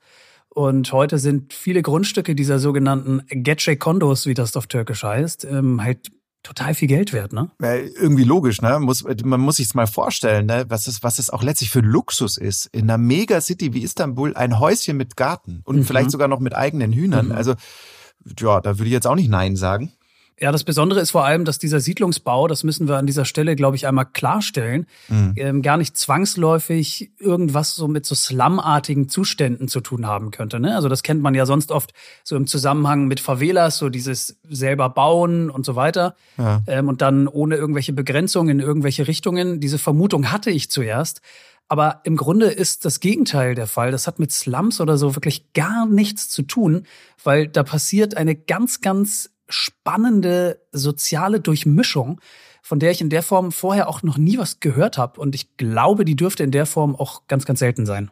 Und 0.48 0.90
heute 0.92 1.18
sind 1.18 1.52
viele 1.52 1.82
Grundstücke 1.82 2.34
dieser 2.34 2.58
sogenannten 2.58 3.22
Gece-Kondos, 3.28 4.26
wie 4.26 4.32
das 4.32 4.56
auf 4.56 4.66
Türkisch 4.66 5.02
heißt, 5.02 5.44
ähm, 5.44 5.82
halt 5.82 6.10
total 6.46 6.74
viel 6.74 6.88
Geld 6.88 7.12
wert, 7.12 7.32
ne? 7.32 7.50
Ja, 7.60 7.74
irgendwie 7.74 8.24
logisch, 8.24 8.62
ne? 8.62 8.78
Muss, 8.78 9.04
man 9.24 9.40
muss 9.40 9.56
sich's 9.56 9.74
mal 9.74 9.86
vorstellen, 9.86 10.46
ne? 10.46 10.64
Was 10.68 10.86
es, 10.86 11.02
was 11.02 11.18
es 11.18 11.30
auch 11.30 11.42
letztlich 11.42 11.70
für 11.70 11.80
Luxus 11.80 12.38
ist, 12.38 12.66
in 12.66 12.82
einer 12.82 12.98
Megacity 12.98 13.74
wie 13.74 13.82
Istanbul 13.82 14.36
ein 14.36 14.60
Häuschen 14.60 14.96
mit 14.96 15.16
Garten 15.16 15.62
und 15.64 15.76
mhm. 15.76 15.84
vielleicht 15.84 16.10
sogar 16.10 16.28
noch 16.28 16.40
mit 16.40 16.54
eigenen 16.54 16.92
Hühnern. 16.92 17.26
Mhm. 17.26 17.32
Also 17.32 17.54
ja, 18.38 18.60
da 18.60 18.78
würde 18.78 18.86
ich 18.86 18.92
jetzt 18.92 19.06
auch 19.06 19.14
nicht 19.14 19.30
Nein 19.30 19.56
sagen. 19.56 19.92
Ja, 20.38 20.52
das 20.52 20.64
Besondere 20.64 21.00
ist 21.00 21.12
vor 21.12 21.24
allem, 21.24 21.46
dass 21.46 21.58
dieser 21.58 21.80
Siedlungsbau, 21.80 22.46
das 22.46 22.62
müssen 22.62 22.88
wir 22.88 22.98
an 22.98 23.06
dieser 23.06 23.24
Stelle, 23.24 23.56
glaube 23.56 23.76
ich, 23.76 23.86
einmal 23.86 24.04
klarstellen, 24.04 24.86
mhm. 25.08 25.32
ähm, 25.36 25.62
gar 25.62 25.78
nicht 25.78 25.96
zwangsläufig 25.96 27.10
irgendwas 27.18 27.74
so 27.74 27.88
mit 27.88 28.04
so 28.04 28.14
slumartigen 28.14 29.08
Zuständen 29.08 29.66
zu 29.66 29.80
tun 29.80 30.06
haben 30.06 30.30
könnte. 30.32 30.60
Ne? 30.60 30.76
Also 30.76 30.90
das 30.90 31.02
kennt 31.02 31.22
man 31.22 31.34
ja 31.34 31.46
sonst 31.46 31.72
oft 31.72 31.94
so 32.22 32.36
im 32.36 32.46
Zusammenhang 32.46 33.06
mit 33.06 33.18
Favelas, 33.18 33.78
so 33.78 33.88
dieses 33.88 34.38
selber 34.46 34.90
bauen 34.90 35.48
und 35.48 35.64
so 35.64 35.74
weiter. 35.74 36.16
Ja. 36.36 36.62
Ähm, 36.66 36.88
und 36.88 37.00
dann 37.00 37.28
ohne 37.28 37.56
irgendwelche 37.56 37.94
Begrenzungen 37.94 38.60
in 38.60 38.66
irgendwelche 38.66 39.08
Richtungen. 39.08 39.58
Diese 39.60 39.78
Vermutung 39.78 40.32
hatte 40.32 40.50
ich 40.50 40.70
zuerst. 40.70 41.22
Aber 41.68 42.02
im 42.04 42.16
Grunde 42.16 42.46
ist 42.46 42.84
das 42.84 43.00
Gegenteil 43.00 43.54
der 43.54 43.66
Fall. 43.66 43.90
Das 43.90 44.06
hat 44.06 44.18
mit 44.18 44.32
Slums 44.32 44.80
oder 44.82 44.98
so 44.98 45.16
wirklich 45.16 45.52
gar 45.54 45.86
nichts 45.86 46.28
zu 46.28 46.42
tun, 46.42 46.86
weil 47.24 47.48
da 47.48 47.62
passiert 47.62 48.16
eine 48.16 48.36
ganz, 48.36 48.82
ganz 48.82 49.30
spannende 49.48 50.60
soziale 50.72 51.40
Durchmischung, 51.40 52.20
von 52.62 52.78
der 52.78 52.90
ich 52.90 53.00
in 53.00 53.10
der 53.10 53.22
Form 53.22 53.52
vorher 53.52 53.88
auch 53.88 54.02
noch 54.02 54.18
nie 54.18 54.38
was 54.38 54.60
gehört 54.60 54.98
habe. 54.98 55.20
Und 55.20 55.34
ich 55.34 55.56
glaube, 55.56 56.04
die 56.04 56.16
dürfte 56.16 56.42
in 56.42 56.50
der 56.50 56.66
Form 56.66 56.96
auch 56.96 57.22
ganz, 57.28 57.44
ganz 57.46 57.60
selten 57.60 57.86
sein. 57.86 58.10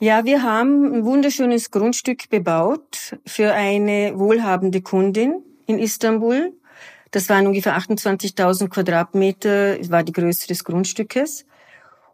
Ja, 0.00 0.24
wir 0.24 0.42
haben 0.42 0.92
ein 0.92 1.04
wunderschönes 1.04 1.70
Grundstück 1.70 2.28
bebaut 2.28 3.16
für 3.26 3.52
eine 3.52 4.18
wohlhabende 4.18 4.82
Kundin 4.82 5.42
in 5.66 5.78
Istanbul. 5.78 6.52
Das 7.10 7.28
waren 7.28 7.46
ungefähr 7.46 7.78
28.000 7.78 8.68
Quadratmeter, 8.68 9.78
war 9.90 10.02
die 10.02 10.12
Größe 10.12 10.48
des 10.48 10.64
Grundstückes. 10.64 11.46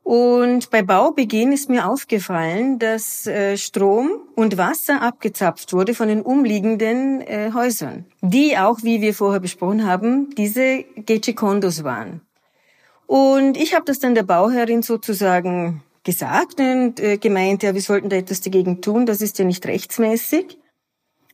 Und 0.03 0.71
bei 0.71 0.83
Baubeginn 0.83 1.53
ist 1.53 1.69
mir 1.69 1.87
aufgefallen, 1.87 2.79
dass 2.79 3.27
äh, 3.27 3.57
Strom 3.57 4.11
und 4.35 4.57
Wasser 4.57 5.03
abgezapft 5.03 5.73
wurde 5.73 5.95
von 5.95 6.09
den 6.09 6.23
umliegenden 6.23 7.21
äh, 7.21 7.53
Häusern, 7.55 8.07
die 8.21 8.59
auch, 8.59 8.83
wie 8.83 9.01
wir 9.01 9.15
vorher 9.15 9.41
besprochen 9.41 9.87
haben, 9.87 10.35
diese 10.35 10.85
Gece-Kondos 10.97 11.85
waren. 11.85 12.23
Und 13.07 13.57
ich 13.57 13.75
habe 13.75 13.85
das 13.85 13.99
dann 13.99 14.15
der 14.15 14.23
Bauherrin 14.23 14.83
sozusagen 14.83 15.83
gesagt 16.05 16.61
und 16.61 16.99
äh, 17.01 17.19
gemeint, 17.19 17.63
ja, 17.63 17.75
wir 17.75 17.83
sollten 17.83 18.09
da 18.09 18.17
etwas 18.17 18.41
dagegen 18.41 18.81
tun, 18.81 19.05
das 19.07 19.21
ist 19.21 19.39
ja 19.39 19.45
nicht 19.45 19.67
rechtsmäßig. 19.67 20.59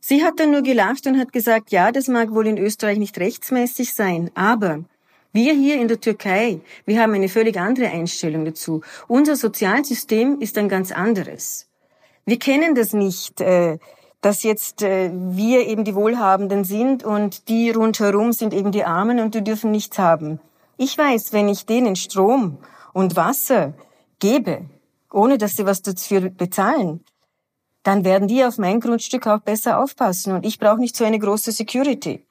Sie 0.01 0.23
hat 0.23 0.39
dann 0.39 0.51
nur 0.51 0.61
gelacht 0.61 1.05
und 1.07 1.19
hat 1.19 1.33
gesagt, 1.33 1.71
ja, 1.71 1.91
das 1.91 2.07
mag 2.07 2.31
wohl 2.31 2.47
in 2.47 2.57
Österreich 2.57 2.97
nicht 2.97 3.17
rechtsmäßig 3.19 3.93
sein, 3.93 4.31
aber 4.35 4.85
wir 5.37 5.53
hier 5.53 5.79
in 5.79 5.87
der 5.87 6.01
Türkei, 6.01 6.61
wir 6.85 6.99
haben 6.99 7.13
eine 7.13 7.29
völlig 7.29 7.57
andere 7.57 7.89
Einstellung 7.89 8.43
dazu. 8.43 8.81
Unser 9.07 9.35
Sozialsystem 9.35 10.41
ist 10.41 10.57
ein 10.57 10.67
ganz 10.67 10.91
anderes. 10.91 11.69
Wir 12.25 12.39
kennen 12.39 12.73
das 12.73 12.91
nicht, 12.93 13.39
äh, 13.39 13.77
dass 14.21 14.41
jetzt 14.41 14.81
äh, 14.81 15.11
wir 15.13 15.67
eben 15.67 15.83
die 15.83 15.93
Wohlhabenden 15.93 16.63
sind 16.63 17.03
und 17.03 17.49
die 17.49 17.69
rundherum 17.69 18.33
sind 18.33 18.51
eben 18.51 18.71
die 18.71 18.83
Armen 18.83 19.19
und 19.19 19.35
die 19.35 19.43
dürfen 19.43 19.69
nichts 19.69 19.99
haben. 19.99 20.39
Ich 20.75 20.97
weiß, 20.97 21.33
wenn 21.33 21.49
ich 21.49 21.67
denen 21.67 21.95
Strom 21.95 22.57
und 22.93 23.15
Wasser 23.15 23.73
gebe, 24.19 24.65
ohne 25.13 25.37
dass 25.37 25.55
sie 25.55 25.67
was 25.67 25.83
dafür 25.83 26.29
bezahlen, 26.31 27.05
dann 27.83 28.03
werden 28.03 28.27
die 28.27 28.43
auf 28.43 28.57
mein 28.57 28.79
Grundstück 28.79 29.27
auch 29.27 29.41
besser 29.41 29.79
aufpassen 29.79 30.33
und 30.33 30.45
ich 30.47 30.57
brauche 30.57 30.79
nicht 30.79 30.95
so 30.95 31.05
eine 31.05 31.19
große 31.19 31.51
Security. 31.51 32.26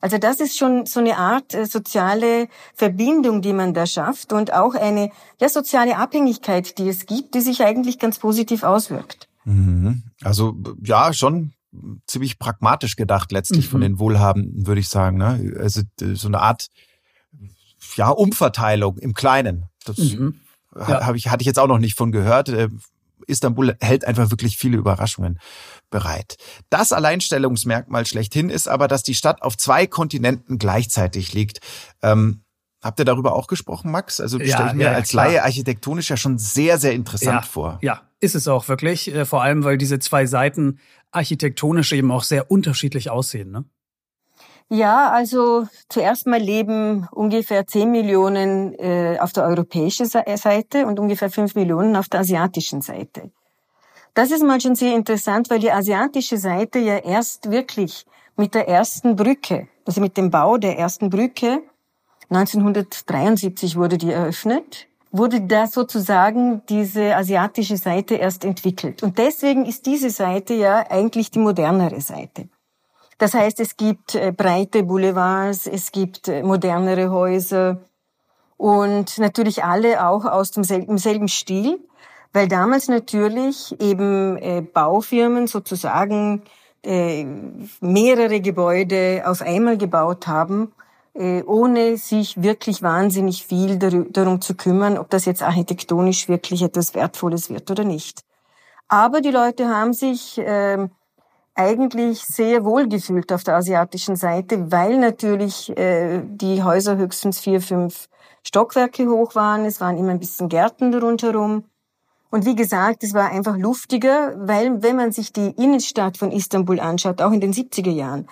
Also 0.00 0.18
das 0.18 0.40
ist 0.40 0.56
schon 0.56 0.86
so 0.86 1.00
eine 1.00 1.16
Art 1.16 1.54
äh, 1.54 1.66
soziale 1.66 2.48
Verbindung, 2.74 3.42
die 3.42 3.52
man 3.52 3.74
da 3.74 3.86
schafft 3.86 4.32
und 4.32 4.52
auch 4.52 4.74
eine 4.74 5.10
ja, 5.40 5.48
soziale 5.48 5.96
Abhängigkeit, 5.96 6.78
die 6.78 6.88
es 6.88 7.06
gibt, 7.06 7.34
die 7.34 7.40
sich 7.40 7.62
eigentlich 7.62 7.98
ganz 7.98 8.18
positiv 8.18 8.62
auswirkt. 8.62 9.28
Mhm. 9.44 10.04
Also 10.22 10.56
ja, 10.82 11.12
schon 11.12 11.52
ziemlich 12.06 12.38
pragmatisch 12.38 12.96
gedacht 12.96 13.30
letztlich 13.30 13.66
mhm. 13.66 13.70
von 13.70 13.80
den 13.80 13.98
Wohlhabenden, 13.98 14.66
würde 14.66 14.80
ich 14.80 14.88
sagen. 14.88 15.18
Ne? 15.18 15.54
Also 15.58 15.82
so 15.98 16.28
eine 16.28 16.40
Art 16.40 16.68
ja 17.96 18.08
Umverteilung 18.08 18.98
im 18.98 19.14
Kleinen. 19.14 19.66
Das 19.84 19.98
mhm. 19.98 20.40
ja. 20.76 21.14
ich 21.14 21.28
hatte 21.28 21.42
ich 21.42 21.46
jetzt 21.46 21.58
auch 21.58 21.68
noch 21.68 21.78
nicht 21.78 21.96
von 21.96 22.12
gehört. 22.12 22.50
Istanbul 23.30 23.76
hält 23.80 24.04
einfach 24.04 24.30
wirklich 24.30 24.56
viele 24.58 24.76
Überraschungen 24.76 25.38
bereit. 25.88 26.36
Das 26.68 26.92
Alleinstellungsmerkmal 26.92 28.06
schlechthin 28.06 28.50
ist 28.50 28.68
aber, 28.68 28.88
dass 28.88 29.02
die 29.02 29.14
Stadt 29.14 29.42
auf 29.42 29.56
zwei 29.56 29.86
Kontinenten 29.86 30.58
gleichzeitig 30.58 31.32
liegt. 31.32 31.60
Ähm, 32.02 32.42
Habt 32.82 32.98
ihr 32.98 33.04
darüber 33.04 33.34
auch 33.34 33.46
gesprochen, 33.46 33.90
Max? 33.90 34.20
Also 34.20 34.38
ja, 34.38 34.54
stelle 34.54 34.68
ich 34.70 34.74
mir 34.74 34.84
ja, 34.84 34.92
als 34.92 35.10
klar. 35.10 35.26
Laie 35.26 35.44
architektonisch 35.44 36.08
ja 36.08 36.16
schon 36.16 36.38
sehr, 36.38 36.78
sehr 36.78 36.92
interessant 36.92 37.42
ja, 37.42 37.42
vor. 37.42 37.78
Ja, 37.82 38.00
ist 38.20 38.34
es 38.34 38.48
auch 38.48 38.68
wirklich. 38.68 39.14
Äh, 39.14 39.26
vor 39.26 39.42
allem, 39.42 39.64
weil 39.64 39.76
diese 39.76 39.98
zwei 39.98 40.24
Seiten 40.24 40.78
architektonisch 41.10 41.92
eben 41.92 42.10
auch 42.10 42.22
sehr 42.22 42.50
unterschiedlich 42.50 43.10
aussehen. 43.10 43.50
Ne? 43.50 43.64
Ja, 44.72 45.10
also 45.10 45.66
zuerst 45.88 46.28
mal 46.28 46.38
leben 46.40 47.08
ungefähr 47.10 47.66
10 47.66 47.90
Millionen 47.90 48.72
äh, 48.78 49.18
auf 49.18 49.32
der 49.32 49.44
europäischen 49.44 50.06
Seite 50.06 50.86
und 50.86 51.00
ungefähr 51.00 51.28
5 51.28 51.56
Millionen 51.56 51.96
auf 51.96 52.08
der 52.08 52.20
asiatischen 52.20 52.80
Seite. 52.80 53.32
Das 54.14 54.30
ist 54.30 54.44
mal 54.44 54.60
schon 54.60 54.76
sehr 54.76 54.94
interessant, 54.94 55.50
weil 55.50 55.58
die 55.58 55.72
asiatische 55.72 56.36
Seite 56.36 56.78
ja 56.78 56.98
erst 56.98 57.50
wirklich 57.50 58.06
mit 58.36 58.54
der 58.54 58.68
ersten 58.68 59.16
Brücke, 59.16 59.66
also 59.84 60.00
mit 60.00 60.16
dem 60.16 60.30
Bau 60.30 60.56
der 60.56 60.78
ersten 60.78 61.10
Brücke, 61.10 61.62
1973 62.28 63.76
wurde 63.76 63.98
die 63.98 64.12
eröffnet, 64.12 64.86
wurde 65.10 65.40
da 65.40 65.66
sozusagen 65.66 66.62
diese 66.68 67.16
asiatische 67.16 67.76
Seite 67.76 68.14
erst 68.14 68.44
entwickelt. 68.44 69.02
Und 69.02 69.18
deswegen 69.18 69.66
ist 69.66 69.86
diese 69.86 70.10
Seite 70.10 70.54
ja 70.54 70.88
eigentlich 70.88 71.32
die 71.32 71.40
modernere 71.40 72.00
Seite. 72.00 72.48
Das 73.20 73.34
heißt, 73.34 73.60
es 73.60 73.76
gibt 73.76 74.14
äh, 74.14 74.32
breite 74.34 74.82
Boulevards, 74.82 75.66
es 75.66 75.92
gibt 75.92 76.26
äh, 76.26 76.42
modernere 76.42 77.10
Häuser 77.10 77.82
und 78.56 79.18
natürlich 79.18 79.62
alle 79.62 80.06
auch 80.06 80.24
aus 80.24 80.52
demselben 80.52 80.96
selben 80.96 81.28
Stil, 81.28 81.78
weil 82.32 82.48
damals 82.48 82.88
natürlich 82.88 83.78
eben 83.78 84.38
äh, 84.38 84.62
Baufirmen 84.62 85.46
sozusagen 85.46 86.42
mehrere 87.82 88.40
Gebäude 88.40 89.24
auf 89.26 89.42
einmal 89.42 89.76
gebaut 89.76 90.26
haben, 90.26 90.72
ohne 91.12 91.98
sich 91.98 92.42
wirklich 92.42 92.82
wahnsinnig 92.82 93.44
viel 93.44 93.76
darum 93.76 94.40
zu 94.40 94.54
kümmern, 94.54 94.96
ob 94.96 95.10
das 95.10 95.26
jetzt 95.26 95.42
architektonisch 95.42 96.26
wirklich 96.30 96.62
etwas 96.62 96.94
Wertvolles 96.94 97.50
wird 97.50 97.70
oder 97.70 97.84
nicht. 97.84 98.24
Aber 98.88 99.20
die 99.20 99.30
Leute 99.30 99.68
haben 99.68 99.92
sich 99.92 100.40
ähm, 100.42 100.90
eigentlich 101.60 102.20
sehr 102.20 102.64
wohl 102.64 102.88
gefühlt 102.88 103.32
auf 103.32 103.44
der 103.44 103.56
asiatischen 103.56 104.16
Seite, 104.16 104.72
weil 104.72 104.98
natürlich 104.98 105.76
äh, 105.76 106.22
die 106.24 106.62
Häuser 106.62 106.96
höchstens 106.96 107.38
vier, 107.38 107.60
fünf 107.60 108.08
Stockwerke 108.42 109.06
hoch 109.06 109.34
waren. 109.34 109.66
Es 109.66 109.80
waren 109.80 109.98
immer 109.98 110.12
ein 110.12 110.18
bisschen 110.18 110.48
Gärten 110.48 110.94
rundherum. 110.94 111.64
Und 112.30 112.46
wie 112.46 112.54
gesagt, 112.54 113.04
es 113.04 113.12
war 113.12 113.30
einfach 113.30 113.58
luftiger, 113.58 114.34
weil 114.38 114.82
wenn 114.82 114.96
man 114.96 115.12
sich 115.12 115.32
die 115.32 115.50
Innenstadt 115.50 116.16
von 116.16 116.32
Istanbul 116.32 116.80
anschaut, 116.80 117.20
auch 117.20 117.32
in 117.32 117.40
den 117.40 117.52
70er 117.52 117.90
Jahren, 117.90 118.26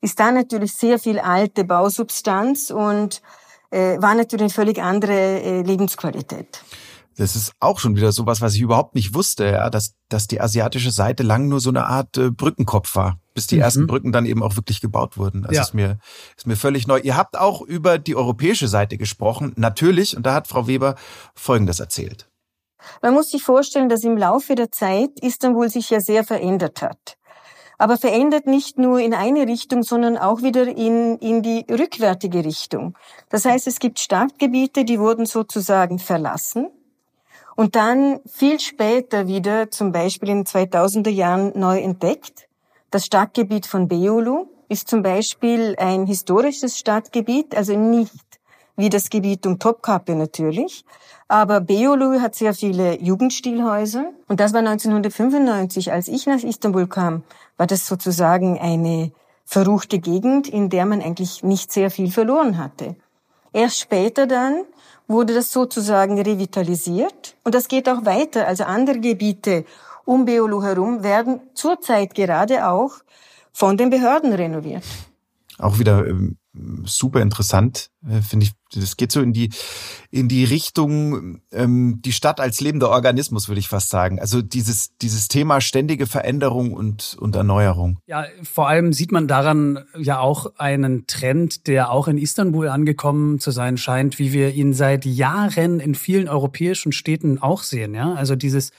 ist 0.00 0.18
da 0.18 0.32
natürlich 0.32 0.72
sehr 0.72 0.98
viel 0.98 1.20
alte 1.20 1.62
Bausubstanz 1.62 2.70
und 2.70 3.22
äh, 3.70 4.00
war 4.02 4.14
natürlich 4.16 4.42
eine 4.42 4.50
völlig 4.50 4.82
andere 4.82 5.12
äh, 5.12 5.62
Lebensqualität. 5.62 6.64
Das 7.16 7.36
ist 7.36 7.52
auch 7.60 7.78
schon 7.78 7.96
wieder 7.96 8.12
sowas, 8.12 8.40
was 8.40 8.54
ich 8.54 8.60
überhaupt 8.60 8.94
nicht 8.94 9.14
wusste, 9.14 9.44
ja, 9.44 9.70
dass, 9.70 9.94
dass 10.08 10.26
die 10.26 10.40
asiatische 10.40 10.90
Seite 10.90 11.22
lang 11.22 11.48
nur 11.48 11.60
so 11.60 11.70
eine 11.70 11.86
Art 11.86 12.16
äh, 12.16 12.30
Brückenkopf 12.30 12.94
war, 12.96 13.18
bis 13.34 13.46
die 13.46 13.56
mhm. 13.56 13.62
ersten 13.62 13.86
Brücken 13.86 14.12
dann 14.12 14.26
eben 14.26 14.42
auch 14.42 14.56
wirklich 14.56 14.80
gebaut 14.80 15.18
wurden. 15.18 15.42
Das 15.42 15.54
ja. 15.54 15.62
ist 15.62 15.74
mir, 15.74 15.98
ist 16.36 16.46
mir 16.46 16.56
völlig 16.56 16.86
neu. 16.86 17.00
Ihr 17.00 17.16
habt 17.16 17.38
auch 17.38 17.60
über 17.60 17.98
die 17.98 18.16
europäische 18.16 18.68
Seite 18.68 18.96
gesprochen, 18.96 19.52
natürlich, 19.56 20.16
und 20.16 20.24
da 20.24 20.34
hat 20.34 20.48
Frau 20.48 20.66
Weber 20.66 20.94
Folgendes 21.34 21.80
erzählt. 21.80 22.28
Man 23.00 23.14
muss 23.14 23.30
sich 23.30 23.44
vorstellen, 23.44 23.88
dass 23.88 24.02
im 24.02 24.16
Laufe 24.16 24.54
der 24.54 24.72
Zeit 24.72 25.10
Istanbul 25.20 25.68
sich 25.68 25.90
ja 25.90 26.00
sehr 26.00 26.24
verändert 26.24 26.82
hat. 26.82 27.16
Aber 27.78 27.96
verändert 27.96 28.46
nicht 28.46 28.78
nur 28.78 29.00
in 29.00 29.14
eine 29.14 29.46
Richtung, 29.46 29.82
sondern 29.82 30.16
auch 30.16 30.42
wieder 30.42 30.66
in, 30.66 31.18
in 31.18 31.42
die 31.42 31.64
rückwärtige 31.70 32.44
Richtung. 32.44 32.96
Das 33.28 33.44
heißt, 33.44 33.66
es 33.66 33.80
gibt 33.80 33.98
Stadtgebiete, 33.98 34.84
die 34.84 35.00
wurden 35.00 35.26
sozusagen 35.26 35.98
verlassen 35.98 36.68
und 37.56 37.76
dann 37.76 38.20
viel 38.26 38.60
später 38.60 39.26
wieder, 39.26 39.70
zum 39.70 39.92
Beispiel 39.92 40.30
in 40.30 40.44
2000er 40.44 41.10
Jahren, 41.10 41.52
neu 41.58 41.78
entdeckt. 41.78 42.48
Das 42.90 43.06
Stadtgebiet 43.06 43.66
von 43.66 43.88
Beyoğlu 43.88 44.46
ist 44.68 44.88
zum 44.88 45.02
Beispiel 45.02 45.76
ein 45.78 46.06
historisches 46.06 46.78
Stadtgebiet, 46.78 47.54
also 47.56 47.76
nicht 47.76 48.12
wie 48.76 48.88
das 48.88 49.10
Gebiet 49.10 49.46
um 49.46 49.58
Topkapi 49.58 50.14
natürlich. 50.14 50.84
Aber 51.28 51.58
Beyoğlu 51.58 52.20
hat 52.20 52.34
sehr 52.34 52.54
viele 52.54 53.00
Jugendstilhäuser. 53.00 54.12
Und 54.28 54.40
das 54.40 54.52
war 54.52 54.60
1995, 54.60 55.92
als 55.92 56.08
ich 56.08 56.26
nach 56.26 56.42
Istanbul 56.42 56.86
kam, 56.86 57.22
war 57.56 57.66
das 57.66 57.86
sozusagen 57.86 58.58
eine 58.58 59.12
verruchte 59.44 59.98
Gegend, 59.98 60.48
in 60.48 60.68
der 60.70 60.86
man 60.86 61.02
eigentlich 61.02 61.42
nicht 61.42 61.72
sehr 61.72 61.90
viel 61.90 62.10
verloren 62.10 62.58
hatte. 62.58 62.96
Erst 63.52 63.80
später 63.80 64.26
dann 64.26 64.64
wurde 65.12 65.34
das 65.34 65.52
sozusagen 65.52 66.20
revitalisiert. 66.20 67.36
Und 67.44 67.54
das 67.54 67.68
geht 67.68 67.88
auch 67.88 68.04
weiter. 68.04 68.46
Also 68.46 68.64
andere 68.64 68.98
Gebiete 68.98 69.64
um 70.04 70.24
Beolu 70.24 70.62
herum 70.62 71.02
werden 71.02 71.40
zurzeit 71.54 72.14
gerade 72.14 72.66
auch 72.66 72.92
von 73.52 73.76
den 73.76 73.90
Behörden 73.90 74.32
renoviert. 74.32 74.84
Auch 75.58 75.78
wieder 75.78 76.06
ähm, 76.06 76.38
super 76.84 77.20
interessant, 77.20 77.90
äh, 78.08 78.20
finde 78.20 78.46
ich. 78.46 78.52
Das 78.76 78.96
geht 78.96 79.12
so 79.12 79.20
in 79.20 79.32
die 79.32 79.50
in 80.10 80.28
die 80.28 80.44
Richtung 80.44 81.40
ähm, 81.52 82.00
die 82.02 82.12
Stadt 82.12 82.40
als 82.40 82.60
lebender 82.60 82.90
Organismus, 82.90 83.48
würde 83.48 83.58
ich 83.58 83.68
fast 83.68 83.90
sagen. 83.90 84.18
Also 84.18 84.42
dieses 84.42 84.96
dieses 84.98 85.28
Thema 85.28 85.60
ständige 85.60 86.06
Veränderung 86.06 86.72
und 86.72 87.16
und 87.18 87.36
Erneuerung. 87.36 87.98
Ja, 88.06 88.26
vor 88.42 88.68
allem 88.68 88.92
sieht 88.92 89.12
man 89.12 89.28
daran 89.28 89.84
ja 89.98 90.18
auch 90.18 90.56
einen 90.56 91.06
Trend, 91.06 91.66
der 91.66 91.90
auch 91.90 92.08
in 92.08 92.18
Istanbul 92.18 92.68
angekommen 92.68 93.38
zu 93.38 93.50
sein 93.50 93.76
scheint, 93.76 94.18
wie 94.18 94.32
wir 94.32 94.54
ihn 94.54 94.72
seit 94.74 95.04
Jahren 95.04 95.80
in 95.80 95.94
vielen 95.94 96.28
europäischen 96.28 96.92
Städten 96.92 97.38
auch 97.38 97.62
sehen. 97.62 97.94
Ja, 97.94 98.14
also 98.14 98.36
dieses 98.36 98.70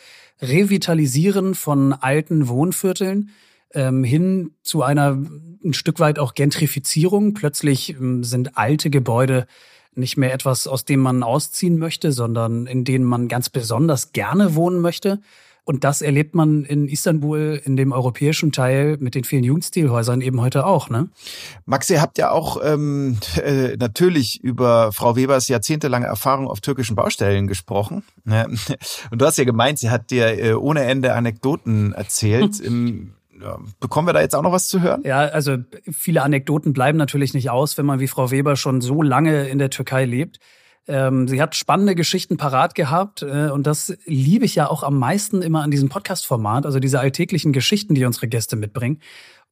Revitalisieren 0.41 1.55
von 1.55 1.93
alten 1.93 2.47
Wohnvierteln 2.47 3.31
ähm, 3.73 4.03
hin 4.03 4.51
zu 4.61 4.83
einer 4.83 5.17
ein 5.63 5.73
Stück 5.73 5.99
weit 5.99 6.19
auch 6.19 6.33
Gentrifizierung. 6.33 7.33
Plötzlich 7.33 7.91
ähm, 7.91 8.23
sind 8.23 8.57
alte 8.57 8.89
Gebäude 8.89 9.47
nicht 9.95 10.17
mehr 10.17 10.33
etwas, 10.33 10.67
aus 10.67 10.85
dem 10.85 10.99
man 10.99 11.23
ausziehen 11.23 11.77
möchte, 11.77 12.11
sondern 12.11 12.67
in 12.67 12.83
denen 12.83 13.05
man 13.05 13.27
ganz 13.27 13.49
besonders 13.49 14.11
gerne 14.11 14.55
wohnen 14.55 14.79
möchte. 14.79 15.19
Und 15.65 15.85
das 15.85 16.01
erlebt 16.01 16.35
man 16.35 16.65
in 16.65 16.89
Istanbul, 16.89 17.61
in 17.63 17.77
dem 17.77 17.93
europäischen 17.93 18.51
Teil 18.51 18.97
mit 18.99 19.15
den 19.15 19.23
vielen 19.23 19.45
Jugendstilhäusern 19.45 20.19
eben 20.19 20.41
heute 20.41 20.65
auch. 20.65 20.89
Ne? 20.89 21.07
Max, 21.65 21.89
ihr 21.89 22.01
habt 22.01 22.17
ja 22.17 22.31
auch 22.31 22.57
ähm, 22.61 23.17
äh, 23.41 23.77
natürlich 23.77 24.43
über 24.43 24.91
Frau 24.91 25.15
Webers 25.15 25.47
jahrzehntelange 25.47 26.05
Erfahrung 26.05 26.47
auf 26.49 26.59
türkischen 26.59 26.97
Baustellen 26.97 27.47
gesprochen. 27.47 28.03
Ne? 28.25 28.45
Und 29.09 29.21
du 29.21 29.25
hast 29.25 29.37
ja 29.37 29.45
gemeint, 29.45 29.79
sie 29.79 29.89
hat 29.89 30.11
dir 30.11 30.37
äh, 30.37 30.53
ohne 30.53 30.83
Ende 30.83 31.13
Anekdoten 31.13 31.93
erzählt. 31.93 32.59
Im 32.59 33.13
bekommen 33.79 34.07
wir 34.07 34.13
da 34.13 34.21
jetzt 34.21 34.35
auch 34.35 34.41
noch 34.41 34.51
was 34.51 34.67
zu 34.67 34.81
hören? 34.81 35.01
Ja, 35.05 35.19
also 35.19 35.57
viele 35.91 36.23
Anekdoten 36.23 36.73
bleiben 36.73 36.97
natürlich 36.97 37.33
nicht 37.33 37.49
aus, 37.49 37.77
wenn 37.77 37.85
man 37.85 37.99
wie 37.99 38.07
Frau 38.07 38.31
Weber 38.31 38.55
schon 38.55 38.81
so 38.81 39.01
lange 39.01 39.47
in 39.47 39.59
der 39.59 39.69
Türkei 39.69 40.05
lebt. 40.05 40.39
Ähm, 40.87 41.27
sie 41.27 41.41
hat 41.41 41.55
spannende 41.55 41.95
Geschichten 41.95 42.37
parat 42.37 42.75
gehabt 42.75 43.21
äh, 43.21 43.49
und 43.49 43.65
das 43.65 43.95
liebe 44.05 44.43
ich 44.43 44.55
ja 44.55 44.69
auch 44.69 44.83
am 44.83 44.99
meisten 44.99 45.41
immer 45.41 45.61
an 45.61 45.71
diesem 45.71 45.87
Podcast-Format, 45.87 46.65
also 46.65 46.79
diese 46.79 46.99
alltäglichen 46.99 47.53
Geschichten, 47.53 47.95
die 47.95 48.03
unsere 48.03 48.27
Gäste 48.27 48.57
mitbringen. 48.57 48.99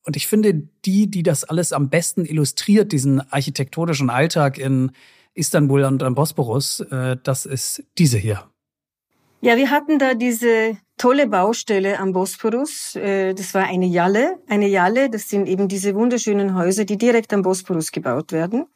Und 0.03 0.17
ich 0.17 0.27
finde, 0.27 0.53
die, 0.83 1.09
die 1.09 1.23
das 1.23 1.43
alles 1.43 1.73
am 1.73 1.89
besten 1.89 2.25
illustriert, 2.25 2.91
diesen 2.91 3.21
architektonischen 3.31 4.09
Alltag 4.09 4.57
in 4.57 4.91
Istanbul 5.33 5.83
und 5.83 6.03
am 6.03 6.15
Bosporus, 6.15 6.81
äh, 6.81 7.17
das 7.23 7.45
ist 7.45 7.83
diese 7.97 8.17
hier. 8.17 8.43
Ja, 9.41 9.55
wir 9.57 9.71
hatten 9.71 9.99
da 9.99 10.13
diese 10.13 10.77
tolle 11.02 11.26
Baustelle 11.26 11.97
am 11.97 12.14
Bosporus. 12.14 12.95
Äh, 12.95 13.34
das 13.34 13.56
war 13.56 13.64
eine 13.64 13.88
Jalle. 13.88 14.38
Eine 14.47 14.68
Jalle, 14.68 15.10
das 15.10 15.30
sind 15.30 15.47
eben 15.47 15.68
diese 15.68 15.95
wunderschönen 15.95 16.56
Häuser, 16.56 16.86
die 16.86 16.97
direkt 16.97 17.34
am 17.34 17.41
Bosporus 17.41 17.91
gebaut 17.91 18.32
werden. 18.32 18.68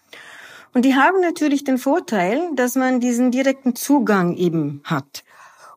Und 0.74 0.86
die 0.86 0.96
haben 0.96 1.22
natürlich 1.22 1.64
den 1.64 1.78
Vorteil, 1.78 2.50
dass 2.56 2.76
man 2.76 3.00
diesen 3.00 3.30
direkten 3.30 3.76
Zugang 3.76 4.36
eben 4.36 4.82
hat. 4.86 5.24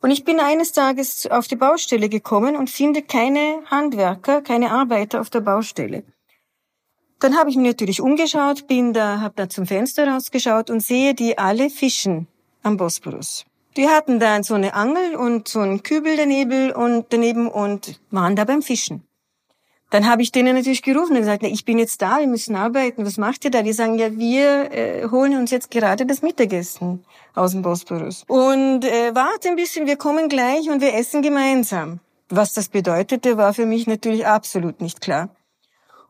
Und 0.01 0.11
ich 0.11 0.25
bin 0.25 0.41
eines 0.41 0.73
Tages 0.73 1.27
auf 1.31 1.49
die 1.49 1.57
Baustelle 1.57 2.09
gekommen 2.09 2.57
und 2.57 2.71
finde 2.71 3.03
keine 3.03 3.61
Handwerker, 3.67 4.41
keine 4.41 4.71
Arbeiter 4.71 5.21
auf 5.21 5.29
der 5.29 5.41
Baustelle. 5.41 6.03
Dann 7.21 7.37
habe 7.37 7.51
ich 7.51 7.57
mich 7.57 7.67
natürlich 7.67 8.01
umgeschaut, 8.01 8.67
bin 8.69 8.95
da, 8.95 9.21
habe 9.21 9.35
da 9.37 9.49
zum 9.51 9.67
Fenster 9.67 10.09
rausgeschaut 10.09 10.71
und 10.71 10.81
sehe 10.81 11.15
die 11.15 11.37
alle 11.37 11.69
fischen 11.69 12.27
am 12.63 12.79
Bosporus. 12.79 13.45
Die 13.79 13.89
hatten 13.89 14.19
da 14.19 14.43
so 14.43 14.55
eine 14.55 14.75
Angel 14.75 15.15
und 15.15 15.47
so 15.47 15.61
einen 15.61 15.85
Kübel 15.85 16.17
daneben 16.17 16.73
und 16.73 17.07
daneben 17.11 17.47
und 17.47 18.01
waren 18.11 18.35
da 18.35 18.43
beim 18.45 18.61
Fischen. 18.61 19.05
Dann 19.91 20.11
habe 20.11 20.21
ich 20.21 20.33
denen 20.33 20.57
natürlich 20.57 20.83
gerufen 20.83 21.13
und 21.13 21.21
gesagt, 21.21 21.45
ich 21.45 21.65
bin 21.65 21.79
jetzt 21.79 22.03
da, 22.03 22.19
wir 22.19 22.27
müssen 22.27 22.57
arbeiten. 22.57 23.07
Was 23.07 23.19
macht 23.19 23.45
ihr 23.45 23.53
da? 23.53 23.63
Die 23.63 23.73
sagen, 23.73 23.97
ja, 23.97 24.11
wir 24.19 24.73
äh, 24.73 25.09
holen 25.09 25.39
uns 25.39 25.53
jetzt 25.53 25.71
gerade 25.71 26.07
das 26.07 26.23
Mittagessen 26.23 27.05
aus 27.37 27.53
dem 27.53 27.63
Bosporus. 27.63 28.25
Und 28.27 28.85
äh, 28.85 29.15
warte 29.15 29.49
ein 29.49 29.55
bisschen, 29.55 29.87
wir 29.87 29.97
kommen 29.97 30.29
gleich 30.29 30.69
und 30.69 30.81
wir 30.81 30.95
essen 30.95 31.23
gemeinsam. 31.23 32.01
Was 32.31 32.55
das 32.55 32.71
bedeutete, 32.71 33.37
war 33.37 33.55
für 33.55 33.65
mich 33.65 33.87
natürlich 33.87 34.27
absolut 34.27 34.81
nicht 34.81 35.01
klar. 35.01 35.29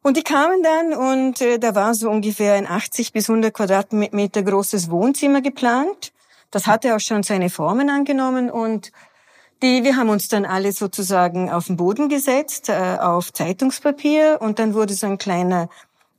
Und 0.02 0.16
die 0.16 0.22
kamen 0.22 0.62
dann 0.62 0.94
und 0.94 1.42
äh, 1.42 1.58
da 1.58 1.74
war 1.74 1.92
so 1.92 2.08
ungefähr 2.08 2.54
ein 2.54 2.66
80 2.66 3.12
bis 3.12 3.28
100 3.28 3.52
Quadratmeter 3.52 4.42
großes 4.42 4.90
Wohnzimmer 4.90 5.42
geplant. 5.42 6.12
Das 6.50 6.66
hatte 6.66 6.94
auch 6.94 7.00
schon 7.00 7.22
seine 7.22 7.50
Formen 7.50 7.90
angenommen 7.90 8.50
und 8.50 8.90
die, 9.62 9.82
wir 9.82 9.96
haben 9.96 10.08
uns 10.08 10.28
dann 10.28 10.44
alle 10.44 10.72
sozusagen 10.72 11.50
auf 11.50 11.66
den 11.66 11.76
Boden 11.76 12.08
gesetzt, 12.08 12.68
äh, 12.68 12.96
auf 13.00 13.32
Zeitungspapier 13.32 14.38
und 14.40 14.58
dann 14.58 14.72
wurde 14.74 14.94
so 14.94 15.06
ein 15.06 15.18
kleiner 15.18 15.68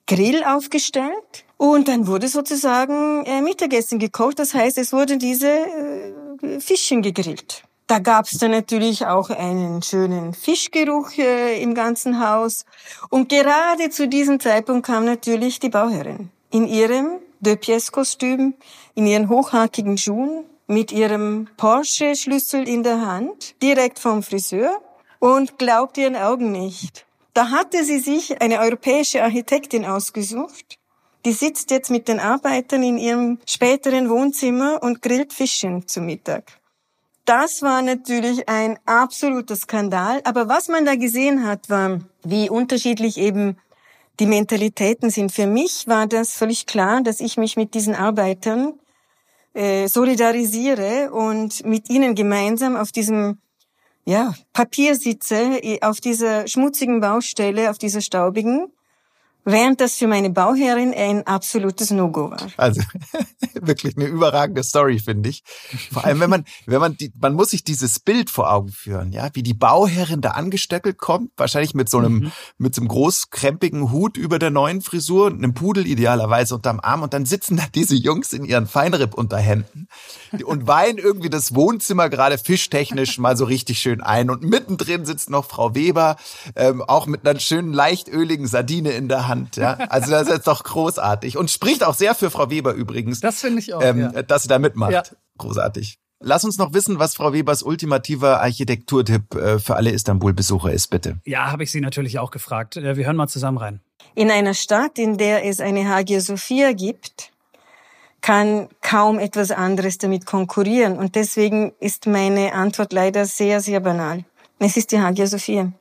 Grill 0.07 0.43
aufgestellt 0.43 1.45
und 1.55 1.87
dann 1.87 2.07
wurde 2.07 2.27
sozusagen 2.27 3.25
äh, 3.25 3.41
Mittagessen 3.41 3.99
gekocht. 3.99 4.39
Das 4.39 4.53
heißt, 4.53 4.77
es 4.77 4.91
wurden 4.91 5.19
diese 5.19 5.47
äh, 5.47 6.59
Fischchen 6.59 7.01
gegrillt. 7.01 7.63
Da 7.87 7.99
gab 7.99 8.25
es 8.25 8.37
dann 8.37 8.51
natürlich 8.51 9.05
auch 9.05 9.29
einen 9.29 9.81
schönen 9.81 10.33
Fischgeruch 10.33 11.17
äh, 11.17 11.61
im 11.61 11.73
ganzen 11.73 12.19
Haus. 12.19 12.65
Und 13.09 13.29
gerade 13.29 13.89
zu 13.89 14.07
diesem 14.07 14.39
Zeitpunkt 14.39 14.85
kam 14.85 15.05
natürlich 15.05 15.59
die 15.59 15.69
Bauherrin 15.69 16.29
in 16.51 16.67
ihrem 16.67 17.19
Deux-Pièces-Kostüm, 17.41 18.53
in 18.95 19.07
ihren 19.07 19.29
hochhackigen 19.29 19.97
Schuhen, 19.97 20.45
mit 20.67 20.91
ihrem 20.91 21.47
Porsche-Schlüssel 21.57 22.67
in 22.67 22.83
der 22.83 23.05
Hand, 23.05 23.55
direkt 23.61 23.99
vom 23.99 24.21
Friseur 24.23 24.81
und 25.19 25.57
glaubt 25.57 25.97
ihren 25.97 26.15
Augen 26.15 26.51
nicht. 26.51 27.05
Da 27.33 27.49
hatte 27.49 27.83
sie 27.83 27.99
sich 27.99 28.41
eine 28.41 28.59
europäische 28.59 29.23
Architektin 29.23 29.85
ausgesucht. 29.85 30.77
Die 31.25 31.33
sitzt 31.33 31.71
jetzt 31.71 31.89
mit 31.89 32.07
den 32.07 32.19
Arbeitern 32.19 32.83
in 32.83 32.97
ihrem 32.97 33.39
späteren 33.45 34.09
Wohnzimmer 34.09 34.81
und 34.81 35.01
grillt 35.01 35.33
Fischen 35.33 35.87
zum 35.87 36.05
Mittag. 36.05 36.59
Das 37.25 37.61
war 37.61 37.81
natürlich 37.81 38.49
ein 38.49 38.79
absoluter 38.85 39.55
Skandal. 39.55 40.21
Aber 40.23 40.47
was 40.47 40.67
man 40.67 40.85
da 40.85 40.95
gesehen 40.95 41.45
hat, 41.45 41.69
war, 41.69 41.99
wie 42.23 42.49
unterschiedlich 42.49 43.17
eben 43.17 43.57
die 44.19 44.25
Mentalitäten 44.25 45.09
sind. 45.09 45.31
Für 45.31 45.47
mich 45.47 45.87
war 45.87 46.07
das 46.07 46.33
völlig 46.33 46.65
klar, 46.65 47.01
dass 47.01 47.19
ich 47.19 47.37
mich 47.37 47.57
mit 47.57 47.73
diesen 47.73 47.95
Arbeitern 47.95 48.73
äh, 49.53 49.87
solidarisiere 49.87 51.11
und 51.11 51.65
mit 51.65 51.89
ihnen 51.89 52.15
gemeinsam 52.15 52.75
auf 52.75 52.91
diesem 52.91 53.39
ja, 54.05 54.33
Papier 54.53 54.95
sitze, 54.95 55.59
auf 55.81 55.99
dieser 55.99 56.47
schmutzigen 56.47 56.99
Baustelle, 56.99 57.69
auf 57.69 57.77
dieser 57.77 58.01
staubigen 58.01 58.71
während 59.51 59.81
das 59.81 59.95
für 59.95 60.07
meine 60.07 60.29
Bauherrin 60.29 60.93
ein 60.93 61.25
absolutes 61.25 61.91
No-Go 61.91 62.31
war. 62.31 62.47
Also 62.57 62.81
wirklich 63.61 63.95
eine 63.97 64.05
überragende 64.05 64.63
Story, 64.63 64.99
finde 64.99 65.29
ich. 65.29 65.43
Vor 65.91 66.05
allem, 66.05 66.19
wenn 66.19 66.29
man, 66.29 66.45
wenn 66.65 66.79
man, 66.79 66.97
die, 66.97 67.11
man 67.19 67.33
muss 67.33 67.51
sich 67.51 67.63
dieses 67.63 67.99
Bild 67.99 68.29
vor 68.29 68.51
Augen 68.51 68.69
führen, 68.69 69.11
ja, 69.11 69.29
wie 69.33 69.43
die 69.43 69.53
Bauherrin 69.53 70.21
da 70.21 70.31
angestöckelt 70.31 70.97
kommt, 70.97 71.31
wahrscheinlich 71.37 71.73
mit 71.73 71.89
so 71.89 71.97
einem, 71.99 72.13
mhm. 72.13 72.31
mit 72.57 72.75
so 72.75 72.81
einem 72.81 72.89
großkrempigen 72.89 73.91
Hut 73.91 74.17
über 74.17 74.39
der 74.39 74.49
neuen 74.49 74.81
Frisur, 74.81 75.27
einem 75.27 75.53
Pudel 75.53 75.87
idealerweise 75.87 76.55
unterm 76.55 76.79
Arm 76.79 77.03
und 77.03 77.13
dann 77.13 77.25
sitzen 77.25 77.57
da 77.57 77.63
diese 77.73 77.95
Jungs 77.95 78.33
in 78.33 78.43
ihren 78.43 78.67
Feinripp-Unterhänden 78.67 79.87
und 80.43 80.67
weihen 80.67 80.97
irgendwie 80.97 81.29
das 81.29 81.55
Wohnzimmer 81.55 82.09
gerade 82.09 82.37
fischtechnisch 82.37 83.17
mal 83.17 83.35
so 83.37 83.45
richtig 83.45 83.79
schön 83.79 84.01
ein 84.01 84.29
und 84.29 84.43
mittendrin 84.43 85.05
sitzt 85.05 85.29
noch 85.29 85.45
Frau 85.45 85.75
Weber, 85.75 86.17
ähm, 86.55 86.81
auch 86.81 87.07
mit 87.07 87.27
einer 87.27 87.39
schönen 87.39 87.73
leichtöligen 87.73 88.47
Sardine 88.47 88.91
in 88.91 89.07
der 89.07 89.27
Hand 89.27 89.38
Hand. 89.41 89.57
Ja? 89.57 89.73
Also 89.89 90.11
das 90.11 90.27
ist 90.27 90.47
doch 90.47 90.63
großartig 90.63 91.37
und 91.37 91.49
spricht 91.49 91.83
auch 91.83 91.95
sehr 91.95 92.15
für 92.15 92.29
Frau 92.29 92.49
Weber 92.49 92.73
übrigens. 92.73 93.19
Das 93.19 93.41
finde 93.41 93.59
ich 93.59 93.73
auch, 93.73 93.81
ähm, 93.81 94.11
ja. 94.13 94.21
dass 94.23 94.43
sie 94.43 94.47
da 94.47 94.59
mitmacht. 94.59 94.91
Ja. 94.91 95.03
Großartig. 95.37 95.99
Lass 96.21 96.43
uns 96.43 96.57
noch 96.57 96.73
wissen, 96.73 96.99
was 96.99 97.15
Frau 97.15 97.31
Webers 97.31 97.63
ultimativer 97.63 98.41
Architekturtipp 98.41 99.35
äh, 99.35 99.57
für 99.57 99.77
alle 99.77 99.91
Istanbul-Besucher 99.91 100.71
ist, 100.71 100.87
bitte. 100.87 101.17
Ja, 101.25 101.49
habe 101.51 101.63
ich 101.63 101.71
Sie 101.71 101.79
natürlich 101.79 102.19
auch 102.19 102.31
gefragt. 102.31 102.75
Äh, 102.75 102.97
wir 102.97 103.05
hören 103.05 103.15
mal 103.15 103.29
zusammen 103.29 103.57
rein. 103.57 103.79
In 104.15 104.29
einer 104.29 104.53
Stadt, 104.53 104.99
in 104.99 105.17
der 105.17 105.45
es 105.45 105.61
eine 105.61 105.87
Hagia 105.87 106.19
Sophia 106.19 106.73
gibt, 106.73 107.31
kann 108.19 108.67
kaum 108.81 109.17
etwas 109.17 109.51
anderes 109.51 109.97
damit 109.97 110.25
konkurrieren. 110.25 110.97
Und 110.97 111.15
deswegen 111.15 111.71
ist 111.79 112.05
meine 112.05 112.53
Antwort 112.53 112.91
leider 112.91 113.25
sehr, 113.25 113.61
sehr 113.61 113.79
banal. 113.79 114.25
Es 114.59 114.75
ist 114.75 114.91
die 114.91 114.99
Hagia 114.99 115.25
Sophia. 115.25 115.71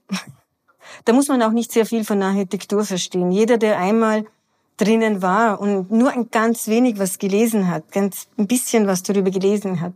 Da 1.05 1.13
muss 1.13 1.29
man 1.29 1.43
auch 1.43 1.53
nicht 1.53 1.73
sehr 1.73 1.87
viel 1.87 2.05
von 2.05 2.23
Architektur 2.23 2.85
verstehen. 2.85 3.31
Jeder, 3.31 3.59
der 3.59 3.79
einmal 3.79 4.25
drinnen 4.77 5.23
war 5.23 5.61
und 5.61 5.91
nur 5.91 6.13
ein 6.13 6.31
ganz 6.31 6.69
wenig 6.69 6.99
was 6.99 7.19
gelesen 7.19 7.69
hat, 7.69 7.93
ganz 7.93 8.29
ein 8.39 8.47
bisschen 8.47 8.87
was 8.87 9.03
darüber 9.03 9.31
gelesen 9.31 9.81
hat, 9.81 9.95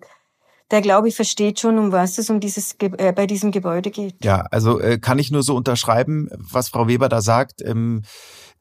der 0.70 0.80
glaube 0.80 1.08
ich 1.08 1.16
versteht 1.16 1.60
schon, 1.60 1.78
um 1.78 1.92
was 1.92 2.18
es 2.18 2.30
um 2.30 2.40
dieses 2.40 2.76
äh, 2.80 3.12
bei 3.12 3.26
diesem 3.26 3.52
Gebäude 3.52 3.90
geht. 3.90 4.16
Ja, 4.24 4.46
also 4.50 4.80
äh, 4.80 4.98
kann 4.98 5.18
ich 5.18 5.30
nur 5.30 5.42
so 5.42 5.54
unterschreiben, 5.54 6.28
was 6.32 6.70
Frau 6.70 6.88
Weber 6.88 7.08
da 7.08 7.20
sagt. 7.20 7.62
Ähm, 7.62 8.02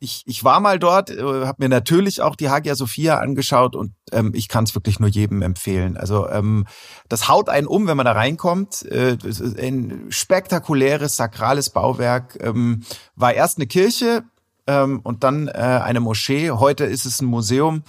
ich, 0.04 0.24
ich 0.26 0.44
war 0.44 0.60
mal 0.60 0.80
dort, 0.80 1.12
äh, 1.12 1.22
habe 1.22 1.58
mir 1.60 1.70
natürlich 1.70 2.22
auch 2.22 2.36
die 2.36 2.50
Hagia 2.50 2.74
Sophia 2.74 3.20
angeschaut 3.20 3.76
und 3.76 3.94
ähm, 4.12 4.32
ich 4.34 4.48
kann 4.48 4.64
es 4.64 4.74
wirklich 4.74 5.00
nur 5.00 5.10
jedem 5.10 5.44
empfehlen. 5.44 5.96
Also 5.96 6.28
ähm, 6.28 6.66
das 7.08 7.30
haut 7.30 7.50
einen 7.50 7.68
um, 7.68 7.86
wenn 7.88 7.98
man 7.98 8.08
da 8.08 8.14
reinkommt. 8.14 8.84
Äh, 8.88 9.18
ein 9.60 10.08
spektakuläres, 10.10 11.16
sakrales 11.16 11.70
Bauwerk. 11.70 12.36
Ähm, 12.42 12.82
war 13.16 13.36
erst 13.36 13.60
eine 13.60 13.68
Kirche 13.68 14.24
ähm, 14.66 15.02
und 15.04 15.24
dann 15.24 15.48
äh, 15.48 15.52
eine 15.52 16.00
Moschee. 16.00 16.50
Heute 16.50 16.86
ist 16.86 17.06
es 17.06 17.22
ein 17.22 17.28
Museum. 17.28 17.84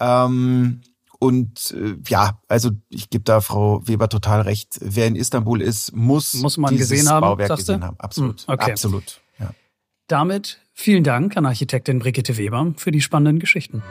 Ähm, 0.00 0.80
und 1.20 1.76
äh, 1.78 1.94
ja, 2.08 2.40
also 2.48 2.70
ich 2.88 3.08
gebe 3.08 3.22
da 3.22 3.40
Frau 3.40 3.86
Weber 3.86 4.08
total 4.08 4.40
recht. 4.40 4.80
Wer 4.80 5.06
in 5.06 5.14
Istanbul 5.14 5.62
ist, 5.62 5.94
muss, 5.94 6.34
muss 6.34 6.58
man 6.58 6.72
dieses 6.72 6.90
gesehen 6.90 7.08
haben, 7.08 7.20
Bauwerk 7.20 7.56
gesehen 7.56 7.84
haben. 7.84 8.00
Absolut, 8.00 8.40
hm, 8.40 8.54
okay. 8.54 8.72
absolut. 8.72 9.20
Ja. 9.38 9.50
Damit 10.08 10.58
vielen 10.72 11.04
Dank 11.04 11.36
an 11.36 11.46
Architektin 11.46 11.98
Brigitte 11.98 12.36
Weber 12.36 12.74
für 12.76 12.90
die 12.90 13.00
spannenden 13.00 13.38
Geschichten. 13.38 13.82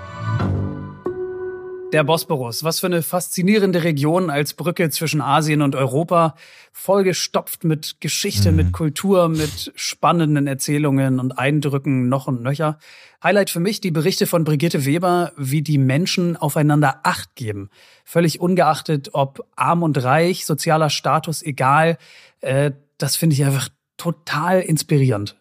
Der 1.93 2.05
Bosporus, 2.05 2.63
was 2.63 2.79
für 2.79 2.85
eine 2.85 3.01
faszinierende 3.01 3.83
Region 3.83 4.29
als 4.29 4.53
Brücke 4.53 4.89
zwischen 4.91 5.19
Asien 5.19 5.61
und 5.61 5.75
Europa, 5.75 6.35
vollgestopft 6.71 7.65
mit 7.65 7.99
Geschichte, 7.99 8.51
mhm. 8.51 8.57
mit 8.57 8.71
Kultur, 8.71 9.27
mit 9.27 9.73
spannenden 9.75 10.47
Erzählungen 10.47 11.19
und 11.19 11.37
Eindrücken 11.37 12.07
noch 12.07 12.27
und 12.27 12.41
nöcher. 12.43 12.79
Highlight 13.21 13.49
für 13.49 13.59
mich 13.59 13.81
die 13.81 13.91
Berichte 13.91 14.25
von 14.25 14.45
Brigitte 14.45 14.85
Weber, 14.85 15.33
wie 15.35 15.61
die 15.61 15.77
Menschen 15.77 16.37
aufeinander 16.37 17.01
Acht 17.03 17.35
geben. 17.35 17.69
Völlig 18.05 18.39
ungeachtet, 18.39 19.09
ob 19.11 19.45
arm 19.57 19.83
und 19.83 20.01
reich, 20.01 20.45
sozialer 20.45 20.89
Status, 20.89 21.41
egal. 21.43 21.97
Äh, 22.39 22.71
das 22.99 23.17
finde 23.17 23.33
ich 23.33 23.43
einfach 23.43 23.67
total 23.97 24.61
inspirierend. 24.61 25.40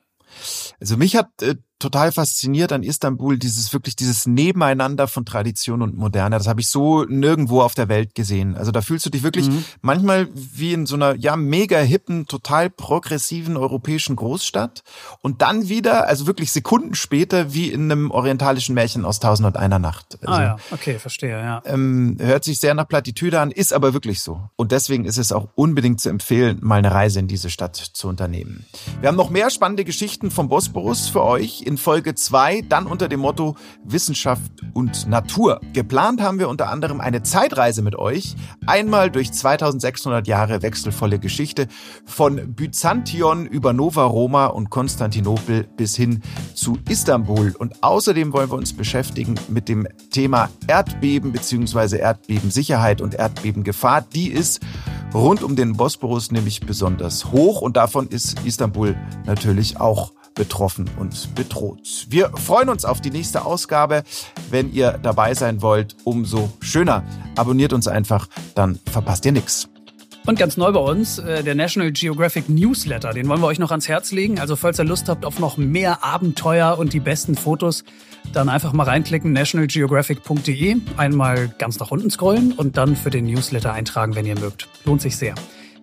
Also 0.81 0.97
mich 0.97 1.17
hat 1.17 1.29
äh, 1.43 1.57
total 1.81 2.13
fasziniert 2.13 2.73
an 2.73 2.83
Istanbul, 2.83 3.39
dieses 3.39 3.73
wirklich 3.73 3.97
dieses 3.97 4.27
Nebeneinander 4.27 5.09
von 5.09 5.25
Tradition 5.25 5.83
und 5.83 5.97
Moderne. 5.97 6.37
Das 6.37 6.47
habe 6.47 6.61
ich 6.61 6.69
so 6.69 7.05
nirgendwo 7.05 7.63
auf 7.63 7.75
der 7.75 7.89
Welt 7.89 8.15
gesehen. 8.15 8.57
Also 8.57 8.71
da 8.71 8.83
fühlst 8.83 9.07
du 9.07 9.11
dich 9.11 9.23
wirklich 9.23 9.49
mhm. 9.49 9.65
manchmal 9.81 10.29
wie 10.35 10.73
in 10.73 10.87
so 10.87 10.95
einer 10.95 11.17
ja 11.17 11.37
mega 11.37 11.79
hippen, 11.79 12.27
total 12.27 12.71
progressiven 12.71 13.57
europäischen 13.57 14.15
Großstadt 14.15 14.83
und 15.23 15.43
dann 15.43 15.69
wieder, 15.69 16.07
also 16.07 16.27
wirklich 16.27 16.53
Sekunden 16.53 16.95
später, 16.95 17.55
wie 17.55 17.71
in 17.71 17.91
einem 17.91 18.11
orientalischen 18.11 18.75
Märchen 18.75 19.05
aus 19.05 19.19
Tausend 19.19 19.47
und 19.47 19.57
einer 19.57 19.79
Nacht. 19.79 20.19
Ah 20.23 20.29
also, 20.29 20.33
ah 20.33 20.43
ja, 20.43 20.57
okay, 20.71 20.99
verstehe, 20.99 21.31
ja. 21.31 21.63
Ähm, 21.65 22.17
hört 22.21 22.45
sich 22.45 22.61
sehr 22.61 22.75
nach 22.75 22.87
Plattitüde 22.87 23.41
an, 23.41 23.51
ist 23.51 23.73
aber 23.73 23.95
wirklich 23.95 24.21
so. 24.21 24.51
Und 24.57 24.73
deswegen 24.73 25.07
ist 25.07 25.17
es 25.17 25.33
auch 25.33 25.49
unbedingt 25.55 26.01
zu 26.01 26.11
empfehlen, 26.11 26.59
mal 26.61 26.77
eine 26.77 26.93
Reise 26.93 27.21
in 27.21 27.29
diese 27.29 27.49
Stadt 27.49 27.77
zu 27.77 28.09
unternehmen. 28.09 28.67
Wir 29.01 29.09
haben 29.09 29.17
noch 29.17 29.31
mehr 29.31 29.49
spannende 29.51 29.85
Geschichten 29.85 30.31
vom 30.31 30.49
Bosporus 30.49 31.09
für 31.09 31.23
euch 31.23 31.63
in 31.71 31.79
Folge 31.79 32.15
2 32.17 32.63
dann 32.69 32.87
unter 32.87 33.09
dem 33.09 33.21
Motto 33.21 33.57
Wissenschaft 33.85 34.51
und 34.75 35.07
Natur. 35.07 35.61
Geplant 35.73 36.21
haben 36.21 36.41
wir 36.41 36.49
unter 36.49 36.69
anderem 36.69 37.01
eine 37.01 37.23
Zeitreise 37.23 37.81
mit 37.81 37.95
euch. 37.97 38.35
Einmal 38.67 39.11
durch 39.11 39.33
2600 39.33 40.27
Jahre 40.27 40.63
wechselvolle 40.63 41.21
Geschichte 41.21 41.69
von 42.05 42.55
Byzantion 42.55 43.47
über 43.47 43.73
Nova 43.73 44.05
Roma 44.05 44.47
und 44.47 44.69
Konstantinopel 44.69 45.69
bis 45.77 45.95
hin 45.95 46.23
zu 46.55 46.77
Istanbul. 46.89 47.55
Und 47.57 47.85
außerdem 47.85 48.33
wollen 48.33 48.51
wir 48.51 48.59
uns 48.59 48.73
beschäftigen 48.73 49.37
mit 49.49 49.69
dem 49.69 49.87
Thema 50.11 50.51
Erdbeben 50.67 51.31
bzw. 51.31 51.99
Erdbebensicherheit 51.99 53.01
und 53.01 53.15
Erdbebengefahr. 53.15 54.03
Die 54.03 54.29
ist 54.29 54.61
rund 55.15 55.45
um 55.45 55.55
den 55.55 55.77
Bosporus 55.77 56.33
nämlich 56.33 56.61
besonders 56.61 57.27
hoch 57.27 57.61
und 57.61 57.77
davon 57.77 58.09
ist 58.09 58.41
Istanbul 58.45 58.97
natürlich 59.25 59.79
auch 59.79 60.13
betroffen 60.35 60.89
und 60.99 61.35
bedroht. 61.35 62.07
Wir 62.09 62.31
freuen 62.31 62.69
uns 62.69 62.85
auf 62.85 63.01
die 63.01 63.11
nächste 63.11 63.45
Ausgabe. 63.45 64.05
Wenn 64.51 64.73
ihr 64.73 64.99
dabei 65.03 65.35
sein 65.35 65.63
wollt, 65.63 65.97
umso 66.05 66.51
schöner. 66.61 67.05
Abonniert 67.37 67.73
uns 67.73 67.89
einfach, 67.89 68.29
dann 68.55 68.79
verpasst 68.91 69.25
ihr 69.27 69.33
nichts. 69.33 69.69
Und 70.27 70.39
ganz 70.39 70.57
neu 70.57 70.71
bei 70.73 70.81
uns, 70.81 71.19
äh, 71.19 71.43
der 71.43 71.55
National 71.55 71.93
Geographic 71.93 72.49
Newsletter. 72.49 73.13
Den 73.13 73.29
wollen 73.29 73.41
wir 73.41 73.47
euch 73.47 73.59
noch 73.59 73.71
ans 73.71 73.89
Herz 73.89 74.13
legen. 74.13 74.39
Also 74.39 74.55
falls 74.55 74.79
ihr 74.79 74.85
Lust 74.85 75.09
habt 75.09 75.25
auf 75.25 75.39
noch 75.39 75.57
mehr 75.57 76.05
Abenteuer 76.05 76.79
und 76.79 76.93
die 76.93 77.01
besten 77.01 77.35
Fotos, 77.37 77.85
dann 78.33 78.49
einfach 78.49 78.73
mal 78.73 78.85
reinklicken, 78.85 79.33
nationalgeographic.de, 79.33 80.77
einmal 80.99 81.49
ganz 81.59 81.79
nach 81.79 81.91
unten 81.91 82.11
scrollen 82.11 82.53
und 82.53 82.77
dann 82.77 82.97
für 82.97 83.11
den 83.11 83.25
Newsletter 83.25 83.73
eintragen, 83.73 84.15
wenn 84.15 84.27
ihr 84.27 84.39
mögt. 84.39 84.69
Lohnt 84.85 85.01
sich 85.01 85.17
sehr 85.17 85.35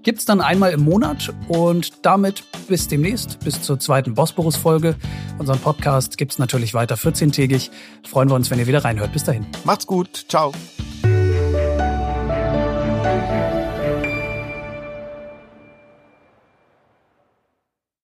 gibt 0.03 0.19
es 0.19 0.25
dann 0.25 0.41
einmal 0.41 0.71
im 0.71 0.83
Monat 0.83 1.33
und 1.47 2.05
damit 2.05 2.43
bis 2.67 2.87
demnächst, 2.87 3.39
bis 3.39 3.61
zur 3.61 3.79
zweiten 3.79 4.13
Bosporus-Folge. 4.13 4.95
Unseren 5.37 5.59
Podcast 5.59 6.17
gibt 6.17 6.33
es 6.33 6.39
natürlich 6.39 6.73
weiter 6.73 6.95
14-tägig. 6.95 7.69
Freuen 8.07 8.29
wir 8.29 8.35
uns, 8.35 8.49
wenn 8.49 8.59
ihr 8.59 8.67
wieder 8.67 8.83
reinhört. 8.83 9.13
Bis 9.13 9.23
dahin. 9.23 9.45
Macht's 9.63 9.87
gut. 9.87 10.25
Ciao. 10.29 10.53